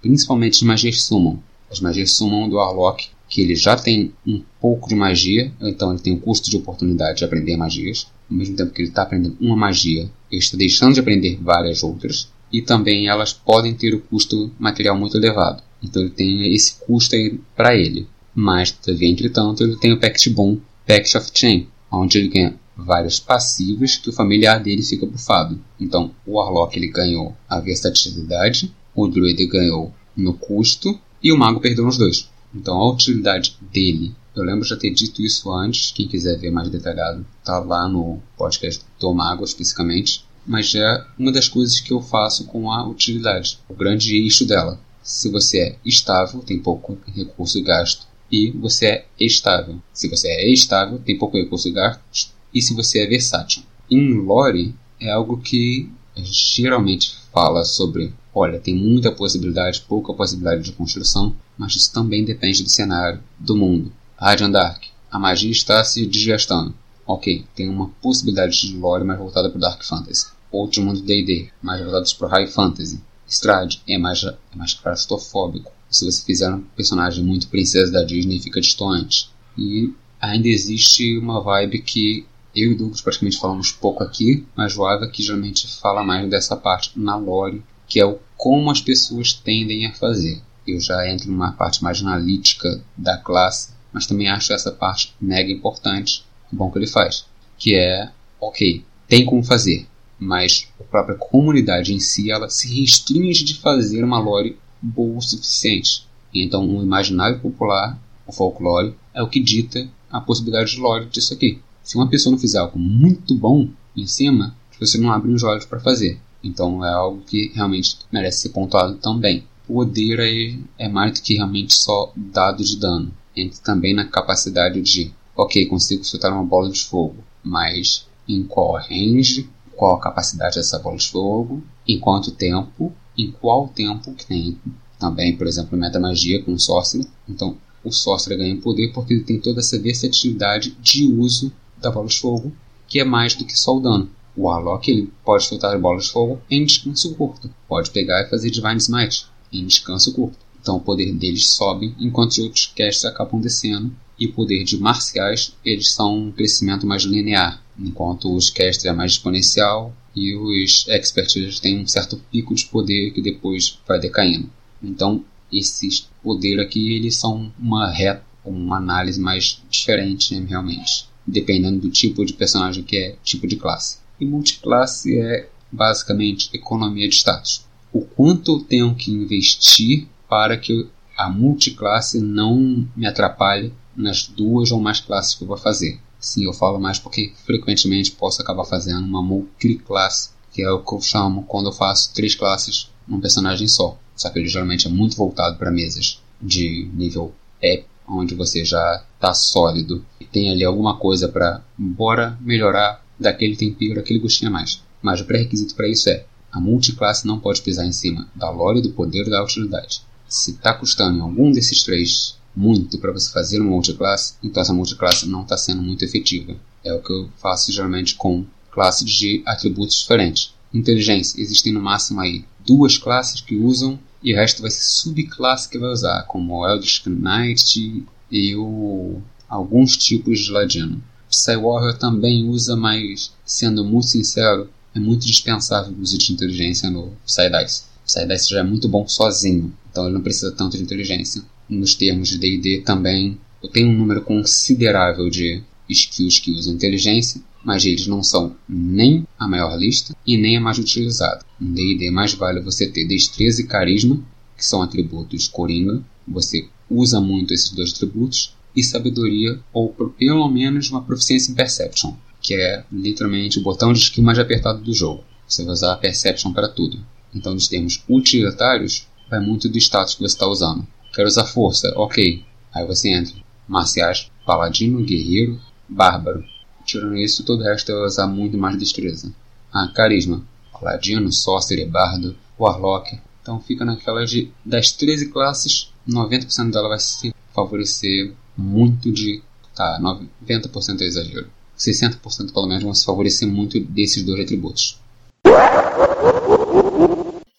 principalmente 0.00 0.58
de 0.58 0.64
magias 0.64 1.02
summon. 1.02 1.38
As 1.70 1.80
magias 1.80 2.12
summon 2.12 2.48
do 2.48 2.56
Warlock, 2.56 3.08
que 3.28 3.40
ele 3.40 3.54
já 3.54 3.74
tem 3.74 4.12
um 4.26 4.42
pouco 4.60 4.88
de 4.88 4.94
magia, 4.94 5.50
então 5.60 5.90
ele 5.90 6.00
tem 6.00 6.12
um 6.12 6.20
custo 6.20 6.50
de 6.50 6.56
oportunidade 6.56 7.18
de 7.18 7.24
aprender 7.24 7.56
magias, 7.56 8.06
ao 8.30 8.36
mesmo 8.36 8.56
tempo 8.56 8.72
que 8.72 8.82
ele 8.82 8.88
está 8.88 9.02
aprendendo 9.02 9.36
uma 9.40 9.56
magia, 9.56 10.10
ele 10.30 10.40
está 10.40 10.56
deixando 10.56 10.94
de 10.94 11.00
aprender 11.00 11.38
várias 11.40 11.82
outras, 11.82 12.32
e 12.52 12.62
também 12.62 13.08
elas 13.08 13.32
podem 13.32 13.74
ter 13.74 13.94
o 13.94 14.00
custo 14.00 14.50
material 14.58 14.96
muito 14.98 15.16
elevado. 15.16 15.62
Então 15.82 16.02
ele 16.02 16.10
tem 16.10 16.54
esse 16.54 16.74
custo 16.80 17.16
para 17.56 17.74
ele. 17.76 18.06
Mas, 18.34 18.76
entretanto, 18.88 19.62
ele 19.62 19.76
tem 19.76 19.92
o 19.92 20.00
Pact 20.00 20.28
Bom, 20.30 20.58
Pact 20.86 21.16
of 21.16 21.30
Chain, 21.32 21.68
onde 21.90 22.18
ele 22.18 22.28
ganha 22.28 22.58
vários 22.76 23.20
passivos 23.20 23.96
que 23.96 24.10
o 24.10 24.12
familiar 24.12 24.60
dele 24.60 24.82
fica 24.82 25.06
bufado. 25.06 25.60
Então, 25.78 26.10
o 26.26 26.32
Warlock 26.32 26.76
ele 26.76 26.88
ganhou 26.88 27.36
a 27.48 27.60
versatilidade, 27.60 28.72
o 28.94 29.06
Druid 29.06 29.46
ganhou 29.46 29.92
no 30.16 30.34
custo 30.34 30.98
e 31.22 31.32
o 31.32 31.38
Mago 31.38 31.60
perdeu 31.60 31.84
nos 31.84 31.96
dois. 31.96 32.28
Então, 32.52 32.76
a 32.76 32.92
utilidade 32.92 33.56
dele, 33.72 34.14
eu 34.34 34.42
lembro 34.42 34.66
de 34.66 34.76
ter 34.76 34.90
dito 34.90 35.22
isso 35.22 35.52
antes, 35.52 35.92
quem 35.92 36.08
quiser 36.08 36.38
ver 36.38 36.50
mais 36.50 36.68
detalhado, 36.68 37.24
tá 37.44 37.58
lá 37.60 37.88
no 37.88 38.20
podcast 38.36 38.84
Mago 39.02 39.44
especificamente, 39.44 40.24
mas 40.46 40.74
é 40.74 41.06
uma 41.18 41.30
das 41.30 41.48
coisas 41.48 41.78
que 41.80 41.92
eu 41.92 42.00
faço 42.00 42.44
com 42.46 42.70
a 42.70 42.86
utilidade, 42.86 43.58
o 43.68 43.74
grande 43.74 44.16
eixo 44.16 44.46
dela. 44.46 44.80
Se 45.02 45.30
você 45.30 45.58
é 45.60 45.76
estável, 45.84 46.40
tem 46.40 46.58
pouco 46.58 46.98
recurso 47.06 47.62
gasto, 47.62 48.06
e 48.30 48.50
você 48.50 48.86
é 48.86 49.06
estável. 49.20 49.80
Se 49.92 50.08
você 50.08 50.28
é 50.28 50.50
estável, 50.50 50.98
tem 50.98 51.16
pouco 51.16 51.36
recurso 51.36 51.70
gasto, 51.72 52.32
e 52.52 52.60
se 52.60 52.74
você 52.74 53.00
é 53.00 53.06
versátil. 53.06 53.62
Em 53.90 54.14
lore 54.14 54.74
é 55.00 55.12
algo 55.12 55.38
que 55.38 55.90
geralmente 56.16 57.14
fala 57.32 57.64
sobre, 57.64 58.12
olha, 58.34 58.58
tem 58.58 58.74
muita 58.74 59.12
possibilidade, 59.12 59.84
pouca 59.86 60.12
possibilidade 60.12 60.62
de 60.62 60.72
construção, 60.72 61.36
mas 61.56 61.76
isso 61.76 61.92
também 61.92 62.24
depende 62.24 62.62
do 62.62 62.70
cenário, 62.70 63.22
do 63.38 63.56
mundo. 63.56 63.92
Radiant 64.16 64.52
Dark, 64.52 64.84
a 65.10 65.18
magia 65.18 65.50
está 65.50 65.82
se 65.82 66.06
desgastando. 66.06 66.72
Ok, 67.04 67.44
tem 67.54 67.68
uma 67.68 67.88
possibilidade 68.00 68.60
de 68.60 68.76
lore 68.76 69.04
mais 69.04 69.18
voltada 69.18 69.50
para 69.50 69.58
o 69.58 69.60
Dark 69.60 69.82
Fantasy. 69.82 70.28
Outro 70.52 70.82
mundo 70.82 71.02
D&D, 71.02 71.50
mais 71.60 71.82
voltados 71.82 72.12
para 72.12 72.28
o 72.28 72.30
High 72.30 72.46
Fantasy. 72.46 73.02
Strade 73.26 73.82
é 73.88 73.98
mais, 73.98 74.22
é 74.22 74.36
mais 74.54 74.72
claustrofóbico. 74.72 75.72
Se 75.90 76.04
você 76.04 76.24
fizer 76.24 76.48
um 76.48 76.62
personagem 76.76 77.24
muito 77.24 77.48
princesa 77.48 77.90
da 77.90 78.04
Disney, 78.04 78.38
fica 78.38 78.60
distante. 78.60 79.28
E 79.58 79.92
ainda 80.20 80.46
existe 80.46 81.18
uma 81.18 81.42
vibe 81.42 81.82
que 81.82 82.24
eu 82.54 82.70
e 82.70 82.74
Douglas 82.76 83.00
praticamente 83.00 83.38
falamos 83.38 83.72
pouco 83.72 84.04
aqui, 84.04 84.46
mas 84.56 84.76
o 84.76 84.86
Ava 84.86 85.08
que 85.08 85.24
geralmente 85.24 85.66
fala 85.80 86.04
mais 86.04 86.30
dessa 86.30 86.56
parte 86.56 86.92
na 86.94 87.16
lore, 87.16 87.64
que 87.88 87.98
é 87.98 88.06
o 88.06 88.20
como 88.36 88.70
as 88.70 88.80
pessoas 88.80 89.32
tendem 89.32 89.86
a 89.86 89.92
fazer. 89.92 90.40
Eu 90.66 90.78
já 90.78 91.10
entro 91.10 91.30
numa 91.30 91.52
parte 91.52 91.82
mais 91.82 92.00
analítica 92.00 92.82
da 92.96 93.18
classe, 93.18 93.73
mas 93.94 94.06
também 94.06 94.28
acho 94.28 94.52
essa 94.52 94.72
parte 94.72 95.14
mega 95.20 95.52
importante, 95.52 96.24
bom 96.50 96.70
que 96.70 96.78
ele 96.78 96.86
faz, 96.88 97.24
que 97.56 97.76
é, 97.76 98.10
ok, 98.40 98.84
tem 99.08 99.24
como 99.24 99.44
fazer, 99.44 99.86
mas 100.18 100.68
a 100.80 100.84
própria 100.84 101.16
comunidade 101.16 101.94
em 101.94 102.00
si, 102.00 102.30
ela 102.30 102.50
se 102.50 102.80
restringe 102.80 103.44
de 103.44 103.60
fazer 103.60 104.02
uma 104.02 104.18
lore 104.18 104.58
boa 104.82 105.18
o 105.18 105.22
suficiente. 105.22 106.06
Então, 106.34 106.68
o 106.68 106.82
imaginário 106.82 107.38
popular, 107.38 107.98
o 108.26 108.32
folclore, 108.32 108.94
é 109.14 109.22
o 109.22 109.28
que 109.28 109.40
dita 109.40 109.88
a 110.10 110.20
possibilidade 110.20 110.72
de 110.72 110.80
lore 110.80 111.06
disso 111.06 111.32
aqui. 111.32 111.60
Se 111.82 111.96
uma 111.96 112.08
pessoa 112.08 112.32
não 112.32 112.38
fizer 112.38 112.58
algo 112.58 112.78
muito 112.78 113.34
bom 113.36 113.68
em 113.96 114.06
cima, 114.06 114.56
você 114.80 114.98
não 114.98 115.12
abre 115.12 115.32
os 115.32 115.42
olhos 115.42 115.64
para 115.64 115.80
fazer. 115.80 116.18
Então, 116.42 116.84
é 116.84 116.92
algo 116.92 117.22
que 117.22 117.52
realmente 117.54 117.96
merece 118.12 118.42
ser 118.42 118.48
pontuado 118.50 118.96
também. 118.96 119.44
O 119.68 119.74
poder 119.74 120.20
aí 120.20 120.60
é 120.78 120.88
mais 120.88 121.12
do 121.12 121.22
que 121.22 121.34
realmente 121.34 121.74
só 121.74 122.12
dado 122.16 122.62
de 122.62 122.76
dano. 122.76 123.12
Entra 123.36 123.58
também 123.62 123.94
na 123.94 124.06
capacidade 124.06 124.80
de, 124.80 125.12
ok, 125.36 125.66
consigo 125.66 126.04
soltar 126.04 126.32
uma 126.32 126.44
bola 126.44 126.70
de 126.70 126.82
fogo, 126.84 127.16
mas 127.42 128.06
em 128.28 128.44
qual 128.44 128.74
range, 128.74 129.48
qual 129.76 129.96
a 129.96 130.00
capacidade 130.00 130.56
dessa 130.56 130.78
bola 130.78 130.96
de 130.96 131.08
fogo, 131.08 131.62
em 131.86 131.98
quanto 131.98 132.30
tempo, 132.30 132.92
em 133.16 133.30
qual 133.30 133.68
tempo 133.68 134.14
que 134.14 134.26
tem 134.26 134.58
também, 134.98 135.36
por 135.36 135.46
exemplo, 135.46 135.76
metamagia 135.76 136.42
com 136.42 136.54
o 136.54 136.58
Sorcerer. 136.58 137.06
Então, 137.28 137.56
o 137.84 137.92
Sorcerer 137.92 138.38
ganha 138.38 138.56
poder 138.60 138.92
porque 138.92 139.12
ele 139.12 139.24
tem 139.24 139.38
toda 139.38 139.60
essa 139.60 139.78
versatilidade 139.78 140.70
de 140.80 141.04
uso 141.06 141.52
da 141.78 141.90
bola 141.90 142.08
de 142.08 142.18
fogo, 142.18 142.52
que 142.88 142.98
é 142.98 143.04
mais 143.04 143.34
do 143.34 143.44
que 143.44 143.58
só 143.58 143.76
o 143.76 143.80
dano. 143.80 144.08
O 144.36 144.44
Warlock 144.44 144.90
ele 144.90 145.12
pode 145.24 145.44
soltar 145.44 145.78
bolas 145.78 146.06
de 146.06 146.12
fogo 146.12 146.40
em 146.50 146.64
descanso 146.64 147.14
curto. 147.14 147.50
Pode 147.68 147.90
pegar 147.90 148.22
e 148.22 148.30
fazer 148.30 148.50
Divine 148.50 148.78
Smite 148.78 149.26
em 149.52 149.66
descanso 149.66 150.12
curto. 150.12 150.43
Então 150.64 150.76
o 150.76 150.80
poder 150.80 151.12
deles 151.12 151.46
sobe, 151.48 151.94
enquanto 152.00 152.30
os 152.30 152.38
outros 152.38 152.72
castes 152.74 153.04
acabam 153.04 153.38
descendo. 153.38 153.94
E 154.18 154.26
o 154.26 154.32
poder 154.32 154.64
de 154.64 154.78
marciais, 154.78 155.54
eles 155.62 155.92
são 155.92 156.16
um 156.16 156.32
crescimento 156.32 156.86
mais 156.86 157.02
linear. 157.02 157.62
Enquanto 157.78 158.34
os 158.34 158.48
casters 158.48 158.86
é 158.86 158.92
mais 158.92 159.12
exponencial 159.12 159.94
e 160.16 160.34
os 160.34 160.86
experts 160.88 161.60
têm 161.60 161.80
um 161.80 161.86
certo 161.86 162.16
pico 162.32 162.54
de 162.54 162.64
poder 162.64 163.10
que 163.10 163.20
depois 163.20 163.78
vai 163.86 164.00
decaindo. 164.00 164.48
Então 164.82 165.22
esses 165.52 166.08
poderes 166.22 166.64
aqui, 166.64 166.96
eles 166.96 167.16
são 167.16 167.52
uma 167.58 167.90
reta, 167.90 168.24
uma 168.42 168.78
análise 168.78 169.20
mais 169.20 169.60
diferente 169.68 170.34
né, 170.34 170.46
realmente. 170.48 171.06
Dependendo 171.26 171.78
do 171.78 171.90
tipo 171.90 172.24
de 172.24 172.32
personagem 172.32 172.82
que 172.82 172.96
é, 172.96 173.16
tipo 173.22 173.46
de 173.46 173.56
classe. 173.56 173.98
E 174.18 174.24
multiclasse 174.24 175.18
é 175.18 175.46
basicamente 175.70 176.48
economia 176.54 177.06
de 177.06 177.16
status. 177.16 177.66
O 177.92 178.00
quanto 178.00 178.52
eu 178.52 178.60
tenho 178.60 178.94
que 178.94 179.10
investir 179.10 180.08
para 180.28 180.56
que 180.56 180.88
a 181.16 181.28
multiclasse 181.28 182.20
não 182.20 182.86
me 182.96 183.06
atrapalhe 183.06 183.72
nas 183.96 184.26
duas 184.26 184.70
ou 184.72 184.80
mais 184.80 185.00
classes 185.00 185.34
que 185.34 185.44
eu 185.44 185.48
vou 185.48 185.56
fazer. 185.56 186.00
Sim, 186.18 186.44
eu 186.44 186.52
falo 186.52 186.80
mais 186.80 186.98
porque 186.98 187.32
frequentemente 187.44 188.12
posso 188.12 188.40
acabar 188.40 188.64
fazendo 188.64 189.04
uma 189.04 189.22
multiclasse, 189.22 190.30
que 190.52 190.62
é 190.62 190.70
o 190.70 190.82
que 190.82 190.94
eu 190.94 191.00
chamo 191.00 191.44
quando 191.44 191.68
eu 191.68 191.72
faço 191.72 192.12
três 192.14 192.34
classes 192.34 192.90
num 193.06 193.20
personagem 193.20 193.68
só. 193.68 193.98
Só 194.16 194.30
que 194.30 194.38
ele 194.38 194.48
geralmente 194.48 194.86
é 194.86 194.90
muito 194.90 195.16
voltado 195.16 195.58
para 195.58 195.70
mesas 195.70 196.22
de 196.40 196.90
nível 196.94 197.32
épico, 197.60 197.88
onde 198.08 198.34
você 198.34 198.64
já 198.64 199.04
está 199.14 199.34
sólido 199.34 200.04
e 200.20 200.24
tem 200.24 200.50
ali 200.50 200.64
alguma 200.64 200.96
coisa 200.96 201.28
para, 201.28 201.62
bora 201.76 202.36
melhorar 202.40 203.04
daquele 203.18 203.56
tempero, 203.56 204.00
aquele 204.00 204.18
gostinho 204.18 204.50
a 204.50 204.52
mais. 204.52 204.82
Mas 205.02 205.20
o 205.20 205.24
pré-requisito 205.24 205.74
para 205.74 205.88
isso 205.88 206.08
é 206.08 206.24
a 206.50 206.60
multiclasse 206.60 207.26
não 207.26 207.40
pode 207.40 207.60
pisar 207.62 207.84
em 207.84 207.92
cima 207.92 208.28
da 208.34 208.48
lore, 208.48 208.80
do 208.80 208.90
poder 208.90 209.28
da 209.28 209.42
utilidade. 209.42 210.02
Se 210.34 210.50
está 210.50 210.74
custando 210.74 211.16
em 211.16 211.20
algum 211.20 211.52
desses 211.52 211.84
três 211.84 212.36
muito 212.56 212.98
para 212.98 213.12
você 213.12 213.30
fazer 213.30 213.60
uma 213.60 213.70
multiclasse, 213.70 214.34
então 214.42 214.60
essa 214.60 214.72
multiclasse 214.72 215.28
não 215.28 215.42
está 215.42 215.56
sendo 215.56 215.80
muito 215.80 216.04
efetiva. 216.04 216.56
É 216.82 216.92
o 216.92 217.00
que 217.00 217.12
eu 217.12 217.30
faço 217.36 217.70
geralmente 217.70 218.16
com 218.16 218.44
classes 218.72 219.08
de 219.08 219.44
atributos 219.46 219.96
diferentes. 219.96 220.52
Inteligência, 220.72 221.40
existem 221.40 221.72
no 221.72 221.80
máximo 221.80 222.20
aí 222.20 222.44
duas 222.66 222.98
classes 222.98 223.40
que 223.40 223.54
usam 223.54 223.96
e 224.24 224.34
o 224.34 224.36
resto 224.36 224.60
vai 224.60 224.72
ser 224.72 224.82
subclasse 224.82 225.68
que 225.68 225.78
vai 225.78 225.92
usar, 225.92 226.24
como 226.24 226.52
o 226.52 226.68
Eldritch 226.68 227.06
Knight 227.06 228.04
e 228.28 228.56
o, 228.56 229.22
alguns 229.48 229.96
tipos 229.96 230.40
de 230.40 230.50
ladino. 230.50 231.00
Psywarrior 231.30 231.96
também 231.96 232.48
usa, 232.48 232.74
mas, 232.74 233.32
sendo 233.46 233.84
muito 233.84 234.08
sincero, 234.08 234.68
é 234.92 234.98
muito 234.98 235.24
dispensável 235.24 235.92
o 235.92 236.02
uso 236.02 236.18
de 236.18 236.32
inteligência 236.32 236.90
no 236.90 237.12
Psydice. 237.24 237.84
Psydice 238.04 238.50
já 238.50 238.58
é 238.58 238.62
muito 238.64 238.88
bom 238.88 239.06
sozinho, 239.06 239.72
então 239.94 240.06
ele 240.06 240.14
não 240.14 240.22
precisa 240.22 240.50
tanto 240.50 240.76
de 240.76 240.82
inteligência. 240.82 241.40
Nos 241.68 241.94
termos 241.94 242.28
de 242.28 242.36
D&D 242.36 242.82
também, 242.84 243.38
eu 243.62 243.68
tenho 243.68 243.88
um 243.88 243.96
número 243.96 244.22
considerável 244.22 245.30
de 245.30 245.62
skills 245.88 246.40
que 246.40 246.50
usam 246.50 246.74
inteligência, 246.74 247.40
mas 247.64 247.84
eles 247.84 248.08
não 248.08 248.20
são 248.20 248.56
nem 248.68 249.24
a 249.38 249.46
maior 249.46 249.78
lista 249.78 250.12
e 250.26 250.36
nem 250.36 250.56
a 250.56 250.60
mais 250.60 250.78
utilizada. 250.78 251.44
Em 251.60 251.72
D&D 251.72 252.10
mais 252.10 252.34
vale 252.34 252.60
você 252.60 252.88
ter 252.88 253.06
destreza 253.06 253.62
e 253.62 253.66
carisma, 253.68 254.20
que 254.56 254.66
são 254.66 254.82
atributos 254.82 255.46
coringa. 255.46 256.02
Você 256.26 256.66
usa 256.90 257.20
muito 257.20 257.54
esses 257.54 257.70
dois 257.70 257.92
atributos 257.92 258.52
e 258.74 258.82
sabedoria, 258.82 259.60
ou 259.72 259.90
pelo 260.18 260.48
menos 260.48 260.90
uma 260.90 261.04
proficiência 261.04 261.52
em 261.52 261.54
Perception, 261.54 262.14
que 262.42 262.54
é 262.54 262.84
literalmente 262.90 263.60
o 263.60 263.62
botão 263.62 263.92
de 263.92 264.00
skill 264.00 264.24
mais 264.24 264.40
apertado 264.40 264.82
do 264.82 264.92
jogo. 264.92 265.22
Você 265.46 265.62
vai 265.62 265.72
usar 265.72 265.92
a 265.92 265.96
Perception 265.96 266.52
para 266.52 266.68
tudo. 266.68 266.98
Então, 267.32 267.54
nos 267.54 267.68
termos 267.68 268.02
utilitários, 268.08 269.06
vai 269.30 269.40
muito 269.40 269.68
do 269.68 269.78
status 269.78 270.14
que 270.14 270.20
você 270.20 270.34
está 270.34 270.46
usando. 270.46 270.86
Quero 271.12 271.28
usar 271.28 271.44
força, 271.44 271.92
ok. 271.96 272.44
Aí 272.72 272.86
você 272.86 273.08
entra. 273.10 273.34
Marciais, 273.66 274.30
paladino, 274.44 275.02
guerreiro, 275.04 275.60
bárbaro. 275.88 276.44
Tirando 276.84 277.16
isso, 277.16 277.44
todo 277.44 277.60
o 277.60 277.64
resto 277.64 277.92
vai 277.92 278.02
usar 278.04 278.26
muito 278.26 278.58
mais 278.58 278.76
destreza. 278.78 279.32
Ah, 279.72 279.88
carisma. 279.94 280.42
Paladino, 280.72 281.32
sorcerer, 281.32 281.88
bardo, 281.88 282.36
warlock. 282.58 283.18
Então 283.40 283.60
fica 283.60 283.84
naquela 283.84 284.24
de 284.24 284.50
das 284.64 284.92
13 284.92 285.30
classes, 285.30 285.92
90% 286.08 286.70
dela 286.70 286.88
vai 286.88 286.98
se 286.98 287.34
favorecer 287.54 288.32
muito 288.56 289.12
de. 289.12 289.42
Tá, 289.74 289.98
90% 290.00 291.00
é 291.00 291.04
exagero. 291.04 291.50
60% 291.76 292.52
pelo 292.52 292.66
menos 292.66 292.84
vão 292.84 292.94
se 292.94 293.04
favorecer 293.04 293.48
muito 293.48 293.80
desses 293.80 294.22
dois 294.22 294.40
atributos. 294.40 295.00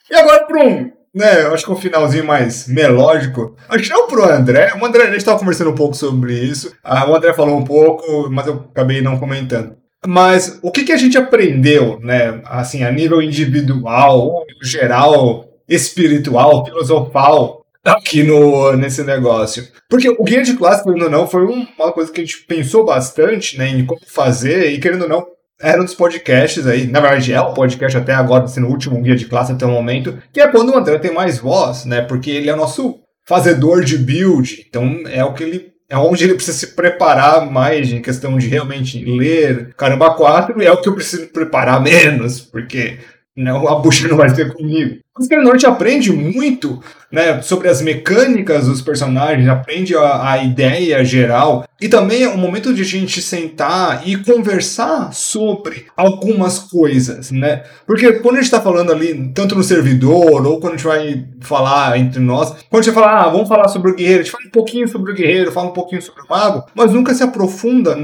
E 0.09 0.15
agora 0.15 0.45
para 0.45 0.65
um, 0.65 0.91
né, 1.15 1.43
eu 1.43 1.53
acho 1.53 1.65
que 1.65 1.71
um 1.71 1.77
finalzinho 1.77 2.25
mais 2.25 2.67
melódico. 2.67 3.55
Acho 3.69 3.83
que 3.83 3.89
não 3.89 4.07
pro 4.07 4.29
André. 4.29 4.73
O 4.79 4.85
André, 4.85 5.03
a 5.03 5.05
gente 5.07 5.17
estava 5.17 5.39
conversando 5.39 5.71
um 5.71 5.75
pouco 5.75 5.95
sobre 5.95 6.33
isso. 6.33 6.75
Ah, 6.83 7.09
o 7.09 7.15
André 7.15 7.33
falou 7.33 7.57
um 7.57 7.63
pouco, 7.63 8.29
mas 8.29 8.45
eu 8.45 8.65
acabei 8.71 9.01
não 9.01 9.17
comentando. 9.17 9.77
Mas 10.05 10.59
o 10.61 10.69
que, 10.71 10.83
que 10.83 10.91
a 10.91 10.97
gente 10.97 11.17
aprendeu, 11.17 11.99
né, 12.01 12.41
assim, 12.45 12.83
a 12.83 12.91
nível 12.91 13.21
individual, 13.21 14.43
geral, 14.61 15.45
espiritual, 15.67 16.65
filosofal, 16.65 17.65
aqui 17.83 18.23
no, 18.23 18.73
nesse 18.73 19.03
negócio. 19.03 19.67
Porque 19.89 20.09
o 20.09 20.23
guia 20.23 20.43
de 20.43 20.55
classe, 20.55 20.83
querendo 20.83 21.05
ou 21.05 21.09
não, 21.09 21.27
foi 21.27 21.45
uma 21.45 21.91
coisa 21.91 22.11
que 22.11 22.19
a 22.19 22.23
gente 22.25 22.43
pensou 22.45 22.83
bastante 22.83 23.57
né, 23.57 23.69
em 23.69 23.85
como 23.85 24.01
fazer, 24.05 24.71
e 24.71 24.79
querendo 24.79 25.03
ou 25.03 25.09
não, 25.09 25.25
era 25.59 25.81
um 25.81 25.85
dos 25.85 25.95
podcasts 25.95 26.67
aí, 26.67 26.87
na 26.87 26.99
verdade 26.99 27.33
é 27.33 27.41
o 27.41 27.53
podcast 27.53 27.97
até 27.97 28.13
agora, 28.13 28.47
sendo 28.47 28.67
o 28.67 28.71
último 28.71 29.01
guia 29.01 29.15
de 29.15 29.25
classe 29.25 29.51
até 29.51 29.65
o 29.65 29.69
momento, 29.69 30.17
que 30.31 30.41
é 30.41 30.47
quando 30.47 30.71
o 30.71 30.77
André 30.77 30.97
tem 30.99 31.13
mais 31.13 31.37
voz, 31.37 31.85
né? 31.85 32.01
Porque 32.01 32.29
ele 32.29 32.49
é 32.49 32.53
o 32.53 32.57
nosso 32.57 32.99
fazedor 33.25 33.83
de 33.83 33.97
build, 33.97 34.65
então 34.67 35.01
é 35.07 35.23
o 35.23 35.33
que 35.33 35.43
ele 35.43 35.75
é 35.87 35.97
onde 35.97 36.23
ele 36.23 36.33
precisa 36.33 36.57
se 36.57 36.75
preparar 36.75 37.49
mais 37.49 37.91
em 37.91 38.01
questão 38.01 38.37
de 38.37 38.47
realmente 38.47 39.03
ler 39.05 39.73
Caramba 39.75 40.15
4, 40.15 40.61
e 40.61 40.65
é 40.65 40.71
o 40.71 40.81
que 40.81 40.89
eu 40.89 40.95
preciso 40.95 41.27
preparar 41.27 41.81
menos, 41.81 42.41
porque 42.41 42.97
não, 43.35 43.67
a 43.67 43.75
bucha 43.79 44.07
não 44.07 44.17
vai 44.17 44.29
ser 44.29 44.53
comigo. 44.53 44.99
Mas 45.17 45.29
que 45.29 45.35
a 45.35 45.43
gente 45.45 45.65
aprende 45.65 46.11
muito 46.11 46.81
né, 47.09 47.41
sobre 47.41 47.69
as 47.69 47.81
mecânicas 47.81 48.67
dos 48.67 48.81
personagens, 48.81 49.47
aprende 49.47 49.95
a, 49.95 50.31
a, 50.31 50.43
ideia 50.43 51.05
geral. 51.05 51.65
E 51.79 51.87
também 51.87 52.23
é 52.23 52.29
um 52.29 52.37
momento 52.37 52.73
de 52.73 52.81
a 52.81 52.85
gente 52.85 53.21
sentar 53.21 54.05
e 54.05 54.17
conversar 54.17 55.13
sobre 55.13 55.85
algumas 55.95 56.59
coisas, 56.59 57.31
né? 57.31 57.63
Porque 57.87 58.13
quando 58.19 58.35
a 58.35 58.37
gente 58.39 58.45
está 58.45 58.59
falando 58.59 58.91
ali, 58.91 59.31
tanto 59.33 59.55
no 59.55 59.63
servidor, 59.63 60.45
ou 60.45 60.59
quando 60.59 60.73
a 60.73 60.75
gente 60.75 60.85
vai 60.85 61.25
falar 61.39 61.97
entre 61.97 62.19
nós, 62.19 62.49
quando 62.69 62.81
a 62.81 62.83
gente 62.83 62.93
fala, 62.93 63.21
ah, 63.21 63.29
vamos 63.29 63.47
falar 63.47 63.69
sobre 63.69 63.91
o 63.91 63.95
guerreiro, 63.95 64.19
a 64.19 64.23
gente 64.23 64.31
fala 64.31 64.47
um 64.47 64.51
pouquinho 64.51 64.87
sobre 64.87 65.11
o 65.13 65.15
guerreiro, 65.15 65.51
fala 65.51 65.69
um 65.69 65.73
pouquinho 65.73 66.01
sobre 66.01 66.23
o 66.23 66.29
mago, 66.29 66.65
mas 66.75 66.91
nunca 66.91 67.13
se 67.13 67.23
aprofunda 67.23 67.95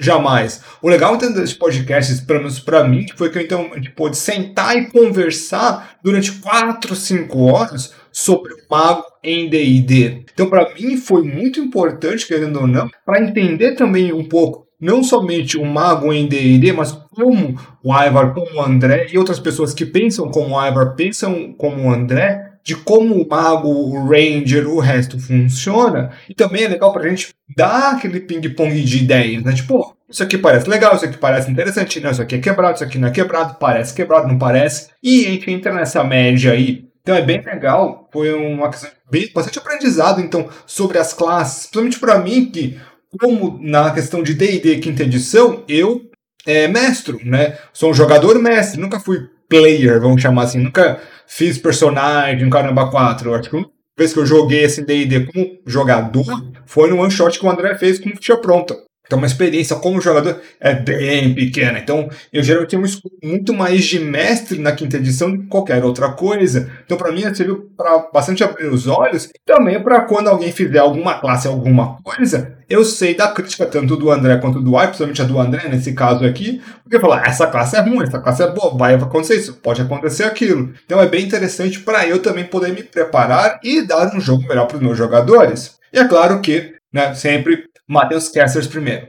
Jamais. 0.00 0.62
O 0.80 0.88
legal 0.88 1.14
então 1.14 1.30
desse 1.30 1.54
podcast, 1.54 2.22
pelo 2.24 2.38
menos 2.38 2.58
para 2.58 2.82
mim, 2.88 3.04
foi 3.16 3.28
que 3.30 3.38
então, 3.38 3.70
pôde 3.94 4.16
sentar 4.16 4.74
e 4.74 4.86
conversar 4.86 5.98
durante 6.02 6.32
4, 6.32 6.96
5 6.96 7.38
horas 7.38 7.92
sobre 8.10 8.54
o 8.54 8.56
mago 8.70 9.04
em 9.22 9.50
D&D. 9.50 10.24
Então, 10.32 10.48
para 10.48 10.72
mim, 10.74 10.96
foi 10.96 11.22
muito 11.22 11.60
importante, 11.60 12.26
querendo 12.26 12.60
ou 12.60 12.66
não, 12.66 12.88
para 13.04 13.22
entender 13.22 13.72
também 13.72 14.10
um 14.10 14.24
pouco, 14.24 14.66
não 14.80 15.04
somente 15.04 15.58
o 15.58 15.64
mago 15.66 16.10
em 16.10 16.26
D&D, 16.26 16.72
mas 16.72 16.92
como 17.14 17.60
o 17.84 17.94
Ivar, 17.94 18.32
como 18.32 18.54
o 18.54 18.62
André 18.62 19.08
e 19.12 19.18
outras 19.18 19.38
pessoas 19.38 19.74
que 19.74 19.84
pensam 19.84 20.30
como 20.30 20.56
o 20.56 20.66
Ivar, 20.66 20.94
pensam 20.94 21.52
como 21.52 21.82
o 21.82 21.92
André, 21.92 22.49
de 22.62 22.76
como 22.76 23.14
o 23.14 23.28
mago, 23.28 23.68
o 23.68 24.08
ranger, 24.08 24.68
o 24.68 24.78
resto 24.78 25.18
funciona. 25.18 26.10
E 26.28 26.34
também 26.34 26.64
é 26.64 26.68
legal 26.68 26.92
pra 26.92 27.08
gente 27.08 27.34
dar 27.56 27.94
aquele 27.94 28.20
ping-pong 28.20 28.82
de 28.82 28.98
ideias, 28.98 29.42
né? 29.42 29.52
Tipo, 29.52 29.96
isso 30.08 30.22
aqui 30.22 30.36
parece 30.36 30.68
legal, 30.68 30.94
isso 30.96 31.04
aqui 31.04 31.18
parece 31.18 31.50
interessante, 31.50 32.00
não, 32.00 32.10
isso 32.10 32.22
aqui 32.22 32.34
é 32.34 32.38
quebrado, 32.38 32.74
isso 32.74 32.84
aqui 32.84 32.98
não 32.98 33.08
é 33.08 33.10
quebrado, 33.10 33.56
parece 33.58 33.94
quebrado, 33.94 34.28
não 34.28 34.38
parece. 34.38 34.90
E 35.02 35.26
a 35.26 35.30
gente 35.30 35.50
entra 35.50 35.72
nessa 35.72 36.02
média 36.04 36.52
aí, 36.52 36.84
Então 37.02 37.14
é 37.14 37.22
bem 37.22 37.42
legal, 37.42 38.08
foi 38.12 38.32
uma 38.34 38.68
questão 38.70 38.90
bem, 39.10 39.30
bastante 39.34 39.58
aprendizado 39.58 40.20
então 40.20 40.48
sobre 40.66 40.98
as 40.98 41.12
classes, 41.12 41.66
principalmente 41.66 41.98
para 41.98 42.18
mim 42.18 42.50
que 42.50 42.78
como 43.18 43.58
na 43.60 43.90
questão 43.90 44.22
de 44.22 44.34
D&D 44.34 44.78
quinta 44.78 45.02
edição, 45.02 45.64
eu 45.68 46.10
é 46.46 46.68
mestro, 46.68 47.20
né? 47.24 47.58
Sou 47.72 47.90
um 47.90 47.94
jogador 47.94 48.38
mestre, 48.38 48.80
nunca 48.80 49.00
fui 49.00 49.28
player, 49.50 50.00
vamos 50.00 50.22
chamar 50.22 50.44
assim, 50.44 50.60
nunca 50.60 50.98
fiz 51.26 51.58
personagem, 51.58 52.48
caramba 52.48 52.90
4. 52.90 53.34
Acho 53.34 53.50
que 53.50 53.56
a 53.58 53.64
vez 53.98 54.14
que 54.14 54.20
eu 54.20 54.24
joguei 54.24 54.64
assim 54.64 54.84
D&D 54.84 55.26
como 55.26 55.58
jogador 55.66 56.24
foi 56.64 56.88
no 56.88 57.02
one 57.02 57.10
shot 57.10 57.38
que 57.38 57.44
o 57.44 57.50
André 57.50 57.74
fez 57.74 57.98
com 57.98 58.08
ficha 58.10 58.36
pronta. 58.38 58.74
Então, 59.10 59.18
uma 59.18 59.26
experiência 59.26 59.74
como 59.74 60.00
jogador 60.00 60.40
é 60.60 60.72
bem 60.72 61.34
pequena. 61.34 61.80
Então, 61.80 62.08
eu 62.32 62.44
geralmente 62.44 62.70
tenho 62.70 62.84
muito 63.24 63.52
mais 63.52 63.84
de 63.84 63.98
mestre 63.98 64.56
na 64.60 64.70
quinta 64.70 64.98
edição 64.98 65.32
do 65.32 65.38
que 65.40 65.48
qualquer 65.48 65.84
outra 65.84 66.12
coisa. 66.12 66.70
Então, 66.84 66.96
para 66.96 67.10
mim, 67.10 67.22
serviu 67.34 67.68
para 67.76 68.06
bastante 68.14 68.44
abrir 68.44 68.68
os 68.68 68.86
olhos. 68.86 69.28
Também 69.44 69.82
para 69.82 70.02
quando 70.02 70.28
alguém 70.28 70.52
fizer 70.52 70.78
alguma 70.78 71.18
classe, 71.18 71.48
alguma 71.48 71.96
coisa, 72.04 72.56
eu 72.68 72.84
sei 72.84 73.16
da 73.16 73.26
crítica 73.26 73.66
tanto 73.66 73.96
do 73.96 74.12
André 74.12 74.36
quanto 74.36 74.60
do 74.60 74.76
Ai, 74.76 74.86
principalmente 74.86 75.22
a 75.22 75.24
do 75.24 75.40
André, 75.40 75.68
nesse 75.68 75.92
caso 75.92 76.24
aqui, 76.24 76.62
porque 76.84 77.00
falar, 77.00 77.26
essa 77.26 77.48
classe 77.48 77.74
é 77.74 77.80
ruim, 77.80 78.04
essa 78.04 78.20
classe 78.20 78.44
é 78.44 78.52
boa, 78.52 78.78
vai 78.78 78.94
acontecer 78.94 79.34
isso, 79.34 79.54
pode 79.54 79.82
acontecer 79.82 80.22
aquilo. 80.22 80.72
Então, 80.86 81.00
é 81.00 81.08
bem 81.08 81.24
interessante 81.24 81.80
para 81.80 82.06
eu 82.06 82.22
também 82.22 82.44
poder 82.44 82.72
me 82.72 82.84
preparar 82.84 83.58
e 83.64 83.82
dar 83.82 84.14
um 84.14 84.20
jogo 84.20 84.46
melhor 84.46 84.68
para 84.68 84.76
os 84.76 84.82
meus 84.84 84.96
jogadores. 84.96 85.80
E 85.92 85.98
é 85.98 86.06
claro 86.06 86.40
que, 86.40 86.74
né, 86.92 87.12
sempre 87.14 87.69
Matheus 87.90 88.28
Kessers 88.28 88.68
primeiro. 88.68 89.08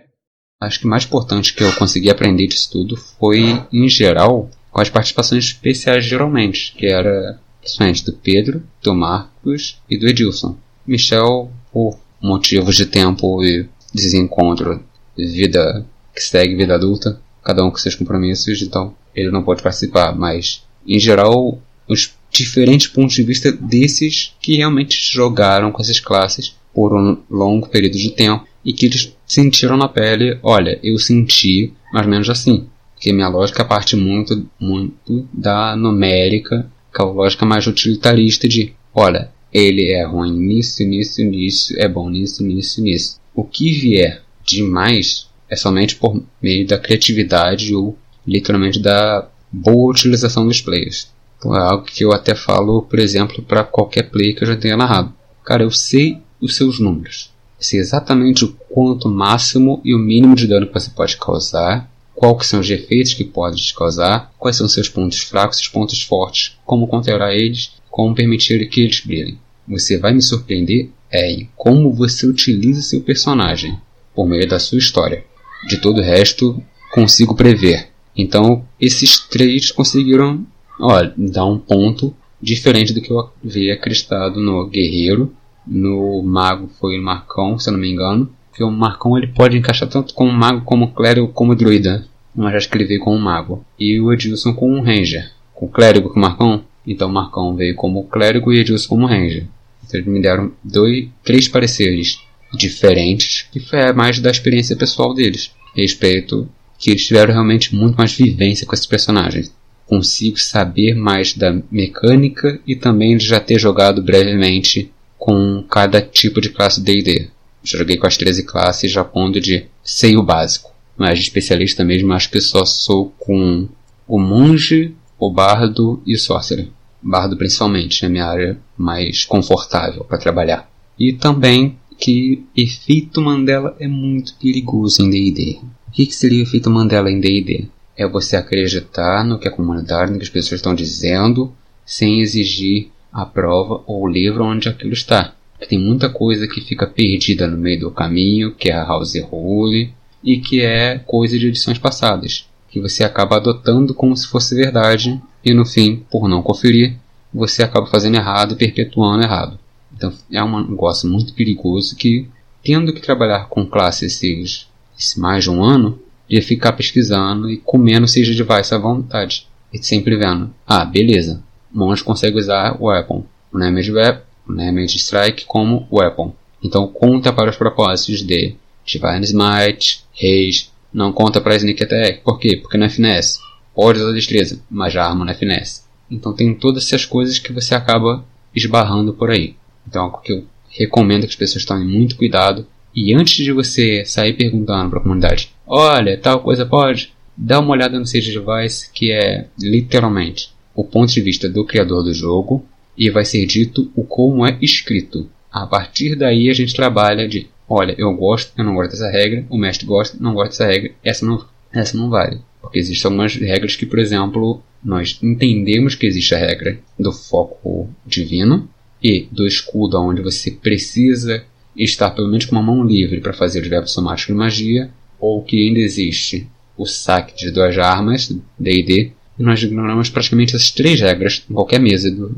Acho 0.59 0.79
que 0.79 0.87
o 0.87 0.89
mais 0.89 1.05
importante 1.05 1.53
que 1.53 1.63
eu 1.63 1.71
consegui 1.73 2.09
aprender 2.09 2.47
disso 2.47 2.71
tudo 2.71 2.97
foi, 2.97 3.61
em 3.71 3.87
geral, 3.87 4.49
com 4.71 4.81
as 4.81 4.89
participações 4.89 5.45
especiais 5.45 6.03
geralmente, 6.03 6.73
que 6.75 6.87
era 6.87 7.39
principalmente 7.59 8.03
do 8.03 8.13
Pedro, 8.13 8.63
do 8.81 8.95
Marcos 8.95 9.79
e 9.87 9.99
do 9.99 10.07
Edilson. 10.07 10.57
Michel, 10.87 11.51
por 11.71 11.99
motivos 12.19 12.75
de 12.75 12.87
tempo 12.87 13.43
e 13.43 13.69
desencontro, 13.93 14.83
vida 15.15 15.85
que 16.15 16.23
segue 16.23 16.55
vida 16.55 16.73
adulta, 16.73 17.21
cada 17.43 17.63
um 17.63 17.69
com 17.69 17.77
seus 17.77 17.93
compromissos, 17.93 18.63
então 18.63 18.95
ele 19.13 19.29
não 19.29 19.43
pode 19.43 19.61
participar, 19.61 20.15
mas 20.15 20.63
em 20.87 20.97
geral 20.97 21.61
os 21.87 22.15
diferentes 22.31 22.87
pontos 22.87 23.13
de 23.13 23.21
vista 23.21 23.51
desses 23.51 24.33
que 24.41 24.55
realmente 24.55 24.99
jogaram 25.13 25.71
com 25.71 25.83
essas 25.83 25.99
classes 25.99 26.55
por 26.73 26.95
um 26.95 27.21
longo 27.29 27.67
período 27.67 27.97
de 27.97 28.09
tempo 28.09 28.49
e 28.63 28.73
que 28.73 28.85
eles 28.85 29.15
sentiram 29.25 29.77
na 29.77 29.87
pele, 29.87 30.39
olha, 30.43 30.79
eu 30.83 30.97
senti 30.97 31.73
mais 31.91 32.05
ou 32.05 32.11
menos 32.11 32.29
assim. 32.29 32.67
Porque 32.93 33.11
minha 33.11 33.27
lógica 33.27 33.65
parte 33.65 33.95
muito, 33.95 34.47
muito 34.59 35.27
da 35.33 35.75
numérica, 35.75 36.69
que 36.93 37.01
é 37.01 37.05
a 37.05 37.07
lógica 37.07 37.45
mais 37.45 37.65
utilitarista 37.65 38.47
de, 38.47 38.73
olha, 38.93 39.31
ele 39.51 39.91
é 39.91 40.05
ruim 40.05 40.37
nisso, 40.37 40.83
nisso, 40.83 41.23
nisso, 41.23 41.73
é 41.77 41.87
bom 41.87 42.09
nisso, 42.09 42.43
nisso, 42.43 42.81
nisso. 42.81 43.19
O 43.33 43.43
que 43.43 43.71
vier 43.71 44.21
demais 44.45 45.27
é 45.49 45.55
somente 45.55 45.95
por 45.95 46.23
meio 46.41 46.65
da 46.67 46.77
criatividade 46.77 47.73
ou 47.73 47.97
literalmente 48.25 48.79
da 48.79 49.27
boa 49.51 49.91
utilização 49.91 50.45
dos 50.45 50.61
players. 50.61 51.09
Então, 51.37 51.55
é 51.55 51.59
algo 51.59 51.83
que 51.83 52.05
eu 52.05 52.13
até 52.13 52.35
falo, 52.35 52.83
por 52.83 52.99
exemplo, 52.99 53.41
para 53.41 53.63
qualquer 53.63 54.11
player 54.11 54.35
que 54.35 54.43
eu 54.43 54.47
já 54.47 54.55
tenha 54.55 54.77
narrado. 54.77 55.11
Cara, 55.43 55.63
eu 55.63 55.71
sei 55.71 56.19
os 56.39 56.55
seus 56.55 56.79
números 56.79 57.30
sei 57.61 57.79
exatamente 57.79 58.43
o 58.43 58.53
quanto 58.69 59.07
máximo 59.07 59.79
e 59.85 59.95
o 59.95 59.99
mínimo 59.99 60.35
de 60.35 60.47
dano 60.47 60.67
que 60.67 60.73
você 60.73 60.89
pode 60.89 61.15
causar, 61.17 61.89
quais 62.15 62.47
são 62.47 62.59
os 62.59 62.69
efeitos 62.69 63.13
que 63.13 63.23
pode 63.23 63.61
te 63.61 63.73
causar, 63.73 64.33
quais 64.37 64.57
são 64.57 64.67
seus 64.67 64.89
pontos 64.89 65.19
fracos 65.19 65.59
e 65.59 65.71
pontos 65.71 66.01
fortes, 66.01 66.57
como 66.65 66.87
controlar 66.87 67.33
eles, 67.33 67.71
como 67.89 68.15
permitir 68.15 68.67
que 68.67 68.81
eles 68.81 69.01
brilhem. 69.01 69.39
Você 69.67 69.97
vai 69.97 70.13
me 70.13 70.21
surpreender 70.21 70.89
é 71.09 71.29
em 71.29 71.49
como 71.55 71.93
você 71.93 72.25
utiliza 72.25 72.81
seu 72.81 73.01
personagem 73.01 73.77
por 74.15 74.27
meio 74.27 74.47
da 74.47 74.59
sua 74.59 74.77
história. 74.77 75.23
De 75.67 75.77
todo 75.77 75.99
o 75.99 76.03
resto, 76.03 76.61
consigo 76.91 77.35
prever. 77.35 77.89
Então, 78.15 78.65
esses 78.79 79.19
três 79.19 79.71
conseguiram 79.71 80.45
olha, 80.79 81.13
dar 81.17 81.45
um 81.45 81.59
ponto 81.59 82.15
diferente 82.41 82.93
do 82.93 83.01
que 83.01 83.11
eu 83.11 83.29
havia 83.43 83.73
acreditado 83.73 84.39
no 84.39 84.67
Guerreiro 84.67 85.33
no 85.71 86.21
mago 86.21 86.69
foi 86.79 86.99
o 86.99 87.01
Marcão, 87.01 87.57
se 87.57 87.69
eu 87.69 87.73
não 87.73 87.79
me 87.79 87.89
engano. 87.89 88.29
Porque 88.49 88.61
o 88.61 88.69
Marcão 88.69 89.17
ele 89.17 89.27
pode 89.27 89.57
encaixar 89.57 89.87
tanto 89.87 90.13
como 90.13 90.29
mago, 90.29 90.65
como 90.65 90.91
clérigo, 90.91 91.29
como 91.29 91.55
druida. 91.55 92.05
Mas 92.35 92.55
acho 92.55 92.69
que 92.69 92.77
ele 92.77 92.85
veio 92.85 92.99
como 92.99 93.17
mago. 93.17 93.65
E 93.79 93.97
o 93.99 94.11
Edilson 94.11 94.53
como 94.53 94.75
um 94.75 94.81
ranger. 94.81 95.31
Com 95.53 95.67
o 95.67 95.69
clérigo 95.69 96.09
com 96.09 96.19
o 96.19 96.21
Marcão. 96.21 96.63
Então 96.85 97.07
o 97.07 97.13
Marcão 97.13 97.55
veio 97.55 97.73
como 97.75 98.03
clérigo 98.03 98.51
e 98.51 98.57
o 98.57 98.59
Edilson 98.59 98.89
como 98.89 99.07
ranger. 99.07 99.47
Então 99.85 99.99
eles 99.99 100.11
me 100.11 100.21
deram 100.21 100.51
dois, 100.61 101.07
três 101.23 101.47
pareceres 101.47 102.19
diferentes, 102.53 103.47
que 103.49 103.61
foi 103.61 103.93
mais 103.93 104.19
da 104.19 104.29
experiência 104.29 104.75
pessoal 104.75 105.13
deles. 105.13 105.51
Respeito 105.73 106.49
que 106.77 106.89
eles 106.89 107.05
tiveram 107.05 107.33
realmente 107.33 107.73
muito 107.73 107.95
mais 107.95 108.13
vivência 108.13 108.65
com 108.65 108.73
esses 108.73 108.85
personagens. 108.85 109.53
Consigo 109.85 110.37
saber 110.37 110.95
mais 110.95 111.33
da 111.33 111.55
mecânica 111.71 112.59
e 112.67 112.75
também 112.75 113.15
de 113.15 113.25
já 113.25 113.39
ter 113.39 113.59
jogado 113.59 114.01
brevemente 114.01 114.91
com 115.21 115.63
cada 115.69 116.01
tipo 116.01 116.41
de 116.41 116.49
classe 116.49 116.81
D&D. 116.81 117.29
Joguei 117.63 117.95
com 117.95 118.07
as 118.07 118.17
13 118.17 118.43
classes 118.43 118.91
já 118.91 119.03
pondo 119.03 119.39
de 119.39 119.67
sei 119.83 120.17
o 120.17 120.23
básico. 120.23 120.71
Mas 120.97 121.19
de 121.19 121.25
especialista 121.25 121.83
mesmo 121.83 122.11
acho 122.11 122.31
que 122.31 122.41
só 122.41 122.65
sou 122.65 123.13
com 123.19 123.69
o 124.07 124.19
monge, 124.19 124.95
o 125.19 125.31
bardo 125.31 126.01
e 126.07 126.15
o 126.15 126.19
sorcerer. 126.19 126.69
Bardo 126.99 127.37
principalmente, 127.37 128.03
é 128.03 128.09
minha 128.09 128.25
área 128.25 128.57
mais 128.75 129.23
confortável 129.23 130.03
para 130.05 130.17
trabalhar. 130.17 130.67
E 130.97 131.13
também 131.13 131.77
que 131.99 132.43
efeito 132.57 133.21
Mandela 133.21 133.75
é 133.79 133.87
muito 133.87 134.33
perigoso 134.41 135.03
em 135.03 135.09
D&D. 135.11 135.59
O 135.87 135.91
que, 135.91 136.11
seria 136.11 136.39
o 136.39 136.47
efeito 136.47 136.67
Mandela 136.67 137.11
em 137.11 137.19
D&D? 137.19 137.67
É 137.95 138.07
você 138.07 138.37
acreditar 138.37 139.23
no 139.23 139.37
que 139.37 139.47
a 139.47 139.51
comunidade, 139.51 140.11
no 140.11 140.17
que 140.17 140.23
as 140.23 140.29
pessoas 140.29 140.57
estão 140.57 140.73
dizendo, 140.73 141.53
sem 141.85 142.21
exigir 142.21 142.89
a 143.11 143.25
prova 143.25 143.83
ou 143.85 144.03
o 144.03 144.07
livro 144.07 144.43
onde 144.43 144.69
aquilo 144.69 144.93
está. 144.93 145.33
Tem 145.67 145.77
muita 145.77 146.09
coisa 146.09 146.47
que 146.47 146.61
fica 146.61 146.87
perdida 146.87 147.47
no 147.47 147.57
meio 147.57 147.81
do 147.81 147.91
caminho, 147.91 148.55
que 148.55 148.69
é 148.69 148.73
a 148.73 148.83
house 148.83 149.19
rule, 149.19 149.93
e 150.23 150.37
que 150.37 150.61
é 150.61 150.97
coisa 150.99 151.37
de 151.37 151.47
edições 151.47 151.77
passadas, 151.77 152.47
que 152.69 152.79
você 152.79 153.03
acaba 153.03 153.37
adotando 153.37 153.93
como 153.93 154.15
se 154.15 154.27
fosse 154.27 154.55
verdade, 154.55 155.21
e 155.43 155.53
no 155.53 155.65
fim, 155.65 156.03
por 156.09 156.27
não 156.27 156.41
conferir, 156.41 156.95
você 157.33 157.63
acaba 157.63 157.87
fazendo 157.87 158.15
errado 158.15 158.53
e 158.53 158.57
perpetuando 158.57 159.23
errado. 159.23 159.59
Então 159.95 160.13
é 160.31 160.43
um 160.43 160.69
negócio 160.69 161.09
muito 161.09 161.33
perigoso 161.33 161.95
que, 161.95 162.27
tendo 162.63 162.93
que 162.93 163.01
trabalhar 163.01 163.47
com 163.47 163.65
classes 163.65 164.23
esses, 164.23 164.67
esse 164.97 165.19
mais 165.19 165.43
de 165.43 165.49
um 165.49 165.63
ano, 165.63 165.99
de 166.29 166.41
ficar 166.41 166.73
pesquisando 166.73 167.49
e 167.49 167.57
comendo 167.57 168.07
seja 168.07 168.33
device 168.33 168.73
à 168.73 168.77
vontade. 168.77 169.47
E 169.73 169.77
sempre 169.77 170.17
vendo, 170.17 170.53
ah, 170.67 170.85
beleza, 170.85 171.43
monge 171.73 172.03
consegue 172.03 172.37
usar 172.37 172.75
o 172.79 172.85
weapon, 172.85 173.23
o 173.51 173.59
Damage, 173.59 173.91
weapon, 173.91 174.23
o 174.47 174.53
damage 174.53 174.97
Strike 174.97 175.45
como 175.45 175.87
weapon. 175.91 176.33
Então 176.63 176.87
conta 176.87 177.33
para 177.33 177.49
os 177.49 177.57
propósitos 177.57 178.21
de 178.25 178.55
Divine 178.85 179.23
Smite, 179.23 180.03
Rage, 180.13 180.69
não 180.93 181.11
conta 181.11 181.39
para 181.39 181.55
Sneak 181.55 181.83
Attack. 181.83 182.21
Por 182.21 182.39
quê? 182.39 182.57
Porque 182.57 182.77
não 182.77 182.85
é 182.85 182.89
finesse. 182.89 183.39
Pode 183.73 183.99
usar 183.99 184.11
destreza, 184.11 184.61
mas 184.69 184.95
a 184.95 185.05
arma 185.05 185.25
não 185.25 185.31
é 185.31 185.35
finesse. 185.35 185.83
Então 186.09 186.33
tem 186.33 186.53
todas 186.53 186.85
essas 186.85 187.05
coisas 187.05 187.39
que 187.39 187.53
você 187.53 187.73
acaba 187.73 188.25
esbarrando 188.53 189.13
por 189.13 189.29
aí. 189.31 189.55
Então 189.87 190.01
é 190.01 190.05
algo 190.05 190.21
que 190.21 190.33
eu 190.33 190.45
recomendo 190.69 191.21
que 191.21 191.29
as 191.29 191.35
pessoas 191.35 191.65
tomem 191.65 191.87
muito 191.87 192.17
cuidado. 192.17 192.67
E 192.93 193.15
antes 193.15 193.43
de 193.43 193.53
você 193.53 194.03
sair 194.05 194.33
perguntando 194.33 194.89
para 194.89 194.99
a 194.99 195.01
comunidade, 195.01 195.49
olha, 195.65 196.17
tal 196.17 196.41
coisa 196.41 196.65
pode, 196.65 197.13
dá 197.37 197.59
uma 197.59 197.71
olhada 197.71 197.97
no 197.97 198.05
Sage 198.05 198.37
Device, 198.37 198.91
que 198.91 199.13
é 199.13 199.47
literalmente 199.57 200.51
o 200.81 200.83
ponto 200.83 201.13
de 201.13 201.21
vista 201.21 201.47
do 201.47 201.63
criador 201.63 202.03
do 202.03 202.11
jogo 202.11 202.65
e 202.97 203.07
vai 203.11 203.23
ser 203.23 203.45
dito 203.45 203.91
o 203.95 204.03
como 204.03 204.43
é 204.43 204.57
escrito. 204.59 205.29
A 205.51 205.67
partir 205.67 206.15
daí 206.15 206.49
a 206.49 206.53
gente 206.53 206.73
trabalha 206.73 207.27
de, 207.27 207.47
olha, 207.69 207.93
eu 207.99 208.11
gosto, 208.15 208.51
eu 208.57 208.63
não 208.63 208.73
gosto 208.73 208.91
dessa 208.91 209.11
regra, 209.11 209.45
o 209.47 209.57
mestre 209.59 209.85
gosta, 209.85 210.17
não 210.19 210.33
gosta 210.33 210.49
dessa 210.49 210.65
regra, 210.65 210.91
essa 211.03 211.23
não, 211.23 211.45
essa 211.71 211.95
não 211.95 212.09
vale. 212.09 212.39
Porque 212.59 212.79
existem 212.79 213.09
algumas 213.09 213.35
regras 213.35 213.75
que, 213.75 213.85
por 213.85 213.99
exemplo, 213.99 214.63
nós 214.83 215.19
entendemos 215.21 215.93
que 215.93 216.07
existe 216.07 216.33
a 216.33 216.39
regra 216.39 216.79
do 216.97 217.11
foco 217.11 217.87
divino 218.03 218.67
e 219.03 219.27
do 219.31 219.45
escudo 219.45 220.01
onde 220.01 220.23
você 220.23 220.49
precisa 220.49 221.43
estar 221.75 222.09
pelo 222.09 222.27
menos 222.27 222.45
com 222.45 222.55
uma 222.55 222.63
mão 222.63 222.83
livre 222.83 223.21
para 223.21 223.33
fazer 223.33 223.63
o 223.63 223.69
verbo 223.69 223.87
somático 223.87 224.31
de 224.31 224.37
magia, 224.37 224.89
ou 225.19 225.43
que 225.43 225.67
ainda 225.67 225.79
existe 225.79 226.49
o 226.75 226.87
saque 226.87 227.35
de 227.35 227.51
duas 227.51 227.77
armas, 227.77 228.35
D&D, 228.57 229.11
nós 229.41 229.61
ignoramos 229.61 230.09
praticamente 230.09 230.55
essas 230.55 230.71
três 230.71 230.99
regras 231.01 231.43
em 231.49 231.53
qualquer 231.53 231.79
mesa 231.79 232.11
do, 232.11 232.35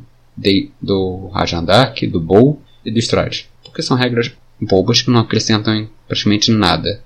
do 0.81 1.27
Rajandark, 1.33 2.07
do 2.07 2.19
Bowl 2.19 2.61
e 2.85 2.91
do 2.91 2.99
Strade. 2.99 3.47
Porque 3.63 3.81
são 3.81 3.97
regras 3.97 4.31
bobas 4.59 5.01
que 5.01 5.11
não 5.11 5.21
acrescentam 5.21 5.87
praticamente 6.07 6.51
nada. 6.51 7.01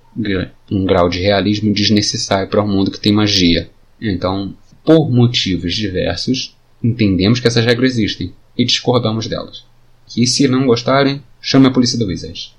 Um 0.72 0.86
grau 0.86 1.10
de 1.10 1.20
realismo 1.20 1.74
desnecessário 1.74 2.50
para 2.50 2.64
um 2.64 2.68
mundo 2.68 2.91
que 2.91 3.00
tem 3.00 3.12
magia. 3.12 3.70
Então, 4.02 4.54
por 4.84 5.10
motivos 5.12 5.76
diversos, 5.76 6.56
entendemos 6.84 7.39
que 7.39 7.48
essas 7.48 7.66
regras 7.66 7.93
existem. 7.93 8.34
e 8.58 8.66
discordamos 8.66 9.28
delas. 9.28 9.64
E 10.16 10.26
se 10.26 10.48
não 10.48 10.66
gostarem, 10.66 11.22
chame 11.39 11.68
a 11.68 11.72
polícia 11.72 12.00
do 12.00 12.08
Wizards. 12.08 12.56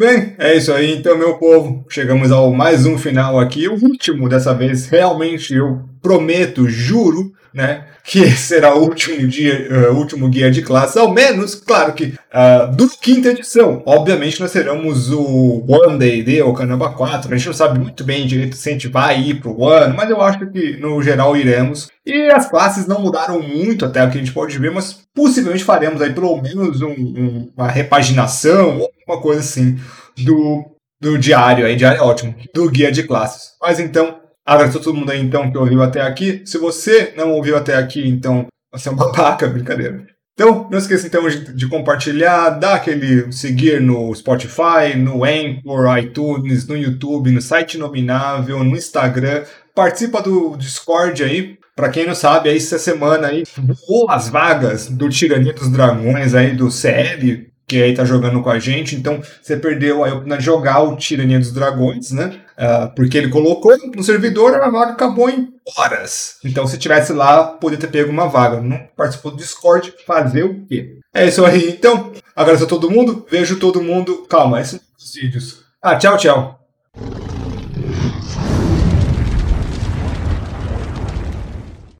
Bem, 0.00 0.34
é 0.38 0.56
isso 0.56 0.72
aí 0.72 0.94
então, 0.94 1.18
meu 1.18 1.34
povo. 1.34 1.84
Chegamos 1.86 2.32
ao 2.32 2.50
mais 2.50 2.86
um 2.86 2.96
final 2.96 3.38
aqui, 3.38 3.68
o 3.68 3.74
último 3.74 4.30
dessa 4.30 4.54
vez. 4.54 4.86
Realmente, 4.86 5.52
eu 5.52 5.82
prometo, 6.00 6.66
juro, 6.66 7.34
né, 7.52 7.84
que 8.04 8.30
será 8.30 8.74
o 8.74 8.82
último 8.82 9.26
dia, 9.26 9.90
uh, 9.90 9.96
último 9.96 10.28
guia 10.28 10.50
de 10.50 10.62
classe, 10.62 10.98
ao 10.98 11.12
menos, 11.12 11.54
claro 11.54 11.92
que 11.92 12.14
uh, 12.32 12.74
do 12.74 12.88
quinta 12.88 13.30
edição. 13.30 13.82
Obviamente 13.84 14.40
nós 14.40 14.52
teremos 14.52 15.10
o 15.10 15.64
One 15.68 15.98
Day 15.98 16.22
D 16.22 16.42
ou 16.42 16.54
Canamba 16.54 16.90
4. 16.90 17.32
A 17.32 17.36
gente 17.36 17.46
não 17.46 17.54
sabe 17.54 17.78
muito 17.78 18.04
bem 18.04 18.26
direito 18.26 18.56
se 18.56 18.68
a 18.68 18.72
gente 18.72 18.88
vai 18.88 19.20
ir 19.20 19.40
pro 19.40 19.60
One, 19.60 19.96
mas 19.96 20.10
eu 20.10 20.20
acho 20.20 20.46
que 20.50 20.76
no 20.76 21.02
geral 21.02 21.36
iremos. 21.36 21.88
E 22.06 22.28
as 22.30 22.48
classes 22.48 22.86
não 22.86 23.00
mudaram 23.00 23.40
muito 23.40 23.84
até 23.84 24.04
o 24.04 24.10
que 24.10 24.16
a 24.16 24.20
gente 24.20 24.32
pode 24.32 24.58
ver, 24.58 24.70
mas 24.70 24.98
possivelmente 25.14 25.64
faremos 25.64 26.00
aí 26.00 26.12
pelo 26.12 26.40
menos 26.40 26.80
um, 26.82 26.90
um, 26.90 27.52
uma 27.56 27.68
repaginação 27.68 28.78
ou 28.78 28.90
uma 29.06 29.20
coisa 29.20 29.40
assim 29.40 29.78
do, 30.16 30.64
do 31.00 31.18
diário 31.18 31.66
aí, 31.66 31.76
diário 31.76 31.98
é 31.98 32.02
ótimo, 32.02 32.34
do 32.54 32.70
guia 32.70 32.90
de 32.90 33.02
classes. 33.02 33.52
Mas 33.60 33.78
então, 33.78 34.19
Agradeço 34.46 34.78
a 34.78 34.82
todo 34.82 34.96
mundo 34.96 35.10
aí, 35.10 35.20
então, 35.20 35.50
que 35.50 35.58
ouviu 35.58 35.82
até 35.82 36.00
aqui. 36.00 36.42
Se 36.44 36.58
você 36.58 37.12
não 37.16 37.32
ouviu 37.32 37.56
até 37.56 37.76
aqui, 37.76 38.06
então, 38.06 38.46
você 38.72 38.88
é 38.88 38.92
um 38.92 38.96
babaca, 38.96 39.46
brincadeira. 39.46 40.06
Então, 40.40 40.66
não 40.70 40.78
esqueça 40.78 41.06
então 41.06 41.28
de, 41.28 41.68
compartilhar, 41.68 42.48
dar 42.50 42.76
aquele 42.76 43.30
seguir 43.30 43.78
no 43.78 44.14
Spotify, 44.14 44.96
no 44.96 45.22
Anchor, 45.22 45.98
iTunes, 45.98 46.66
no 46.66 46.74
YouTube, 46.74 47.30
no 47.30 47.42
site 47.42 47.76
Nominável, 47.76 48.64
no 48.64 48.74
Instagram. 48.74 49.44
Participa 49.74 50.22
do 50.22 50.56
Discord 50.56 51.22
aí. 51.22 51.58
Para 51.76 51.90
quem 51.90 52.06
não 52.06 52.14
sabe, 52.14 52.48
aí 52.48 52.56
essa 52.56 52.78
semana 52.78 53.28
aí 53.28 53.44
voou 53.58 54.10
as 54.10 54.30
vagas 54.30 54.88
do 54.88 55.10
Tirania 55.10 55.52
dos 55.52 55.70
Dragões 55.70 56.34
aí 56.34 56.54
do 56.54 56.70
CL, 56.70 57.46
que 57.68 57.82
aí 57.82 57.92
tá 57.92 58.06
jogando 58.06 58.42
com 58.42 58.48
a 58.48 58.58
gente. 58.58 58.96
Então, 58.96 59.20
você 59.42 59.58
perdeu 59.58 60.02
aí 60.02 60.10
a 60.10 60.14
oportunidade 60.14 60.40
de 60.40 60.46
jogar 60.46 60.80
o 60.80 60.96
Tirania 60.96 61.38
dos 61.38 61.52
Dragões, 61.52 62.12
né? 62.12 62.40
Uh, 62.60 62.94
porque 62.94 63.16
ele 63.16 63.30
colocou 63.30 63.74
no 63.96 64.04
servidor, 64.04 64.54
a 64.56 64.68
vaga 64.68 64.92
acabou 64.92 65.30
em 65.30 65.48
horas. 65.78 66.36
Então, 66.44 66.66
se 66.66 66.76
tivesse 66.76 67.10
lá, 67.10 67.44
poderia 67.44 67.80
ter 67.80 67.90
pego 67.90 68.10
uma 68.10 68.28
vaga. 68.28 68.60
Não 68.60 68.78
participou 68.94 69.30
do 69.30 69.38
Discord, 69.38 69.94
fazer 70.06 70.44
o 70.44 70.66
quê? 70.66 70.98
É 71.14 71.26
isso 71.26 71.42
aí. 71.42 71.70
Então, 71.70 72.12
agradeço 72.36 72.64
a 72.64 72.68
todo 72.68 72.90
mundo. 72.90 73.26
Vejo 73.30 73.58
todo 73.58 73.82
mundo. 73.82 74.26
Calma, 74.28 74.60
esses 74.60 74.82
vídeos. 75.14 75.64
Ah, 75.80 75.96
tchau, 75.96 76.18
tchau. 76.18 76.60